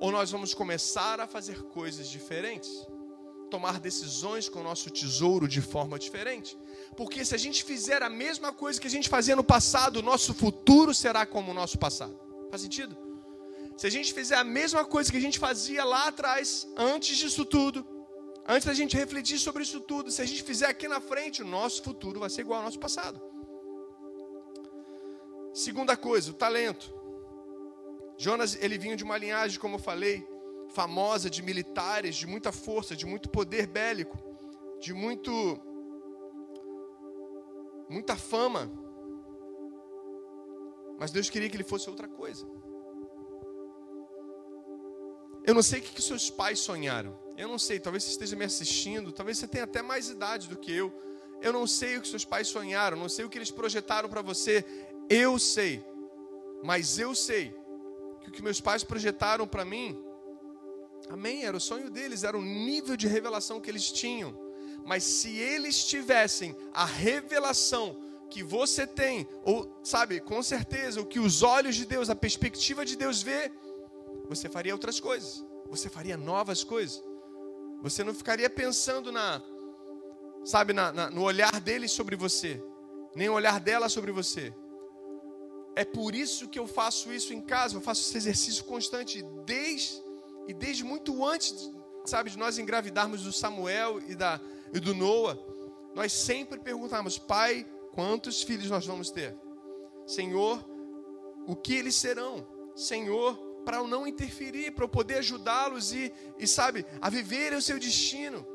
Ou 0.00 0.10
nós 0.10 0.32
vamos 0.32 0.52
começar 0.52 1.20
a 1.20 1.28
fazer 1.28 1.62
coisas 1.62 2.08
diferentes? 2.08 2.70
Tomar 3.48 3.78
decisões 3.78 4.48
com 4.48 4.58
o 4.58 4.64
nosso 4.64 4.90
tesouro 4.90 5.46
de 5.46 5.62
forma 5.62 5.96
diferente? 5.96 6.58
Porque 6.96 7.24
se 7.24 7.36
a 7.36 7.38
gente 7.38 7.62
fizer 7.62 8.02
a 8.02 8.10
mesma 8.10 8.52
coisa 8.52 8.80
que 8.80 8.88
a 8.88 8.90
gente 8.90 9.08
fazia 9.08 9.36
no 9.36 9.44
passado, 9.44 9.98
o 9.98 10.02
nosso 10.02 10.34
futuro 10.34 10.92
será 10.92 11.24
como 11.24 11.52
o 11.52 11.54
nosso 11.54 11.78
passado. 11.78 12.18
Faz 12.50 12.62
sentido? 12.62 12.96
Se 13.76 13.86
a 13.86 13.90
gente 13.90 14.12
fizer 14.12 14.34
a 14.34 14.42
mesma 14.42 14.84
coisa 14.84 15.08
que 15.08 15.16
a 15.16 15.20
gente 15.20 15.38
fazia 15.38 15.84
lá 15.84 16.08
atrás, 16.08 16.66
antes 16.76 17.16
disso 17.16 17.44
tudo, 17.44 17.97
antes 18.48 18.66
da 18.66 18.72
gente 18.74 18.96
refletir 18.96 19.38
sobre 19.38 19.62
isso 19.62 19.80
tudo, 19.80 20.10
se 20.10 20.22
a 20.22 20.24
gente 20.24 20.42
fizer 20.42 20.66
aqui 20.66 20.88
na 20.88 21.00
frente, 21.00 21.42
o 21.42 21.46
nosso 21.46 21.82
futuro 21.82 22.18
vai 22.18 22.30
ser 22.30 22.40
igual 22.40 22.60
ao 22.60 22.64
nosso 22.64 22.78
passado. 22.80 23.20
Segunda 25.52 25.96
coisa, 25.96 26.30
o 26.30 26.34
talento. 26.34 26.94
Jonas, 28.16 28.56
ele 28.60 28.78
vinha 28.78 28.96
de 28.96 29.04
uma 29.04 29.18
linhagem, 29.18 29.60
como 29.60 29.76
eu 29.76 29.78
falei, 29.78 30.26
famosa 30.70 31.28
de 31.28 31.42
militares, 31.42 32.16
de 32.16 32.26
muita 32.26 32.50
força, 32.50 32.96
de 32.96 33.06
muito 33.06 33.28
poder 33.28 33.66
bélico, 33.66 34.18
de 34.80 34.94
muito 34.94 35.60
muita 37.88 38.16
fama. 38.16 38.70
Mas 40.98 41.10
Deus 41.10 41.30
queria 41.30 41.48
que 41.48 41.56
ele 41.56 41.64
fosse 41.64 41.88
outra 41.88 42.08
coisa. 42.08 42.46
Eu 45.44 45.54
não 45.54 45.62
sei 45.62 45.80
o 45.80 45.82
que, 45.82 45.92
que 45.94 46.02
seus 46.02 46.28
pais 46.28 46.58
sonharam. 46.58 47.27
Eu 47.38 47.46
não 47.46 47.56
sei, 47.56 47.78
talvez 47.78 48.02
você 48.02 48.10
esteja 48.10 48.34
me 48.34 48.44
assistindo, 48.44 49.12
talvez 49.12 49.38
você 49.38 49.46
tenha 49.46 49.62
até 49.62 49.80
mais 49.80 50.10
idade 50.10 50.48
do 50.48 50.56
que 50.56 50.72
eu. 50.72 50.92
Eu 51.40 51.52
não 51.52 51.68
sei 51.68 51.96
o 51.96 52.02
que 52.02 52.08
seus 52.08 52.24
pais 52.24 52.48
sonharam, 52.48 52.96
não 52.96 53.08
sei 53.08 53.24
o 53.24 53.30
que 53.30 53.38
eles 53.38 53.52
projetaram 53.52 54.08
para 54.08 54.20
você. 54.20 54.64
Eu 55.08 55.38
sei, 55.38 55.80
mas 56.64 56.98
eu 56.98 57.14
sei 57.14 57.54
que 58.20 58.28
o 58.28 58.32
que 58.32 58.42
meus 58.42 58.60
pais 58.60 58.82
projetaram 58.82 59.46
para 59.46 59.64
mim, 59.64 60.04
amém, 61.08 61.44
era 61.44 61.56
o 61.56 61.60
sonho 61.60 61.88
deles, 61.88 62.24
era 62.24 62.36
o 62.36 62.42
nível 62.42 62.96
de 62.96 63.06
revelação 63.06 63.60
que 63.60 63.70
eles 63.70 63.92
tinham. 63.92 64.36
Mas 64.84 65.04
se 65.04 65.36
eles 65.36 65.84
tivessem 65.84 66.56
a 66.74 66.84
revelação 66.84 67.96
que 68.28 68.42
você 68.42 68.84
tem, 68.84 69.28
ou 69.44 69.80
sabe, 69.84 70.18
com 70.18 70.42
certeza, 70.42 71.00
o 71.00 71.06
que 71.06 71.20
os 71.20 71.44
olhos 71.44 71.76
de 71.76 71.86
Deus, 71.86 72.10
a 72.10 72.16
perspectiva 72.16 72.84
de 72.84 72.96
Deus 72.96 73.22
vê, 73.22 73.52
você 74.28 74.48
faria 74.48 74.74
outras 74.74 74.98
coisas, 74.98 75.46
você 75.70 75.88
faria 75.88 76.16
novas 76.16 76.64
coisas. 76.64 77.06
Você 77.82 78.02
não 78.02 78.14
ficaria 78.14 78.50
pensando 78.50 79.12
na, 79.12 79.42
sabe, 80.44 80.72
na, 80.72 80.92
na, 80.92 81.10
no 81.10 81.22
olhar 81.22 81.60
deles 81.60 81.92
sobre 81.92 82.16
você, 82.16 82.62
nem 83.14 83.28
o 83.28 83.34
olhar 83.34 83.60
dela 83.60 83.88
sobre 83.88 84.10
você. 84.10 84.52
É 85.76 85.84
por 85.84 86.14
isso 86.14 86.48
que 86.48 86.58
eu 86.58 86.66
faço 86.66 87.12
isso 87.12 87.32
em 87.32 87.40
casa, 87.40 87.76
eu 87.76 87.80
faço 87.80 88.02
esse 88.02 88.16
exercício 88.16 88.64
constante 88.64 89.22
desde 89.44 90.02
e 90.48 90.54
desde 90.54 90.82
muito 90.82 91.24
antes, 91.24 91.70
sabe, 92.04 92.30
de 92.30 92.38
nós 92.38 92.58
engravidarmos 92.58 93.22
do 93.22 93.32
Samuel 93.32 94.00
e 94.08 94.14
da 94.14 94.40
e 94.72 94.80
do 94.80 94.94
Noah. 94.94 95.38
Nós 95.94 96.12
sempre 96.12 96.58
perguntamos: 96.58 97.16
"Pai, 97.16 97.66
quantos 97.92 98.42
filhos 98.42 98.70
nós 98.70 98.86
vamos 98.86 99.10
ter? 99.10 99.36
Senhor, 100.06 100.64
o 101.46 101.54
que 101.54 101.74
eles 101.74 101.94
serão? 101.94 102.46
Senhor, 102.74 103.38
para 103.64 103.78
eu 103.78 103.86
não 103.86 104.06
interferir, 104.06 104.72
para 104.72 104.84
eu 104.84 104.88
poder 104.88 105.16
ajudá-los 105.16 105.92
e, 105.92 106.12
e 106.38 106.46
sabe, 106.46 106.84
a 107.00 107.10
viverem 107.10 107.58
o 107.58 107.62
seu 107.62 107.78
destino. 107.78 108.46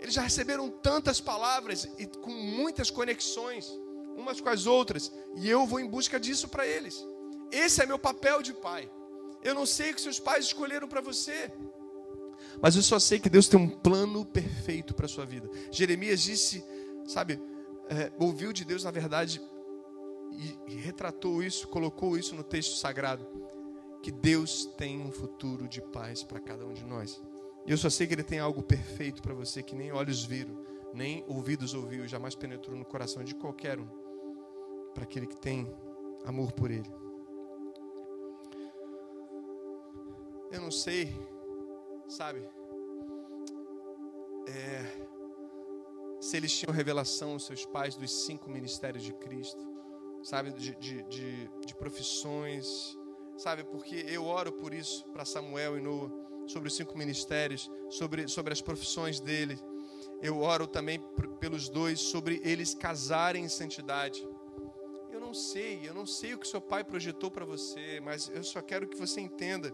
Eles 0.00 0.14
já 0.14 0.22
receberam 0.22 0.68
tantas 0.68 1.20
palavras 1.20 1.88
e 1.98 2.06
com 2.06 2.30
muitas 2.30 2.90
conexões 2.90 3.66
umas 4.16 4.40
com 4.40 4.48
as 4.48 4.66
outras, 4.66 5.12
e 5.36 5.48
eu 5.48 5.64
vou 5.64 5.78
em 5.78 5.86
busca 5.86 6.18
disso 6.18 6.48
para 6.48 6.66
eles. 6.66 7.06
Esse 7.52 7.80
é 7.82 7.86
meu 7.86 7.98
papel 7.98 8.42
de 8.42 8.52
pai. 8.52 8.90
Eu 9.44 9.54
não 9.54 9.64
sei 9.64 9.92
o 9.92 9.94
que 9.94 10.00
seus 10.00 10.18
pais 10.18 10.46
escolheram 10.46 10.88
para 10.88 11.00
você, 11.00 11.52
mas 12.60 12.74
eu 12.74 12.82
só 12.82 12.98
sei 12.98 13.20
que 13.20 13.30
Deus 13.30 13.46
tem 13.46 13.58
um 13.58 13.68
plano 13.68 14.24
perfeito 14.24 14.92
para 14.92 15.06
a 15.06 15.08
sua 15.08 15.24
vida. 15.24 15.48
Jeremias 15.70 16.20
disse, 16.20 16.64
sabe, 17.06 17.40
é, 17.88 18.10
ouviu 18.18 18.52
de 18.52 18.64
Deus, 18.64 18.82
na 18.82 18.90
verdade, 18.90 19.40
e 20.66 20.74
retratou 20.74 21.42
isso, 21.42 21.68
colocou 21.68 22.18
isso 22.18 22.34
no 22.34 22.42
texto 22.42 22.76
sagrado, 22.76 23.24
que 24.02 24.10
Deus 24.10 24.66
tem 24.76 25.00
um 25.00 25.10
futuro 25.10 25.68
de 25.68 25.80
paz 25.80 26.22
para 26.22 26.40
cada 26.40 26.64
um 26.64 26.72
de 26.72 26.84
nós. 26.84 27.20
Eu 27.66 27.76
só 27.76 27.90
sei 27.90 28.06
que 28.06 28.14
Ele 28.14 28.22
tem 28.22 28.38
algo 28.38 28.62
perfeito 28.62 29.20
para 29.22 29.34
você 29.34 29.62
que 29.62 29.74
nem 29.74 29.92
olhos 29.92 30.24
viram, 30.24 30.56
nem 30.94 31.24
ouvidos 31.28 31.74
ouviu, 31.74 32.06
jamais 32.08 32.34
penetrou 32.34 32.76
no 32.76 32.84
coração 32.84 33.22
de 33.22 33.34
qualquer 33.34 33.78
um, 33.78 33.86
para 34.94 35.04
aquele 35.04 35.26
que 35.26 35.36
tem 35.36 35.66
amor 36.24 36.52
por 36.52 36.70
Ele. 36.70 36.90
Eu 40.50 40.62
não 40.62 40.70
sei, 40.70 41.14
sabe, 42.08 42.40
é, 44.46 45.08
se 46.20 46.36
eles 46.36 46.56
tinham 46.56 46.72
revelação, 46.72 47.38
seus 47.38 47.66
pais, 47.66 47.94
dos 47.94 48.24
cinco 48.24 48.50
ministérios 48.50 49.04
de 49.04 49.12
Cristo, 49.12 49.62
sabe, 50.22 50.50
de, 50.52 50.74
de, 50.76 51.02
de, 51.04 51.50
de 51.66 51.74
profissões, 51.74 52.97
sabe, 53.38 53.64
porque 53.64 54.04
eu 54.08 54.26
oro 54.26 54.52
por 54.52 54.74
isso 54.74 55.04
para 55.06 55.24
Samuel 55.24 55.78
e 55.78 55.80
Noah, 55.80 56.10
sobre 56.46 56.68
os 56.68 56.74
cinco 56.74 56.96
ministérios, 56.96 57.70
sobre, 57.88 58.28
sobre 58.28 58.52
as 58.52 58.60
profissões 58.60 59.20
dele. 59.20 59.58
Eu 60.20 60.40
oro 60.40 60.66
também 60.66 61.02
pelos 61.38 61.68
dois, 61.68 62.00
sobre 62.00 62.40
eles 62.44 62.74
casarem 62.74 63.44
em 63.44 63.48
santidade. 63.48 64.26
Eu 65.10 65.20
não 65.20 65.32
sei, 65.32 65.80
eu 65.84 65.94
não 65.94 66.04
sei 66.04 66.34
o 66.34 66.38
que 66.38 66.48
seu 66.48 66.60
pai 66.60 66.82
projetou 66.82 67.30
para 67.30 67.44
você, 67.44 68.00
mas 68.00 68.28
eu 68.28 68.42
só 68.42 68.60
quero 68.60 68.88
que 68.88 68.96
você 68.96 69.20
entenda 69.20 69.70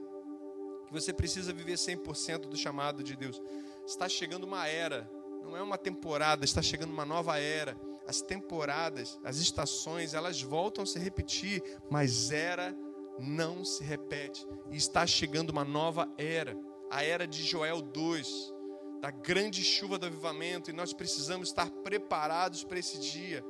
que 0.86 0.92
você 0.92 1.12
precisa 1.12 1.52
viver 1.52 1.74
100% 1.74 2.40
do 2.40 2.56
chamado 2.56 3.02
de 3.02 3.16
Deus. 3.16 3.40
Está 3.86 4.08
chegando 4.08 4.44
uma 4.44 4.66
era 4.68 5.10
não 5.44 5.56
é 5.56 5.62
uma 5.62 5.78
temporada, 5.78 6.44
está 6.44 6.62
chegando 6.62 6.90
uma 6.90 7.04
nova 7.04 7.38
era. 7.38 7.76
As 8.06 8.20
temporadas, 8.20 9.18
as 9.24 9.36
estações, 9.36 10.12
elas 10.14 10.42
voltam 10.42 10.84
a 10.84 10.86
se 10.86 10.98
repetir, 10.98 11.62
mas 11.90 12.30
era 12.30 12.76
não 13.18 13.64
se 13.64 13.82
repete. 13.82 14.46
E 14.70 14.76
está 14.76 15.06
chegando 15.06 15.50
uma 15.50 15.64
nova 15.64 16.08
era, 16.16 16.56
a 16.90 17.02
era 17.02 17.26
de 17.26 17.42
Joel 17.42 17.80
2, 17.82 18.54
da 19.00 19.10
grande 19.10 19.62
chuva 19.62 19.98
do 19.98 20.06
avivamento, 20.06 20.70
e 20.70 20.72
nós 20.72 20.92
precisamos 20.92 21.48
estar 21.48 21.70
preparados 21.70 22.64
para 22.64 22.78
esse 22.78 22.98
dia. 22.98 23.44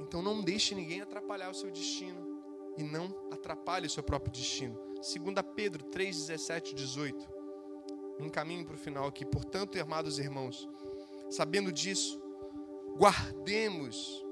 Então 0.00 0.22
não 0.22 0.40
deixe 0.40 0.74
ninguém 0.74 1.00
atrapalhar 1.00 1.50
o 1.50 1.54
seu 1.54 1.70
destino 1.70 2.40
e 2.76 2.82
não 2.82 3.14
atrapalhe 3.30 3.86
o 3.86 3.90
seu 3.90 4.02
próprio 4.02 4.32
destino. 4.32 4.76
2 4.94 5.34
Pedro 5.54 5.84
3, 5.84 6.16
17 6.16 6.74
18 6.74 7.40
um 8.24 8.28
caminho 8.28 8.64
para 8.64 8.74
o 8.74 8.78
final 8.78 9.06
aqui. 9.06 9.24
Portanto, 9.24 9.80
amados 9.80 10.18
irmãos, 10.18 10.68
sabendo 11.30 11.72
disso, 11.72 12.20
guardemos, 12.96 14.24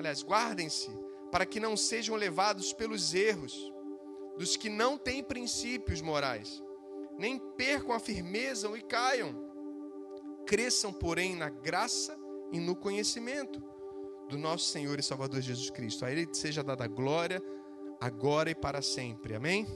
aliás, 0.00 0.22
guardem-se, 0.22 0.90
para 1.30 1.46
que 1.46 1.60
não 1.60 1.76
sejam 1.76 2.16
levados 2.16 2.72
pelos 2.72 3.14
erros 3.14 3.72
dos 4.36 4.56
que 4.56 4.68
não 4.68 4.98
têm 4.98 5.22
princípios 5.22 6.00
morais, 6.00 6.62
nem 7.18 7.38
percam 7.38 7.92
a 7.92 8.00
firmeza 8.00 8.68
e 8.76 8.82
caiam. 8.82 9.48
Cresçam, 10.46 10.92
porém, 10.92 11.36
na 11.36 11.50
graça 11.50 12.18
e 12.50 12.58
no 12.58 12.74
conhecimento 12.74 13.62
do 14.28 14.38
nosso 14.38 14.64
Senhor 14.70 14.98
e 14.98 15.02
Salvador 15.02 15.40
Jesus 15.40 15.70
Cristo. 15.70 16.04
A 16.04 16.10
Ele 16.10 16.26
seja 16.32 16.62
dada 16.62 16.86
glória, 16.86 17.42
agora 18.00 18.50
e 18.50 18.54
para 18.54 18.80
sempre. 18.80 19.34
Amém? 19.34 19.66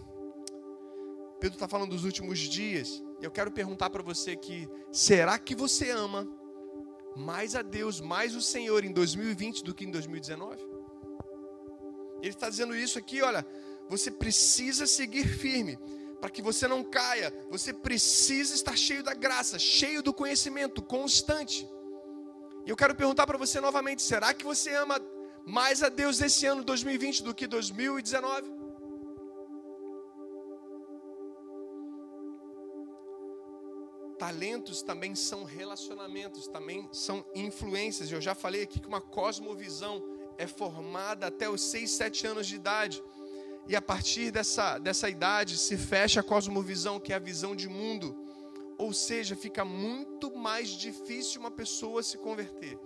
Pedro 1.39 1.57
está 1.57 1.68
falando 1.68 1.91
dos 1.91 2.05
últimos 2.05 2.39
dias. 2.39 3.03
Eu 3.20 3.31
quero 3.31 3.53
perguntar 3.53 3.91
para 3.91 4.03
você 4.03 4.31
aqui: 4.31 4.66
será 4.91 5.39
que 5.39 5.55
você 5.55 5.91
ama 5.91 6.27
mais 7.16 7.54
a 7.54 7.62
Deus, 7.62 8.00
mais 8.00 8.34
o 8.34 8.40
Senhor 8.40 8.84
em 8.84 8.92
2020 8.92 9.64
do 9.64 9.74
que 9.74 9.84
em 9.84 9.90
2019? 9.90 10.62
Ele 12.20 12.30
está 12.30 12.48
dizendo 12.48 12.74
isso 12.74 12.98
aqui, 12.98 13.22
olha, 13.22 13.46
você 13.88 14.10
precisa 14.10 14.86
seguir 14.86 15.26
firme 15.26 15.78
para 16.20 16.30
que 16.30 16.40
você 16.40 16.66
não 16.66 16.82
caia. 16.82 17.30
Você 17.50 17.70
precisa 17.70 18.54
estar 18.54 18.76
cheio 18.76 19.02
da 19.02 19.12
graça, 19.12 19.58
cheio 19.58 20.02
do 20.02 20.12
conhecimento, 20.12 20.80
constante. 20.80 21.68
E 22.64 22.70
eu 22.70 22.76
quero 22.76 22.94
perguntar 22.94 23.26
para 23.26 23.36
você 23.36 23.60
novamente: 23.60 24.02
será 24.02 24.32
que 24.32 24.42
você 24.44 24.74
ama 24.74 24.98
mais 25.44 25.82
a 25.82 25.90
Deus 25.90 26.22
esse 26.22 26.46
ano 26.46 26.64
2020 26.64 27.22
do 27.22 27.34
que 27.34 27.46
2019? 27.46 28.63
Talentos 34.18 34.82
também 34.82 35.14
são 35.14 35.44
relacionamentos, 35.44 36.46
também 36.46 36.88
são 36.92 37.24
influências. 37.34 38.10
Eu 38.10 38.20
já 38.20 38.34
falei 38.34 38.62
aqui 38.62 38.78
que 38.78 38.88
uma 38.88 39.00
cosmovisão 39.00 40.02
é 40.38 40.46
formada 40.46 41.26
até 41.26 41.48
os 41.48 41.60
6, 41.62 41.90
7 41.90 42.26
anos 42.26 42.46
de 42.46 42.56
idade. 42.56 43.02
E 43.66 43.74
a 43.74 43.82
partir 43.82 44.30
dessa, 44.30 44.78
dessa 44.78 45.08
idade 45.08 45.56
se 45.56 45.76
fecha 45.76 46.20
a 46.20 46.22
cosmovisão, 46.22 47.00
que 47.00 47.12
é 47.12 47.16
a 47.16 47.20
visão 47.20 47.56
de 47.56 47.68
mundo. 47.68 48.16
Ou 48.78 48.92
seja, 48.92 49.34
fica 49.34 49.64
muito 49.64 50.36
mais 50.36 50.68
difícil 50.68 51.40
uma 51.40 51.50
pessoa 51.50 52.02
se 52.02 52.18
converter. 52.18 52.76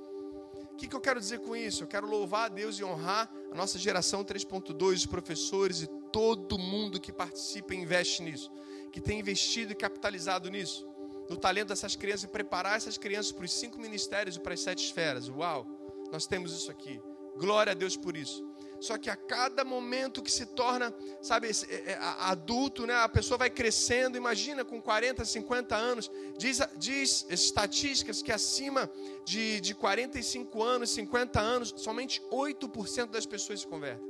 O 0.72 0.76
que, 0.76 0.86
que 0.86 0.94
eu 0.94 1.00
quero 1.00 1.18
dizer 1.18 1.40
com 1.40 1.56
isso? 1.56 1.82
Eu 1.82 1.88
quero 1.88 2.08
louvar 2.08 2.46
a 2.46 2.48
Deus 2.48 2.78
e 2.78 2.84
honrar 2.84 3.28
a 3.50 3.54
nossa 3.54 3.78
geração 3.78 4.24
3.2, 4.24 4.94
os 4.94 5.06
professores 5.06 5.82
e 5.82 5.86
todo 6.12 6.58
mundo 6.58 7.00
que 7.00 7.12
participa 7.12 7.74
e 7.74 7.78
investe 7.78 8.22
nisso, 8.22 8.50
que 8.92 9.00
tem 9.00 9.18
investido 9.18 9.72
e 9.72 9.74
capitalizado 9.74 10.48
nisso 10.48 10.88
no 11.28 11.36
talento 11.36 11.68
dessas 11.68 11.94
crianças 11.94 12.24
e 12.24 12.28
preparar 12.28 12.76
essas 12.76 12.96
crianças 12.96 13.32
para 13.32 13.44
os 13.44 13.52
cinco 13.52 13.78
ministérios 13.78 14.36
e 14.36 14.40
para 14.40 14.54
as 14.54 14.60
sete 14.60 14.84
esferas. 14.84 15.28
Uau, 15.28 15.66
nós 16.10 16.26
temos 16.26 16.52
isso 16.52 16.70
aqui. 16.70 17.00
Glória 17.36 17.72
a 17.72 17.74
Deus 17.74 17.96
por 17.96 18.16
isso. 18.16 18.46
Só 18.80 18.96
que 18.96 19.10
a 19.10 19.16
cada 19.16 19.64
momento 19.64 20.22
que 20.22 20.30
se 20.30 20.46
torna, 20.46 20.94
sabe, 21.20 21.48
é, 21.48 21.90
é, 21.92 21.98
adulto, 22.00 22.86
né, 22.86 22.94
a 22.94 23.08
pessoa 23.08 23.36
vai 23.36 23.50
crescendo. 23.50 24.16
Imagina 24.16 24.64
com 24.64 24.80
40, 24.80 25.24
50 25.24 25.76
anos. 25.76 26.10
Diz, 26.38 26.60
diz 26.76 27.26
estatísticas 27.28 28.22
que 28.22 28.30
acima 28.30 28.90
de, 29.24 29.60
de 29.60 29.74
45 29.74 30.62
anos, 30.62 30.90
50 30.90 31.40
anos, 31.40 31.74
somente 31.76 32.22
8% 32.30 33.10
das 33.10 33.26
pessoas 33.26 33.60
se 33.60 33.66
convertem. 33.66 34.06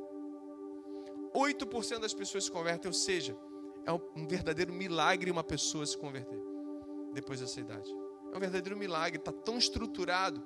8% 1.35 2.01
das 2.01 2.15
pessoas 2.15 2.45
se 2.45 2.51
convertem, 2.51 2.89
ou 2.89 2.95
seja, 2.95 3.37
é 3.87 3.93
um 3.93 4.27
verdadeiro 4.27 4.73
milagre 4.73 5.31
uma 5.31 5.45
pessoa 5.45 5.87
se 5.87 5.97
converter 5.97 6.48
depois 7.13 7.41
dessa 7.41 7.61
idade. 7.61 7.91
É 8.33 8.37
um 8.37 8.41
verdadeiro 8.41 8.77
milagre, 8.77 9.19
está 9.19 9.33
tão 9.33 9.59
estruturado, 9.59 10.43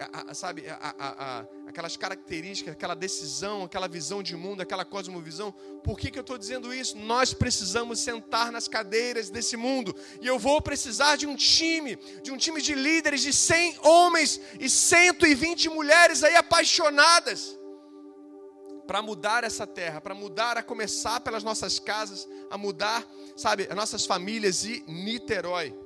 a, 0.00 0.30
a, 0.30 0.34
sabe, 0.34 0.64
a, 0.68 1.46
aquelas 1.66 1.96
características, 1.96 2.72
aquela 2.72 2.94
decisão, 2.94 3.64
aquela 3.64 3.88
visão 3.88 4.22
de 4.22 4.36
mundo, 4.36 4.60
aquela 4.60 4.84
cosmovisão. 4.84 5.52
Por 5.82 5.98
que, 5.98 6.10
que 6.10 6.18
eu 6.18 6.22
estou 6.22 6.38
dizendo 6.38 6.72
isso? 6.72 6.96
Nós 6.96 7.34
precisamos 7.34 7.98
sentar 7.98 8.52
nas 8.52 8.68
cadeiras 8.68 9.28
desse 9.28 9.56
mundo, 9.56 9.94
e 10.20 10.26
eu 10.26 10.38
vou 10.38 10.62
precisar 10.62 11.16
de 11.16 11.26
um 11.26 11.34
time, 11.34 11.96
de 12.22 12.30
um 12.30 12.36
time 12.36 12.62
de 12.62 12.74
líderes, 12.74 13.22
de 13.22 13.32
100 13.32 13.78
homens 13.82 14.40
e 14.60 14.70
120 14.70 15.68
mulheres 15.68 16.22
aí 16.22 16.36
apaixonadas 16.36 17.58
para 18.88 19.02
mudar 19.02 19.44
essa 19.44 19.66
terra, 19.66 20.00
para 20.00 20.14
mudar, 20.14 20.56
a 20.56 20.62
começar 20.62 21.20
pelas 21.20 21.44
nossas 21.44 21.78
casas, 21.78 22.26
a 22.50 22.56
mudar, 22.56 23.06
sabe, 23.36 23.68
as 23.68 23.76
nossas 23.76 24.06
famílias 24.06 24.64
e 24.64 24.82
Niterói, 24.88 25.78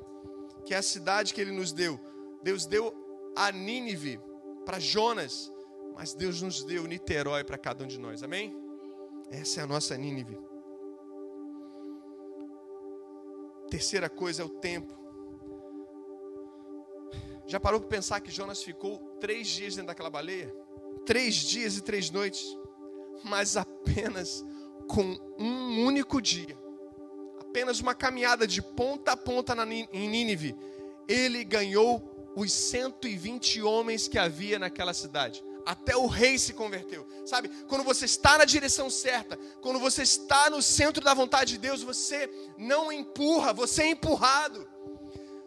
que 0.65 0.73
é 0.73 0.77
a 0.77 0.83
cidade 0.83 1.35
que 1.35 1.41
Ele 1.41 1.51
nos 1.51 1.73
deu. 1.73 1.99
Deus 2.45 2.65
deu 2.65 2.95
a 3.35 3.51
Nínive 3.51 4.21
para 4.65 4.79
Jonas, 4.79 5.51
mas 5.97 6.15
Deus 6.15 6.41
nos 6.43 6.63
deu 6.63 6.87
Niterói 6.87 7.43
para 7.43 7.59
cada 7.59 7.83
um 7.83 7.89
de 7.89 7.99
nós, 7.99 8.23
amém? 8.23 8.57
Essa 9.33 9.63
é 9.63 9.65
a 9.65 9.67
nossa 9.67 9.97
Nínive. 9.97 10.39
Terceira 13.69 14.09
coisa 14.09 14.43
é 14.43 14.45
o 14.45 14.49
tempo. 14.49 14.97
Já 17.49 17.59
parou 17.59 17.81
para 17.81 17.89
pensar 17.89 18.21
que 18.21 18.31
Jonas 18.31 18.63
ficou 18.63 19.01
três 19.19 19.49
dias 19.49 19.75
dentro 19.75 19.89
daquela 19.89 20.09
baleia? 20.09 20.55
Três 21.05 21.35
dias 21.35 21.77
e 21.77 21.81
três 21.81 22.09
noites 22.09 22.63
mas 23.25 23.57
apenas 23.57 24.45
com 24.89 25.17
um 25.39 25.87
único 25.87 26.21
dia, 26.21 26.59
apenas 27.41 27.81
uma 27.81 27.95
caminhada 27.95 28.47
de 28.47 28.63
ponta 28.63 29.13
a 29.13 29.17
ponta 29.17 29.55
em 29.93 30.09
Nínive, 30.09 30.57
ele 31.09 31.45
ganhou 31.45 32.33
os 32.35 32.53
120 32.53 33.63
homens 33.63 34.09
que 34.09 34.19
havia 34.19 34.59
naquela 34.59 34.95
cidade. 34.95 35.45
Até 35.65 35.97
o 35.97 36.07
rei 36.07 36.39
se 36.39 36.53
converteu. 36.53 37.07
Sabe, 37.25 37.49
quando 37.69 37.85
você 37.85 38.05
está 38.05 38.39
na 38.39 38.45
direção 38.45 38.91
certa, 38.91 39.39
quando 39.61 39.79
você 39.79 40.03
está 40.03 40.51
no 40.51 40.61
centro 40.61 41.05
da 41.05 41.15
vontade 41.15 41.53
de 41.53 41.59
Deus, 41.59 41.83
você 41.83 42.29
não 42.59 42.91
empurra, 42.91 43.53
você 43.53 43.83
é 43.83 43.91
empurrado. 43.91 44.69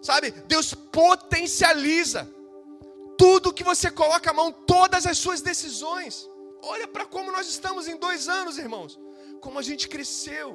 Sabe, 0.02 0.32
Deus 0.32 0.74
potencializa 0.74 2.30
tudo 3.18 3.54
que 3.54 3.64
você 3.64 3.90
coloca 3.90 4.30
a 4.30 4.34
mão, 4.34 4.52
todas 4.52 5.06
as 5.06 5.18
suas 5.18 5.42
decisões. 5.42 6.30
Olha 6.68 6.88
para 6.88 7.06
como 7.06 7.32
nós 7.32 7.48
estamos 7.48 7.88
em 7.88 7.96
dois 7.96 8.28
anos, 8.28 8.58
irmãos. 8.58 9.00
Como 9.40 9.60
a 9.60 9.62
gente 9.62 9.88
cresceu 9.88 10.48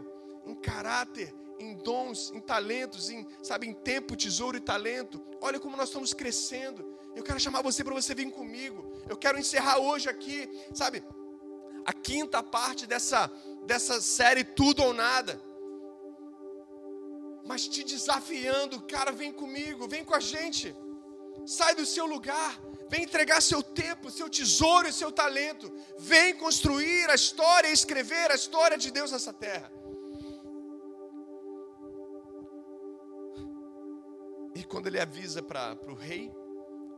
em 0.44 0.56
caráter, 0.56 1.32
em 1.56 1.74
dons, 1.76 2.32
em 2.32 2.40
talentos, 2.40 3.10
em, 3.10 3.24
sabe, 3.42 3.68
em 3.68 3.72
tempo, 3.72 4.16
tesouro 4.16 4.56
e 4.56 4.60
talento. 4.60 5.24
Olha 5.40 5.60
como 5.60 5.76
nós 5.76 5.88
estamos 5.88 6.12
crescendo. 6.12 6.98
Eu 7.14 7.22
quero 7.22 7.38
chamar 7.38 7.62
você 7.62 7.84
para 7.84 7.94
você 7.94 8.12
vir 8.12 8.28
comigo. 8.32 8.92
Eu 9.08 9.16
quero 9.16 9.38
encerrar 9.38 9.78
hoje 9.78 10.08
aqui, 10.08 10.48
sabe? 10.74 11.04
A 11.84 11.92
quinta 11.92 12.42
parte 12.42 12.88
dessa, 12.88 13.30
dessa 13.64 14.00
série 14.00 14.42
Tudo 14.42 14.82
ou 14.82 14.92
Nada. 14.92 15.40
Mas 17.46 17.68
te 17.68 17.84
desafiando, 17.84 18.82
cara, 18.82 19.12
vem 19.12 19.32
comigo, 19.32 19.86
vem 19.86 20.04
com 20.04 20.14
a 20.14 20.20
gente. 20.20 20.74
Sai 21.46 21.74
do 21.76 21.86
seu 21.86 22.06
lugar, 22.06 22.60
vem 22.90 23.04
entregar 23.04 23.40
seu 23.40 23.62
tempo, 23.62 24.10
seu 24.10 24.28
tesouro 24.28 24.88
e 24.88 24.92
seu 24.92 25.12
talento. 25.12 25.72
Vem 25.98 26.36
construir 26.36 27.08
a 27.08 27.14
história 27.14 27.68
e 27.68 27.72
escrever 27.72 28.30
a 28.30 28.34
história 28.34 28.76
de 28.76 28.90
Deus 28.90 29.12
nessa 29.12 29.32
terra. 29.32 29.70
E 34.56 34.64
quando 34.64 34.88
ele 34.88 34.98
avisa 34.98 35.40
para 35.40 35.78
o 35.88 35.94
rei 35.94 36.30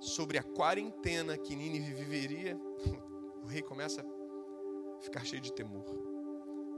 sobre 0.00 0.38
a 0.38 0.42
quarentena 0.42 1.36
que 1.36 1.54
Nínive 1.54 1.92
viveria, 1.92 2.56
o 3.44 3.46
rei 3.46 3.62
começa 3.62 4.00
a 4.00 5.02
ficar 5.02 5.24
cheio 5.26 5.42
de 5.42 5.52
temor, 5.52 5.84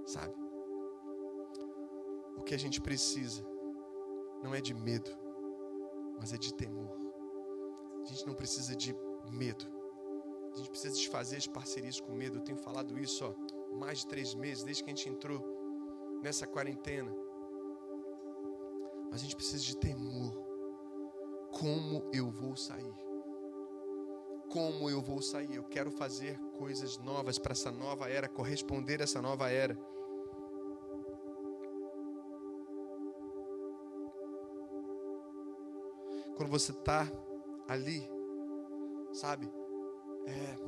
sabe? 0.06 0.34
O 2.36 2.42
que 2.42 2.54
a 2.54 2.58
gente 2.58 2.80
precisa 2.80 3.46
não 4.42 4.52
é 4.54 4.60
de 4.60 4.74
medo, 4.74 5.10
mas 6.18 6.32
é 6.32 6.36
de 6.36 6.52
temor. 6.52 7.03
A 8.04 8.06
gente 8.06 8.26
não 8.26 8.34
precisa 8.34 8.76
de 8.76 8.94
medo. 9.32 9.66
A 10.52 10.56
gente 10.58 10.70
precisa 10.70 10.94
desfazer 10.94 11.38
as 11.38 11.46
parcerias 11.46 11.98
com 11.98 12.12
medo. 12.12 12.38
Eu 12.38 12.42
tenho 12.42 12.58
falado 12.58 12.98
isso 12.98 13.24
ó, 13.24 13.76
mais 13.76 14.00
de 14.00 14.06
três 14.06 14.34
meses, 14.34 14.62
desde 14.62 14.84
que 14.84 14.90
a 14.90 14.94
gente 14.94 15.08
entrou 15.08 15.42
nessa 16.22 16.46
quarentena. 16.46 17.10
Mas 19.10 19.20
a 19.20 19.24
gente 19.24 19.34
precisa 19.34 19.64
de 19.64 19.76
temor. 19.76 20.32
Como 21.50 22.08
eu 22.12 22.30
vou 22.30 22.56
sair? 22.56 22.94
Como 24.50 24.90
eu 24.90 25.00
vou 25.00 25.22
sair? 25.22 25.54
Eu 25.54 25.64
quero 25.64 25.90
fazer 25.90 26.38
coisas 26.58 26.98
novas 26.98 27.38
para 27.38 27.52
essa 27.52 27.72
nova 27.72 28.08
era, 28.08 28.28
corresponder 28.28 29.00
a 29.00 29.04
essa 29.04 29.22
nova 29.22 29.50
era. 29.50 29.74
Quando 36.36 36.50
você 36.50 36.72
está 36.72 37.08
ali, 37.68 38.08
sabe, 39.12 39.50
é, 40.26 40.58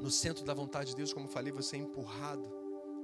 no 0.00 0.10
centro 0.10 0.44
da 0.44 0.54
vontade 0.54 0.90
de 0.90 0.96
Deus, 0.96 1.12
como 1.12 1.28
falei, 1.28 1.52
você 1.52 1.76
é 1.76 1.78
empurrado, 1.78 2.50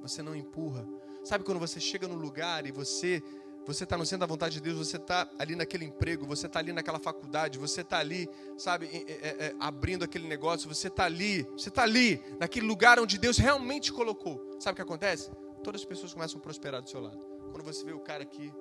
você 0.00 0.22
não 0.22 0.34
empurra. 0.34 0.86
Sabe 1.24 1.44
quando 1.44 1.58
você 1.58 1.78
chega 1.78 2.08
no 2.08 2.14
lugar 2.14 2.66
e 2.66 2.72
você 2.72 3.22
você 3.66 3.84
está 3.84 3.96
no 3.96 4.06
centro 4.06 4.20
da 4.20 4.26
vontade 4.26 4.54
de 4.54 4.60
Deus, 4.62 4.78
você 4.78 4.96
está 4.96 5.30
ali 5.38 5.54
naquele 5.54 5.84
emprego, 5.84 6.26
você 6.26 6.46
está 6.46 6.58
ali 6.58 6.72
naquela 6.72 6.98
faculdade, 6.98 7.58
você 7.58 7.82
está 7.82 7.98
ali, 7.98 8.28
sabe, 8.56 8.86
é, 8.86 9.46
é, 9.46 9.54
abrindo 9.60 10.02
aquele 10.02 10.26
negócio, 10.26 10.68
você 10.68 10.88
está 10.88 11.04
ali, 11.04 11.42
você 11.52 11.68
está 11.68 11.82
ali, 11.82 12.20
naquele 12.40 12.66
lugar 12.66 12.98
onde 12.98 13.18
Deus 13.18 13.36
realmente 13.36 13.92
colocou. 13.92 14.56
Sabe 14.58 14.72
o 14.72 14.76
que 14.76 14.82
acontece? 14.82 15.30
Todas 15.62 15.82
as 15.82 15.84
pessoas 15.84 16.14
começam 16.14 16.38
a 16.38 16.42
prosperar 16.42 16.82
do 16.82 16.88
seu 16.88 17.00
lado. 17.00 17.20
Quando 17.52 17.62
você 17.62 17.84
vê 17.84 17.92
o 17.92 18.00
cara 18.00 18.22
aqui 18.22 18.52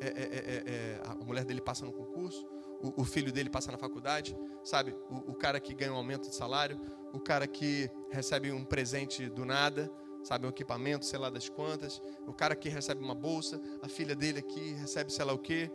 é 0.00 0.06
é, 0.06 0.10
é, 0.10 0.64
é, 0.66 1.00
a 1.04 1.14
mulher 1.24 1.44
dele 1.44 1.60
passa 1.60 1.84
no 1.84 1.92
concurso, 1.92 2.46
o, 2.80 3.02
o, 3.02 3.04
filho 3.04 3.32
dele 3.32 3.48
passa 3.48 3.72
na 3.72 3.78
faculdade, 3.78 4.36
sabe? 4.62 4.94
O, 5.10 5.32
o, 5.32 5.34
cara 5.34 5.58
que 5.58 5.74
ganha 5.74 5.92
um 5.92 5.96
aumento 5.96 6.28
de 6.28 6.34
salário, 6.34 6.78
o 7.12 7.18
cara 7.18 7.46
que 7.46 7.90
recebe 8.10 8.52
um 8.52 8.64
presente 8.64 9.28
do 9.28 9.44
nada, 9.44 9.90
sabe? 10.22 10.46
Um 10.46 10.50
equipamento, 10.50 11.06
sei 11.06 11.18
lá 11.18 11.30
das 11.30 11.48
quantas, 11.48 12.02
o 12.26 12.32
cara 12.32 12.54
que 12.54 12.68
recebe 12.68 13.02
uma 13.02 13.14
bolsa, 13.14 13.60
a 13.82 13.88
filha 13.88 14.14
dele 14.14 14.40
aqui 14.40 14.72
recebe 14.74 15.12
sei 15.12 15.24
lá 15.24 15.32
o 15.32 15.38
quê, 15.38 15.70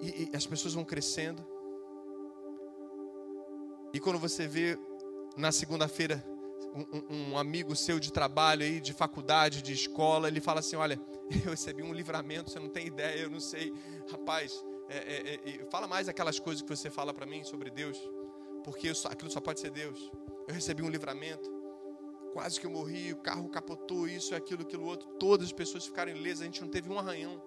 e, 0.00 0.30
e 0.32 0.36
as 0.36 0.46
pessoas 0.46 0.74
vão 0.74 0.84
crescendo. 0.84 1.44
E 3.92 4.00
quando 4.00 4.18
você 4.18 4.46
vê 4.46 4.78
na 5.36 5.52
segunda-feira 5.52 6.24
um, 6.74 7.32
um, 7.32 7.38
amigo 7.38 7.74
seu 7.74 7.98
de 7.98 8.12
trabalho 8.12 8.62
aí, 8.62 8.80
de 8.80 8.92
faculdade, 8.92 9.62
de 9.62 9.72
escola, 9.72 10.28
ele 10.28 10.40
fala 10.40 10.60
assim: 10.60 10.76
Olha, 10.76 11.00
eu 11.44 11.50
recebi 11.50 11.82
um 11.82 11.92
livramento, 11.92 12.50
você 12.50 12.58
não 12.58 12.68
tem 12.68 12.86
ideia, 12.86 13.20
eu 13.20 13.30
não 13.30 13.40
sei. 13.40 13.72
Rapaz, 14.10 14.64
é, 14.88 14.96
é, 14.96 15.50
é, 15.62 15.64
fala 15.70 15.86
mais 15.86 16.08
aquelas 16.08 16.38
coisas 16.38 16.62
que 16.62 16.68
você 16.68 16.88
fala 16.90 17.12
para 17.12 17.26
mim 17.26 17.42
sobre 17.44 17.70
Deus, 17.70 17.98
porque 18.64 18.94
só, 18.94 19.08
aquilo 19.08 19.30
só 19.30 19.40
pode 19.40 19.60
ser 19.60 19.70
Deus. 19.70 20.10
Eu 20.46 20.54
recebi 20.54 20.82
um 20.82 20.88
livramento, 20.88 21.50
quase 22.32 22.60
que 22.60 22.66
eu 22.66 22.70
morri, 22.70 23.12
o 23.12 23.16
carro 23.16 23.48
capotou, 23.48 24.06
isso, 24.06 24.34
aquilo, 24.34 24.62
aquilo 24.62 24.84
outro. 24.84 25.08
Todas 25.18 25.46
as 25.46 25.52
pessoas 25.52 25.84
ficaram 25.86 26.12
ilesas, 26.12 26.42
a 26.42 26.44
gente 26.44 26.60
não 26.60 26.68
teve 26.68 26.90
um 26.90 26.98
arranhão. 26.98 27.42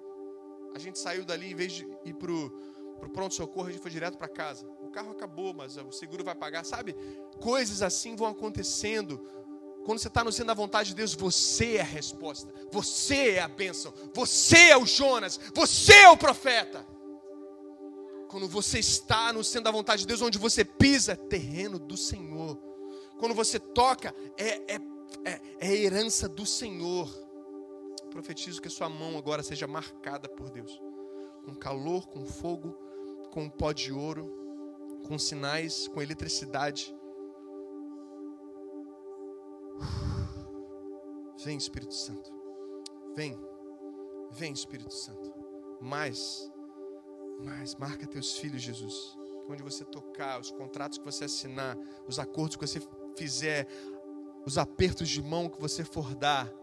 A 0.75 0.79
gente 0.79 0.99
saiu 0.99 1.23
dali, 1.23 1.51
em 1.51 1.55
vez 1.55 1.71
de 1.71 1.87
ir 2.05 2.13
pro, 2.13 2.51
pro 2.99 3.09
pronto-socorro, 3.09 3.67
a 3.67 3.71
gente 3.71 3.81
foi 3.81 3.91
direto 3.91 4.17
para 4.17 4.27
casa. 4.27 4.67
O 4.81 4.89
carro 4.89 5.11
acabou, 5.11 5.53
mas 5.53 5.77
o 5.77 5.91
seguro 5.91 6.23
vai 6.23 6.35
pagar. 6.35 6.65
Sabe? 6.65 6.95
Coisas 7.39 7.81
assim 7.81 8.15
vão 8.15 8.27
acontecendo 8.27 9.25
quando 9.85 9.99
você 9.99 10.07
está 10.07 10.23
no 10.23 10.31
centro 10.31 10.47
da 10.47 10.53
vontade 10.53 10.89
de 10.89 10.95
Deus, 10.95 11.13
você 11.13 11.77
é 11.77 11.81
a 11.81 11.85
resposta, 11.85 12.53
você 12.71 13.31
é 13.31 13.39
a 13.39 13.47
bênção, 13.47 13.93
você 14.13 14.69
é 14.69 14.77
o 14.77 14.85
Jonas, 14.85 15.39
você 15.53 15.93
é 15.93 16.09
o 16.09 16.17
profeta. 16.17 16.85
Quando 18.27 18.47
você 18.47 18.79
está 18.79 19.33
no 19.33 19.43
centro 19.43 19.65
da 19.65 19.71
vontade 19.71 20.01
de 20.01 20.07
Deus, 20.07 20.21
onde 20.21 20.37
você 20.37 20.63
pisa, 20.63 21.13
é 21.13 21.15
terreno 21.15 21.79
do 21.79 21.97
Senhor. 21.97 22.55
Quando 23.17 23.33
você 23.33 23.59
toca, 23.59 24.13
é, 24.37 24.75
é, 24.75 24.79
é, 25.25 25.41
é 25.59 25.75
herança 25.75 26.29
do 26.29 26.45
Senhor. 26.45 27.09
Profetizo 28.11 28.61
que 28.61 28.69
sua 28.69 28.89
mão 28.89 29.17
agora 29.17 29.41
seja 29.41 29.65
marcada 29.65 30.29
por 30.29 30.49
Deus, 30.49 30.79
com 31.43 31.55
calor, 31.55 32.07
com 32.07 32.25
fogo, 32.25 32.77
com 33.31 33.49
pó 33.49 33.71
de 33.71 33.91
ouro, 33.91 34.31
com 35.07 35.17
sinais, 35.17 35.87
com 35.87 36.01
eletricidade 36.01 36.95
Vem, 41.43 41.57
Espírito 41.57 41.93
Santo. 41.93 42.31
Vem. 43.15 43.39
Vem, 44.31 44.51
Espírito 44.51 44.93
Santo. 44.93 45.33
Mais. 45.81 46.51
Mais. 47.43 47.75
Marca 47.75 48.05
teus 48.05 48.37
filhos, 48.37 48.61
Jesus. 48.61 49.17
Onde 49.49 49.63
você 49.63 49.83
tocar, 49.85 50.39
os 50.39 50.51
contratos 50.51 50.97
que 50.97 51.05
você 51.05 51.25
assinar, 51.25 51.77
os 52.07 52.19
acordos 52.19 52.55
que 52.55 52.67
você 52.67 52.81
fizer, 53.17 53.67
os 54.45 54.57
apertos 54.57 55.09
de 55.09 55.23
mão 55.23 55.49
que 55.49 55.59
você 55.59 55.83
for 55.83 56.13
dar, 56.13 56.53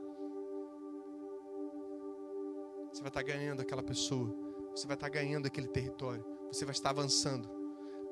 você 2.93 3.01
vai 3.01 3.09
estar 3.09 3.23
ganhando 3.23 3.61
aquela 3.61 3.83
pessoa. 3.83 4.35
Você 4.75 4.87
vai 4.87 4.95
estar 4.95 5.09
ganhando 5.09 5.47
aquele 5.47 5.69
território. 5.69 6.25
Você 6.53 6.65
vai 6.65 6.73
estar 6.73 6.91
avançando. 6.91 7.49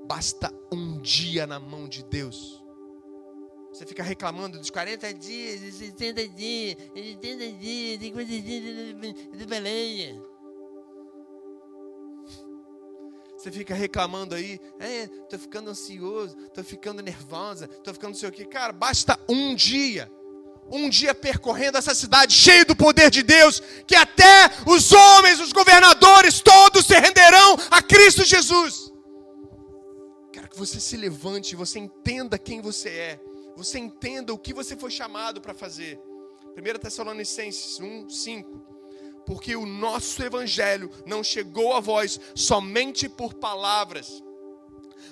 Basta 0.07 0.53
um 0.73 0.99
dia 1.01 1.47
na 1.47 1.61
mão 1.61 1.89
de 1.89 2.03
Deus 2.03 2.64
você 3.75 3.85
fica 3.85 4.05
reclamando 4.05 4.57
dos 4.57 4.71
40 4.71 5.13
dias, 5.15 5.61
60 5.75 6.29
dias, 6.29 6.77
80 6.95 7.53
dias, 7.55 8.01
50 8.01 8.27
dias 8.29 9.15
de 9.37 9.47
baleia. 9.47 10.23
Você 13.37 13.51
fica 13.51 13.75
reclamando 13.75 14.37
aí, 14.37 14.61
é, 14.79 15.09
tô 15.29 15.37
ficando 15.37 15.71
ansioso, 15.71 16.37
tô 16.55 16.63
ficando 16.63 17.03
nervosa, 17.03 17.67
tô 17.67 17.93
ficando 17.93 18.13
não 18.13 18.19
sei 18.19 18.29
o 18.29 18.33
que. 18.33 18.45
Cara, 18.45 18.73
basta 18.73 19.19
um 19.29 19.57
dia, 19.57 20.09
um 20.71 20.89
dia 20.89 21.13
percorrendo 21.13 21.77
essa 21.77 21.97
cidade 21.97 22.33
cheio 22.33 22.65
do 22.65 22.77
poder 22.77 23.11
de 23.11 23.25
Deus, 23.25 23.61
que 23.89 23.97
até 23.97 24.53
os 24.69 24.93
homens, 24.93 25.41
os 25.41 25.53
governadores, 25.53 26.41
todos 26.41 26.87
se 26.87 26.95
renderão 26.95 27.57
a 27.73 27.83
Cristo 27.83 28.23
Jesus. 28.23 28.93
Quero 30.33 30.49
que 30.49 30.57
você 30.57 30.79
se 30.79 30.97
levante, 30.97 31.57
você 31.57 31.81
entenda 31.81 32.39
quem 32.39 32.61
você 32.61 32.89
é 32.89 33.34
você 33.57 33.79
entenda 33.79 34.33
o 34.33 34.39
que 34.39 34.53
você 34.53 34.77
foi 34.77 34.91
chamado 34.91 35.41
para 35.41 35.55
fazer. 35.55 36.01
1 36.57 36.79
Tessalonicenses 36.79 37.81
1, 37.81 38.09
5. 38.09 38.75
Porque 39.27 39.57
o 39.57 39.65
nosso 39.65 40.23
evangelho 40.23 40.91
não 41.07 41.25
chegou 41.25 41.73
a 41.73 41.81
vós 41.81 42.21
somente 42.35 43.09
por 43.09 43.35
palavras, 43.35 44.23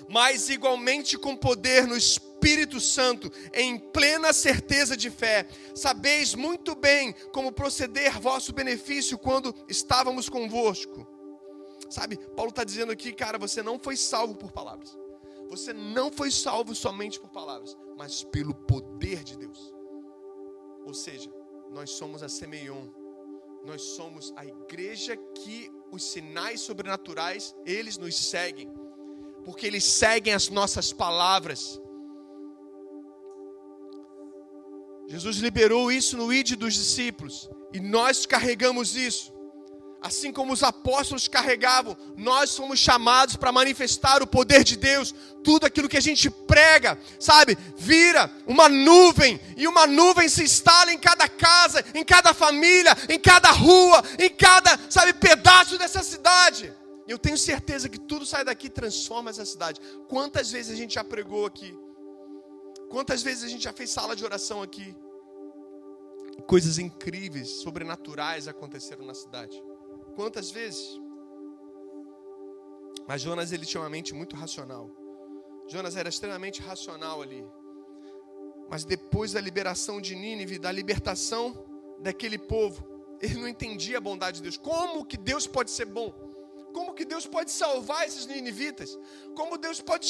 mas 0.07 0.49
igualmente 0.49 1.17
com 1.17 1.35
poder 1.35 1.87
no 1.87 1.97
Espírito 1.97 2.79
Santo, 2.79 3.31
em 3.53 3.79
plena 3.79 4.31
certeza 4.31 4.95
de 4.95 5.09
fé. 5.09 5.47
Sabeis 5.73 6.35
muito 6.35 6.75
bem 6.75 7.13
como 7.31 7.51
proceder 7.51 8.19
vosso 8.19 8.53
benefício 8.53 9.17
quando 9.17 9.55
estávamos 9.67 10.29
convosco. 10.29 11.07
Sabe, 11.89 12.17
Paulo 12.35 12.49
está 12.49 12.63
dizendo 12.63 12.91
aqui, 12.91 13.13
cara, 13.13 13.37
você 13.37 13.63
não 13.63 13.79
foi 13.79 13.95
salvo 13.95 14.35
por 14.35 14.51
palavras. 14.51 14.97
Você 15.53 15.71
não 15.71 16.11
foi 16.11 16.31
salvo 16.31 16.73
somente 16.73 17.19
por 17.19 17.29
palavras, 17.29 17.77
mas 17.95 18.23
pelo 18.23 18.55
poder 18.55 19.23
de 19.23 19.37
Deus. 19.37 19.71
Ou 20.83 20.95
seja, 20.95 21.31
nós 21.71 21.91
somos 21.91 22.23
a 22.23 22.27
Semeion. 22.27 22.87
Nós 23.63 23.81
somos 23.81 24.33
a 24.35 24.43
igreja 24.43 25.15
que 25.15 25.71
os 25.91 26.03
sinais 26.03 26.59
sobrenaturais, 26.61 27.55
eles 27.67 27.99
nos 27.99 28.15
seguem. 28.15 28.67
Porque 29.45 29.67
eles 29.67 29.83
seguem 29.83 30.33
as 30.33 30.49
nossas 30.49 30.91
palavras. 30.91 31.79
Jesus 35.07 35.37
liberou 35.37 35.91
isso 35.91 36.17
no 36.17 36.33
id 36.33 36.55
dos 36.55 36.73
discípulos. 36.73 37.47
E 37.71 37.79
nós 37.79 38.25
carregamos 38.25 38.95
isso. 38.95 39.31
Assim 40.03 40.33
como 40.33 40.51
os 40.51 40.61
apóstolos 40.61 41.29
carregavam, 41.29 41.97
nós 42.17 42.49
somos 42.49 42.77
chamados 42.77 43.37
para 43.37 43.53
manifestar 43.53 44.21
o 44.21 44.27
poder 44.27 44.61
de 44.61 44.75
Deus. 44.75 45.15
Tudo 45.41 45.65
aquilo 45.65 45.87
que 45.87 45.97
a 45.97 46.01
gente 46.01 46.29
prega, 46.29 46.99
sabe, 47.17 47.57
vira 47.77 48.29
uma 48.45 48.67
nuvem, 48.67 49.39
e 49.55 49.65
uma 49.65 49.87
nuvem 49.87 50.27
se 50.27 50.43
instala 50.43 50.91
em 50.91 50.99
cada 50.99 51.29
casa, 51.29 51.83
em 51.95 52.03
cada 52.03 52.33
família, 52.33 52.95
em 53.07 53.17
cada 53.17 53.49
rua, 53.51 54.03
em 54.19 54.29
cada, 54.29 54.77
sabe, 54.89 55.13
pedaço 55.13 55.77
dessa 55.77 56.03
cidade. 56.03 56.73
Eu 57.07 57.17
tenho 57.17 57.37
certeza 57.37 57.87
que 57.87 57.99
tudo 57.99 58.25
sai 58.25 58.43
daqui 58.43 58.67
e 58.67 58.69
transforma 58.69 59.29
essa 59.29 59.45
cidade. 59.45 59.79
Quantas 60.09 60.51
vezes 60.51 60.73
a 60.73 60.75
gente 60.75 60.95
já 60.95 61.03
pregou 61.03 61.45
aqui? 61.45 61.77
Quantas 62.89 63.23
vezes 63.23 63.45
a 63.45 63.47
gente 63.47 63.63
já 63.63 63.73
fez 63.73 63.89
sala 63.89 64.15
de 64.15 64.25
oração 64.25 64.61
aqui? 64.61 64.93
Coisas 66.45 66.77
incríveis, 66.77 67.61
sobrenaturais 67.61 68.47
aconteceram 68.47 69.05
na 69.05 69.13
cidade. 69.13 69.61
Quantas 70.15 70.51
vezes? 70.51 70.99
Mas 73.07 73.21
Jonas 73.21 73.51
ele 73.51 73.65
tinha 73.65 73.81
uma 73.81 73.89
mente 73.89 74.13
muito 74.13 74.35
racional. 74.35 74.89
Jonas 75.67 75.95
era 75.95 76.09
extremamente 76.09 76.61
racional 76.61 77.21
ali. 77.21 77.45
Mas 78.69 78.85
depois 78.85 79.33
da 79.33 79.41
liberação 79.41 79.99
de 79.99 80.15
Nínive, 80.15 80.57
da 80.57 80.71
libertação 80.71 81.65
daquele 81.99 82.37
povo, 82.37 82.83
ele 83.21 83.35
não 83.35 83.47
entendia 83.47 83.97
a 83.97 84.01
bondade 84.01 84.37
de 84.37 84.43
Deus. 84.43 84.57
Como 84.57 85.05
que 85.05 85.17
Deus 85.17 85.47
pode 85.47 85.71
ser 85.71 85.85
bom? 85.85 86.11
Como 86.73 86.93
que 86.93 87.05
Deus 87.05 87.27
pode 87.27 87.51
salvar 87.51 88.07
esses 88.07 88.25
ninivitas? 88.25 88.97
Como 89.35 89.57
Deus 89.59 89.79
pode 89.79 90.07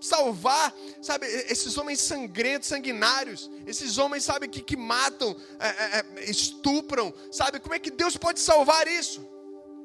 salvar, 0.00 0.72
sabe, 1.02 1.26
esses 1.26 1.76
homens 1.76 2.00
sangrentos, 2.00 2.68
sanguinários, 2.68 3.50
esses 3.66 3.98
homens, 3.98 4.24
sabe, 4.24 4.46
que, 4.46 4.62
que 4.62 4.76
matam, 4.76 5.36
é, 5.58 5.68
é, 5.68 6.06
é 6.18 6.30
estupram, 6.30 7.12
sabe? 7.32 7.58
Como 7.58 7.74
é 7.74 7.80
que 7.80 7.90
Deus 7.90 8.16
pode 8.16 8.38
salvar 8.38 8.86
isso? 8.86 9.33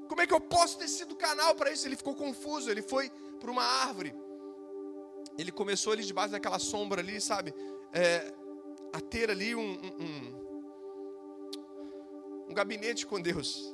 Como 0.09 0.21
é 0.21 0.27
que 0.27 0.33
eu 0.33 0.41
posso 0.41 0.79
ter 0.79 0.87
sido 0.87 1.15
canal 1.15 1.53
para 1.53 1.71
isso? 1.71 1.87
Ele 1.87 1.95
ficou 1.95 2.15
confuso, 2.15 2.69
ele 2.69 2.81
foi 2.81 3.11
para 3.39 3.51
uma 3.51 3.63
árvore. 3.63 4.13
Ele 5.37 5.51
começou 5.51 5.93
ali 5.93 6.03
debaixo 6.03 6.31
daquela 6.31 6.57
sombra 6.57 6.99
ali, 6.99 7.21
sabe? 7.21 7.53
É, 7.93 8.33
a 8.91 8.99
ter 8.99 9.29
ali 9.29 9.55
um, 9.55 9.61
um, 9.61 10.03
um, 10.03 10.49
um 12.49 12.53
gabinete 12.55 13.05
com 13.05 13.21
Deus. 13.21 13.71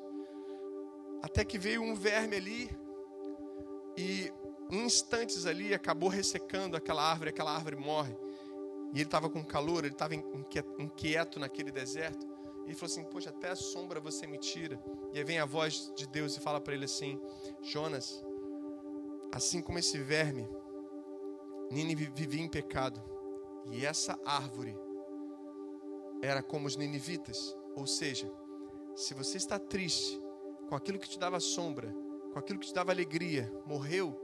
Até 1.24 1.46
que 1.46 1.58
veio 1.58 1.82
um 1.82 1.96
verme 1.96 2.36
ali 2.36 2.70
e 3.96 4.30
em 4.70 4.86
instantes 4.86 5.46
ali 5.46 5.74
acabou 5.74 6.10
ressecando 6.10 6.76
aquela 6.76 7.02
árvore, 7.02 7.30
aquela 7.30 7.56
árvore 7.56 7.78
morre. 7.78 8.14
E 8.92 8.98
ele 8.98 9.04
estava 9.04 9.30
com 9.30 9.44
calor, 9.44 9.86
ele 9.86 9.94
estava 9.94 10.14
inquieto 10.16 11.40
naquele 11.40 11.72
deserto. 11.72 12.35
E 12.66 12.70
ele 12.70 12.76
falou 12.76 12.92
assim: 12.92 13.04
Poxa, 13.04 13.30
até 13.30 13.50
a 13.50 13.56
sombra 13.56 14.00
você 14.00 14.26
me 14.26 14.38
tira. 14.38 14.82
E 15.14 15.18
aí 15.18 15.24
vem 15.24 15.40
a 15.40 15.46
voz 15.46 15.92
de 15.96 16.08
Deus 16.08 16.36
e 16.36 16.40
fala 16.40 16.60
para 16.60 16.74
ele 16.74 16.86
assim: 16.86 17.22
Jonas, 17.62 18.24
assim 19.32 19.62
como 19.62 19.78
esse 19.78 19.98
verme, 20.00 20.48
Nínive 21.72 22.12
vivia 22.14 22.42
em 22.42 22.50
pecado. 22.50 23.02
E 23.72 23.86
essa 23.86 24.20
árvore 24.26 24.78
era 26.22 26.42
como 26.42 26.68
os 26.68 26.76
ninivitas. 26.76 27.56
Ou 27.76 27.86
seja, 27.86 28.32
se 28.96 29.14
você 29.14 29.38
está 29.38 29.60
triste 29.60 30.22
com 30.70 30.76
aquilo 30.76 31.00
que 31.00 31.10
te 31.10 31.20
dava 31.20 31.40
sombra, 31.40 31.94
com 32.34 32.40
aquilo 32.40 32.60
que 32.60 32.68
te 32.68 32.74
dava 32.74 32.92
alegria, 32.92 33.52
morreu, 33.66 34.16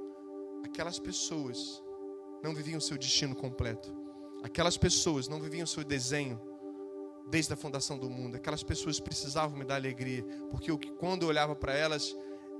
aquelas 0.64 1.00
pessoas 1.00 1.84
não 2.44 2.54
viviam 2.54 2.78
o 2.78 2.82
seu 2.82 2.98
destino 2.98 3.36
completo. 3.36 3.96
Aquelas 4.44 4.78
pessoas 4.78 5.28
não 5.28 5.40
viviam 5.40 5.64
o 5.64 5.68
seu 5.68 5.84
desenho 5.84 6.40
desde 7.30 7.54
a 7.54 7.56
fundação 7.56 7.98
do 7.98 8.10
mundo. 8.10 8.36
Aquelas 8.36 8.64
pessoas 8.64 9.00
precisavam 9.00 9.58
me 9.58 9.66
dar 9.66 9.76
alegria, 9.76 10.24
porque 10.50 10.72
eu, 10.72 10.80
quando 10.98 11.24
eu 11.24 11.30
olhava 11.30 11.56
para 11.56 11.74
elas, 11.74 12.16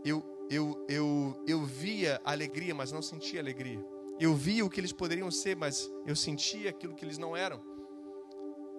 eu, 0.06 0.24
eu, 0.50 0.86
eu, 0.88 1.44
eu 1.48 1.64
via 1.64 2.20
alegria, 2.24 2.74
mas 2.74 2.92
não 2.92 3.02
sentia 3.02 3.40
alegria. 3.40 3.84
Eu 4.20 4.36
via 4.36 4.66
o 4.66 4.70
que 4.70 4.80
eles 4.80 4.92
poderiam 4.92 5.32
ser, 5.32 5.56
mas 5.56 5.92
eu 6.06 6.16
sentia 6.16 6.70
aquilo 6.70 6.94
que 6.94 7.04
eles 7.04 7.18
não 7.18 7.36
eram. 7.36 7.62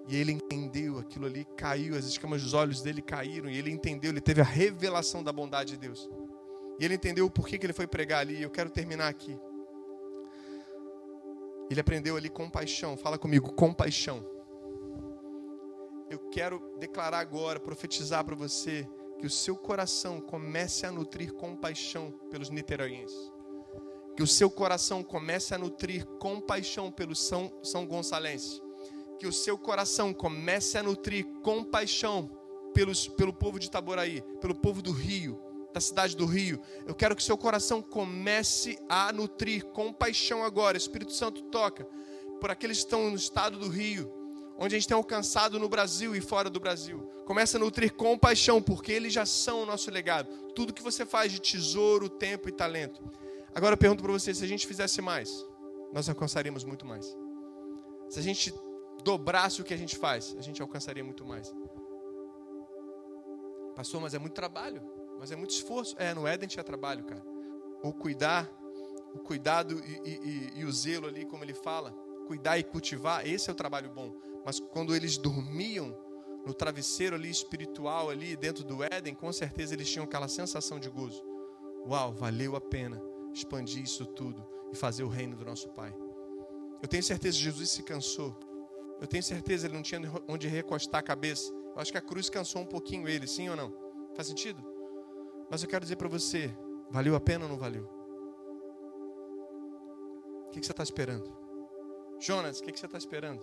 E 0.08 0.16
ele 0.16 0.32
entendeu 0.32 0.98
aquilo 0.98 1.26
ali, 1.26 1.46
caiu, 1.56 1.96
as 1.96 2.04
escamas 2.04 2.42
dos 2.42 2.54
olhos 2.54 2.82
dele 2.82 3.00
caíram, 3.00 3.48
e 3.48 3.56
ele 3.56 3.70
entendeu, 3.70 4.10
ele 4.10 4.20
teve 4.20 4.40
a 4.40 4.44
revelação 4.44 5.22
da 5.22 5.32
bondade 5.32 5.72
de 5.72 5.78
Deus. 5.78 6.08
E 6.78 6.84
ele 6.84 6.94
entendeu 6.94 7.26
o 7.26 7.30
porquê 7.30 7.58
que 7.58 7.66
ele 7.66 7.72
foi 7.72 7.86
pregar 7.86 8.20
ali. 8.20 8.42
Eu 8.42 8.50
quero 8.50 8.70
terminar 8.70 9.08
aqui. 9.08 9.38
Ele 11.70 11.80
aprendeu 11.80 12.16
ali 12.16 12.28
compaixão. 12.28 12.96
Fala 12.96 13.18
comigo, 13.18 13.52
compaixão 13.52 14.24
eu 16.12 16.18
quero 16.30 16.60
declarar 16.78 17.20
agora, 17.20 17.58
profetizar 17.58 18.24
para 18.24 18.34
você, 18.34 18.86
que 19.18 19.26
o 19.26 19.30
seu 19.30 19.56
coração 19.56 20.20
comece 20.20 20.84
a 20.84 20.92
nutrir 20.92 21.32
compaixão 21.32 22.10
pelos 22.30 22.50
niteroienses. 22.50 23.32
Que 24.14 24.22
o 24.22 24.26
seu 24.26 24.50
coração 24.50 25.02
comece 25.02 25.54
a 25.54 25.58
nutrir 25.58 26.04
compaixão 26.18 26.90
pelos 26.90 27.22
São, 27.22 27.50
São. 27.62 27.88
Que 29.18 29.26
o 29.26 29.32
seu 29.32 29.56
coração 29.56 30.12
comece 30.12 30.76
a 30.76 30.82
nutrir 30.82 31.24
compaixão 31.42 32.30
pelos, 32.74 33.08
pelo 33.08 33.32
povo 33.32 33.58
de 33.58 33.66
Itaboraí, 33.66 34.22
pelo 34.40 34.54
povo 34.54 34.82
do 34.82 34.92
Rio, 34.92 35.40
da 35.72 35.80
cidade 35.80 36.14
do 36.14 36.26
Rio. 36.26 36.60
Eu 36.86 36.94
quero 36.94 37.16
que 37.16 37.22
seu 37.22 37.38
coração 37.38 37.80
comece 37.80 38.78
a 38.86 39.10
nutrir 39.12 39.64
compaixão 39.66 40.44
agora. 40.44 40.76
Espírito 40.76 41.12
Santo 41.12 41.42
toca 41.44 41.86
por 42.38 42.50
aqueles 42.50 42.78
que 42.78 42.84
estão 42.84 43.08
no 43.08 43.16
estado 43.16 43.58
do 43.58 43.68
Rio, 43.68 44.21
onde 44.59 44.74
a 44.74 44.78
gente 44.78 44.88
tem 44.88 44.96
alcançado 44.96 45.59
no 45.59 45.68
Brasil 45.68 46.14
e 46.14 46.20
fora 46.20 46.48
do 46.48 46.61
Brasil. 46.61 47.00
Começa 47.24 47.57
a 47.57 47.61
nutrir 47.61 47.92
compaixão, 47.94 48.62
porque 48.62 48.92
eles 48.92 49.12
já 49.12 49.24
são 49.24 49.62
o 49.62 49.66
nosso 49.66 49.90
legado. 49.90 50.28
Tudo 50.55 50.72
que 50.72 50.82
você 50.82 51.07
faz 51.07 51.32
de 51.32 51.40
tesouro, 51.40 52.09
tempo 52.09 52.48
e 52.48 52.53
talento. 52.53 53.03
Agora 53.55 53.74
eu 53.74 53.78
pergunto 53.78 54.03
para 54.03 54.12
você: 54.12 54.34
se 54.34 54.44
a 54.44 54.48
gente 54.48 54.66
fizesse 54.66 55.00
mais, 55.00 55.30
nós 55.92 56.09
alcançaríamos 56.09 56.64
muito 56.64 56.86
mais. 56.86 57.16
Se 58.09 58.18
a 58.18 58.22
gente 58.22 58.53
dobrasse 59.05 59.61
o 59.61 59.64
que 59.64 59.74
a 59.74 59.76
gente 59.76 59.96
faz, 59.96 60.34
a 60.38 60.42
gente 60.42 60.61
alcançaria 60.61 61.05
muito 61.05 61.24
mais. 61.24 61.53
Pastor, 63.74 64.00
mas 64.00 64.14
é 64.14 64.18
muito 64.18 64.34
trabalho, 64.34 64.82
mas 65.18 65.32
é 65.32 65.36
muito 65.36 65.50
esforço. 65.50 65.94
É, 65.98 66.14
no 66.14 66.26
Éden 66.26 66.48
tinha 66.48 66.64
trabalho, 66.64 67.05
cara. 67.05 67.22
O 67.82 67.92
cuidar, 67.92 68.50
o 69.14 69.18
cuidado 69.18 69.80
e, 69.84 70.11
e, 70.11 70.61
e 70.61 70.64
o 70.64 70.72
zelo 70.72 71.07
ali, 71.07 71.24
como 71.24 71.42
ele 71.42 71.55
fala, 71.55 71.92
cuidar 72.26 72.59
e 72.59 72.62
cultivar, 72.62 73.26
esse 73.26 73.48
é 73.50 73.53
o 73.53 73.57
trabalho 73.57 73.90
bom. 73.90 74.14
Mas 74.45 74.59
quando 74.59 74.95
eles 74.95 75.16
dormiam 75.16 75.97
no 76.45 76.53
travesseiro 76.53 77.14
ali 77.14 77.30
espiritual 77.30 78.11
ali 78.11 78.36
dentro 78.36 78.64
do 78.64 78.82
Éden, 78.82 79.14
com 79.14 79.32
certeza 79.32 79.74
eles 79.74 79.88
tinham 79.88 80.05
aquela 80.05 80.28
sensação 80.28 80.78
de 80.78 80.88
gozo. 80.88 81.22
Uau, 81.86 82.12
valeu 82.12 82.57
a 82.57 82.61
pena 82.61 83.03
expandir 83.32 83.82
isso 83.82 84.05
tudo 84.07 84.45
e 84.72 84.76
fazer 84.76 85.05
o 85.05 85.09
reino 85.09 85.36
do 85.36 85.45
nosso 85.45 85.68
Pai. 85.70 85.95
Eu 86.82 86.88
tenho 86.88 87.03
certeza 87.03 87.36
que 87.38 87.45
Jesus 87.45 87.70
se 87.70 87.82
cansou. 87.82 88.36
Eu 89.01 89.07
tenho 89.07 89.22
certeza 89.22 89.66
ele 89.66 89.74
não 89.74 89.82
tinha 89.82 90.01
onde 90.28 90.49
recostar 90.49 91.01
a 91.01 91.03
cabeça. 91.03 91.53
Eu 91.74 91.80
acho 91.80 91.93
que 91.93 91.99
a 91.99 92.03
cruz 92.03 92.28
cansou 92.28 92.62
um 92.62 92.66
pouquinho 92.66 93.09
ele, 93.09 93.26
sim 93.26 93.49
ou 93.49 93.57
não? 93.57 93.72
Faz 94.14 94.28
sentido? 94.28 94.62
Mas 95.51 95.62
eu 95.62 95.68
quero 95.68 95.84
dizer 95.84 95.97
para 95.97 96.09
você, 96.09 96.55
valeu 96.90 97.14
a 97.14 97.20
pena 97.20 97.45
ou 97.45 97.51
não 97.51 97.59
valeu? 97.59 97.84
O 100.47 100.51
que, 100.51 100.62
você 100.62 100.70
está 100.70 100.82
esperando? 100.82 101.32
Jonas, 102.18 102.61
o 102.61 102.62
que 102.62 102.78
você 102.78 102.86
está 102.86 102.99
esperando? 102.99 103.43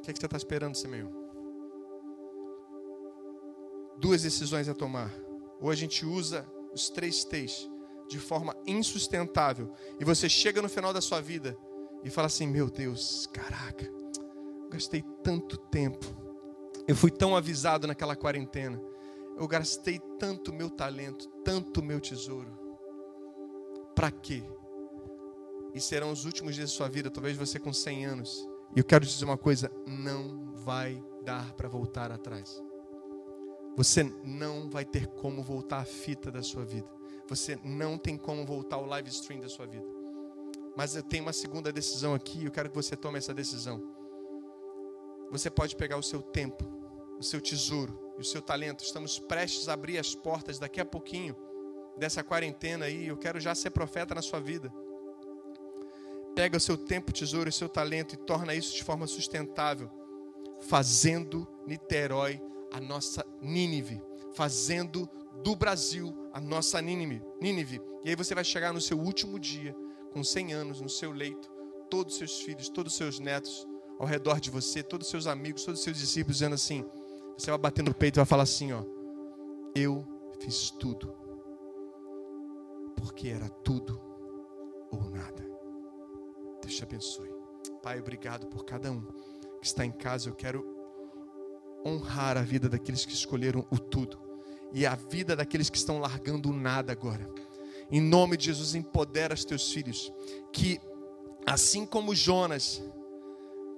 O 0.00 0.02
que, 0.02 0.10
é 0.10 0.14
que 0.14 0.18
você 0.18 0.26
está 0.26 0.36
esperando, 0.36 0.74
Simeão? 0.74 1.10
Duas 3.98 4.22
decisões 4.22 4.66
a 4.66 4.74
tomar. 4.74 5.12
Ou 5.60 5.70
a 5.70 5.74
gente 5.74 6.06
usa 6.06 6.50
os 6.72 6.88
três 6.88 7.22
T's 7.22 7.68
de 8.08 8.18
forma 8.18 8.56
insustentável. 8.66 9.72
E 10.00 10.04
você 10.04 10.26
chega 10.26 10.62
no 10.62 10.70
final 10.70 10.92
da 10.92 11.02
sua 11.02 11.20
vida 11.20 11.56
e 12.02 12.08
fala 12.08 12.26
assim: 12.28 12.46
Meu 12.46 12.70
Deus, 12.70 13.28
caraca, 13.30 13.88
gastei 14.70 15.04
tanto 15.22 15.58
tempo. 15.58 16.06
Eu 16.88 16.96
fui 16.96 17.10
tão 17.10 17.36
avisado 17.36 17.86
naquela 17.86 18.16
quarentena. 18.16 18.82
Eu 19.36 19.46
gastei 19.46 20.00
tanto 20.18 20.52
meu 20.52 20.70
talento, 20.70 21.28
tanto 21.44 21.82
meu 21.82 22.00
tesouro. 22.00 22.58
Para 23.94 24.10
quê? 24.10 24.42
E 25.74 25.80
serão 25.80 26.10
os 26.10 26.24
últimos 26.24 26.54
dias 26.54 26.70
da 26.70 26.76
sua 26.76 26.88
vida, 26.88 27.10
talvez 27.10 27.36
você 27.36 27.58
com 27.58 27.72
100 27.72 28.06
anos. 28.06 28.49
E 28.74 28.78
eu 28.78 28.84
quero 28.84 29.04
dizer 29.04 29.24
uma 29.24 29.38
coisa: 29.38 29.70
não 29.86 30.52
vai 30.54 31.02
dar 31.24 31.52
para 31.54 31.68
voltar 31.68 32.10
atrás. 32.10 32.62
Você 33.76 34.02
não 34.24 34.68
vai 34.68 34.84
ter 34.84 35.06
como 35.06 35.42
voltar 35.42 35.78
a 35.78 35.84
fita 35.84 36.30
da 36.30 36.42
sua 36.42 36.64
vida. 36.64 36.88
Você 37.28 37.58
não 37.64 37.96
tem 37.96 38.16
como 38.16 38.44
voltar 38.44 38.78
o 38.78 38.86
live 38.86 39.08
stream 39.08 39.40
da 39.40 39.48
sua 39.48 39.66
vida. 39.66 39.86
Mas 40.76 40.96
eu 40.96 41.02
tenho 41.02 41.24
uma 41.24 41.32
segunda 41.32 41.72
decisão 41.72 42.14
aqui, 42.14 42.44
eu 42.44 42.50
quero 42.50 42.68
que 42.68 42.74
você 42.74 42.96
tome 42.96 43.18
essa 43.18 43.34
decisão. 43.34 43.82
Você 45.30 45.48
pode 45.48 45.76
pegar 45.76 45.96
o 45.96 46.02
seu 46.02 46.20
tempo, 46.20 46.64
o 47.18 47.22
seu 47.22 47.40
tesouro 47.40 48.14
e 48.18 48.20
o 48.20 48.24
seu 48.24 48.42
talento. 48.42 48.82
Estamos 48.82 49.18
prestes 49.18 49.68
a 49.68 49.74
abrir 49.74 49.98
as 49.98 50.14
portas 50.14 50.58
daqui 50.58 50.80
a 50.80 50.84
pouquinho 50.84 51.36
dessa 51.96 52.24
quarentena 52.24 52.86
aí. 52.86 53.06
Eu 53.06 53.16
quero 53.16 53.38
já 53.38 53.54
ser 53.54 53.70
profeta 53.70 54.14
na 54.14 54.22
sua 54.22 54.40
vida. 54.40 54.72
Pega 56.40 56.56
o 56.56 56.60
seu 56.60 56.78
tempo, 56.78 57.12
tesouro 57.12 57.50
e 57.50 57.52
seu 57.52 57.68
talento 57.68 58.14
e 58.14 58.16
torna 58.16 58.54
isso 58.54 58.74
de 58.74 58.82
forma 58.82 59.06
sustentável, 59.06 59.90
fazendo 60.62 61.46
Niterói 61.66 62.40
a 62.72 62.80
nossa 62.80 63.22
Nínive, 63.42 64.02
fazendo 64.32 65.06
do 65.44 65.54
Brasil, 65.54 66.16
a 66.32 66.40
nossa 66.40 66.80
Nínive. 66.80 67.22
Nínive. 67.42 67.82
E 68.02 68.08
aí 68.08 68.16
você 68.16 68.34
vai 68.34 68.42
chegar 68.42 68.72
no 68.72 68.80
seu 68.80 68.98
último 68.98 69.38
dia, 69.38 69.76
com 70.14 70.24
100 70.24 70.54
anos, 70.54 70.80
no 70.80 70.88
seu 70.88 71.12
leito, 71.12 71.52
todos 71.90 72.14
os 72.14 72.18
seus 72.18 72.40
filhos, 72.40 72.70
todos 72.70 72.94
os 72.94 72.96
seus 72.96 73.20
netos 73.20 73.68
ao 73.98 74.06
redor 74.06 74.40
de 74.40 74.50
você, 74.50 74.82
todos 74.82 75.08
os 75.08 75.10
seus 75.10 75.26
amigos, 75.26 75.62
todos 75.62 75.80
os 75.80 75.84
seus 75.84 75.98
discípulos, 75.98 76.38
dizendo 76.38 76.54
assim: 76.54 76.86
você 77.36 77.50
vai 77.50 77.58
bater 77.58 77.84
no 77.84 77.92
peito 77.92 78.16
e 78.16 78.20
vai 78.20 78.24
falar 78.24 78.44
assim: 78.44 78.72
ó, 78.72 78.82
eu 79.74 80.08
fiz 80.40 80.70
tudo, 80.70 81.14
porque 82.96 83.28
era 83.28 83.50
tudo 83.50 84.00
ou 84.90 85.10
nada. 85.10 85.49
Te 86.80 86.84
abençoe. 86.84 87.28
Pai, 87.82 88.00
obrigado 88.00 88.46
por 88.46 88.64
cada 88.64 88.90
um 88.90 89.02
que 89.60 89.66
está 89.66 89.84
em 89.84 89.92
casa. 89.92 90.30
Eu 90.30 90.34
quero 90.34 90.64
honrar 91.84 92.38
a 92.38 92.42
vida 92.42 92.70
daqueles 92.70 93.04
que 93.04 93.12
escolheram 93.12 93.66
o 93.70 93.78
tudo 93.78 94.18
e 94.72 94.86
a 94.86 94.94
vida 94.94 95.36
daqueles 95.36 95.68
que 95.68 95.76
estão 95.76 95.98
largando 95.98 96.48
o 96.48 96.54
nada 96.54 96.90
agora. 96.90 97.28
Em 97.90 98.00
nome 98.00 98.34
de 98.38 98.46
Jesus, 98.46 98.74
empodera 98.74 99.34
os 99.34 99.44
teus 99.44 99.70
filhos 99.70 100.10
que, 100.54 100.80
assim 101.44 101.84
como 101.84 102.14
Jonas, 102.14 102.82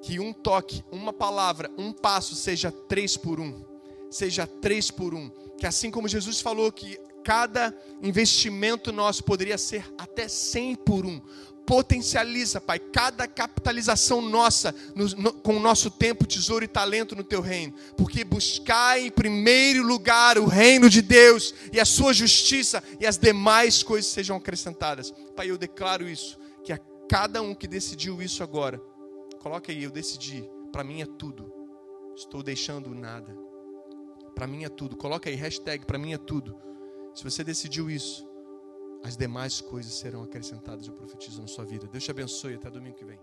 que 0.00 0.20
um 0.20 0.32
toque, 0.32 0.84
uma 0.92 1.12
palavra, 1.12 1.72
um 1.76 1.92
passo 1.92 2.36
seja 2.36 2.70
três 2.70 3.16
por 3.16 3.40
um, 3.40 3.64
seja 4.12 4.46
três 4.46 4.92
por 4.92 5.12
um. 5.12 5.28
Que 5.58 5.66
assim 5.66 5.90
como 5.90 6.06
Jesus 6.06 6.40
falou 6.40 6.70
que 6.70 6.96
cada 7.24 7.76
investimento 8.00 8.92
nosso 8.92 9.24
poderia 9.24 9.58
ser 9.58 9.92
até 9.98 10.28
cem 10.28 10.76
por 10.76 11.04
um 11.04 11.20
potencializa, 11.66 12.60
Pai, 12.60 12.78
cada 12.78 13.26
capitalização 13.26 14.20
nossa 14.20 14.74
no, 14.94 15.06
no, 15.08 15.32
com 15.32 15.56
o 15.56 15.60
nosso 15.60 15.90
tempo, 15.90 16.26
tesouro 16.26 16.64
e 16.64 16.68
talento 16.68 17.14
no 17.14 17.24
teu 17.24 17.40
reino, 17.40 17.74
porque 17.96 18.24
buscar 18.24 19.00
em 19.00 19.10
primeiro 19.10 19.82
lugar 19.82 20.38
o 20.38 20.46
reino 20.46 20.90
de 20.90 21.00
Deus 21.00 21.54
e 21.72 21.80
a 21.80 21.84
sua 21.84 22.12
justiça 22.12 22.82
e 23.00 23.06
as 23.06 23.16
demais 23.16 23.82
coisas 23.82 24.10
sejam 24.10 24.36
acrescentadas. 24.36 25.12
Pai, 25.36 25.50
eu 25.50 25.58
declaro 25.58 26.08
isso, 26.08 26.38
que 26.64 26.72
a 26.72 26.80
cada 27.08 27.42
um 27.42 27.54
que 27.54 27.66
decidiu 27.66 28.20
isso 28.22 28.42
agora, 28.42 28.80
coloca 29.40 29.70
aí, 29.70 29.82
eu 29.82 29.90
decidi, 29.90 30.48
para 30.70 30.84
mim 30.84 31.02
é 31.02 31.06
tudo, 31.06 31.52
estou 32.16 32.42
deixando 32.42 32.94
nada, 32.94 33.36
para 34.34 34.46
mim 34.46 34.64
é 34.64 34.68
tudo, 34.68 34.96
coloca 34.96 35.28
aí, 35.28 35.36
hashtag, 35.36 35.84
para 35.84 35.98
mim 35.98 36.12
é 36.12 36.18
tudo. 36.18 36.56
Se 37.14 37.22
você 37.22 37.44
decidiu 37.44 37.90
isso, 37.90 38.26
as 39.04 39.16
demais 39.16 39.60
coisas 39.60 39.92
serão 39.94 40.22
acrescentadas, 40.22 40.86
eu 40.86 40.94
profetizo 40.94 41.40
na 41.40 41.48
sua 41.48 41.64
vida. 41.64 41.86
Deus 41.86 42.04
te 42.04 42.10
abençoe, 42.10 42.54
até 42.54 42.70
domingo 42.70 42.96
que 42.96 43.04
vem. 43.04 43.18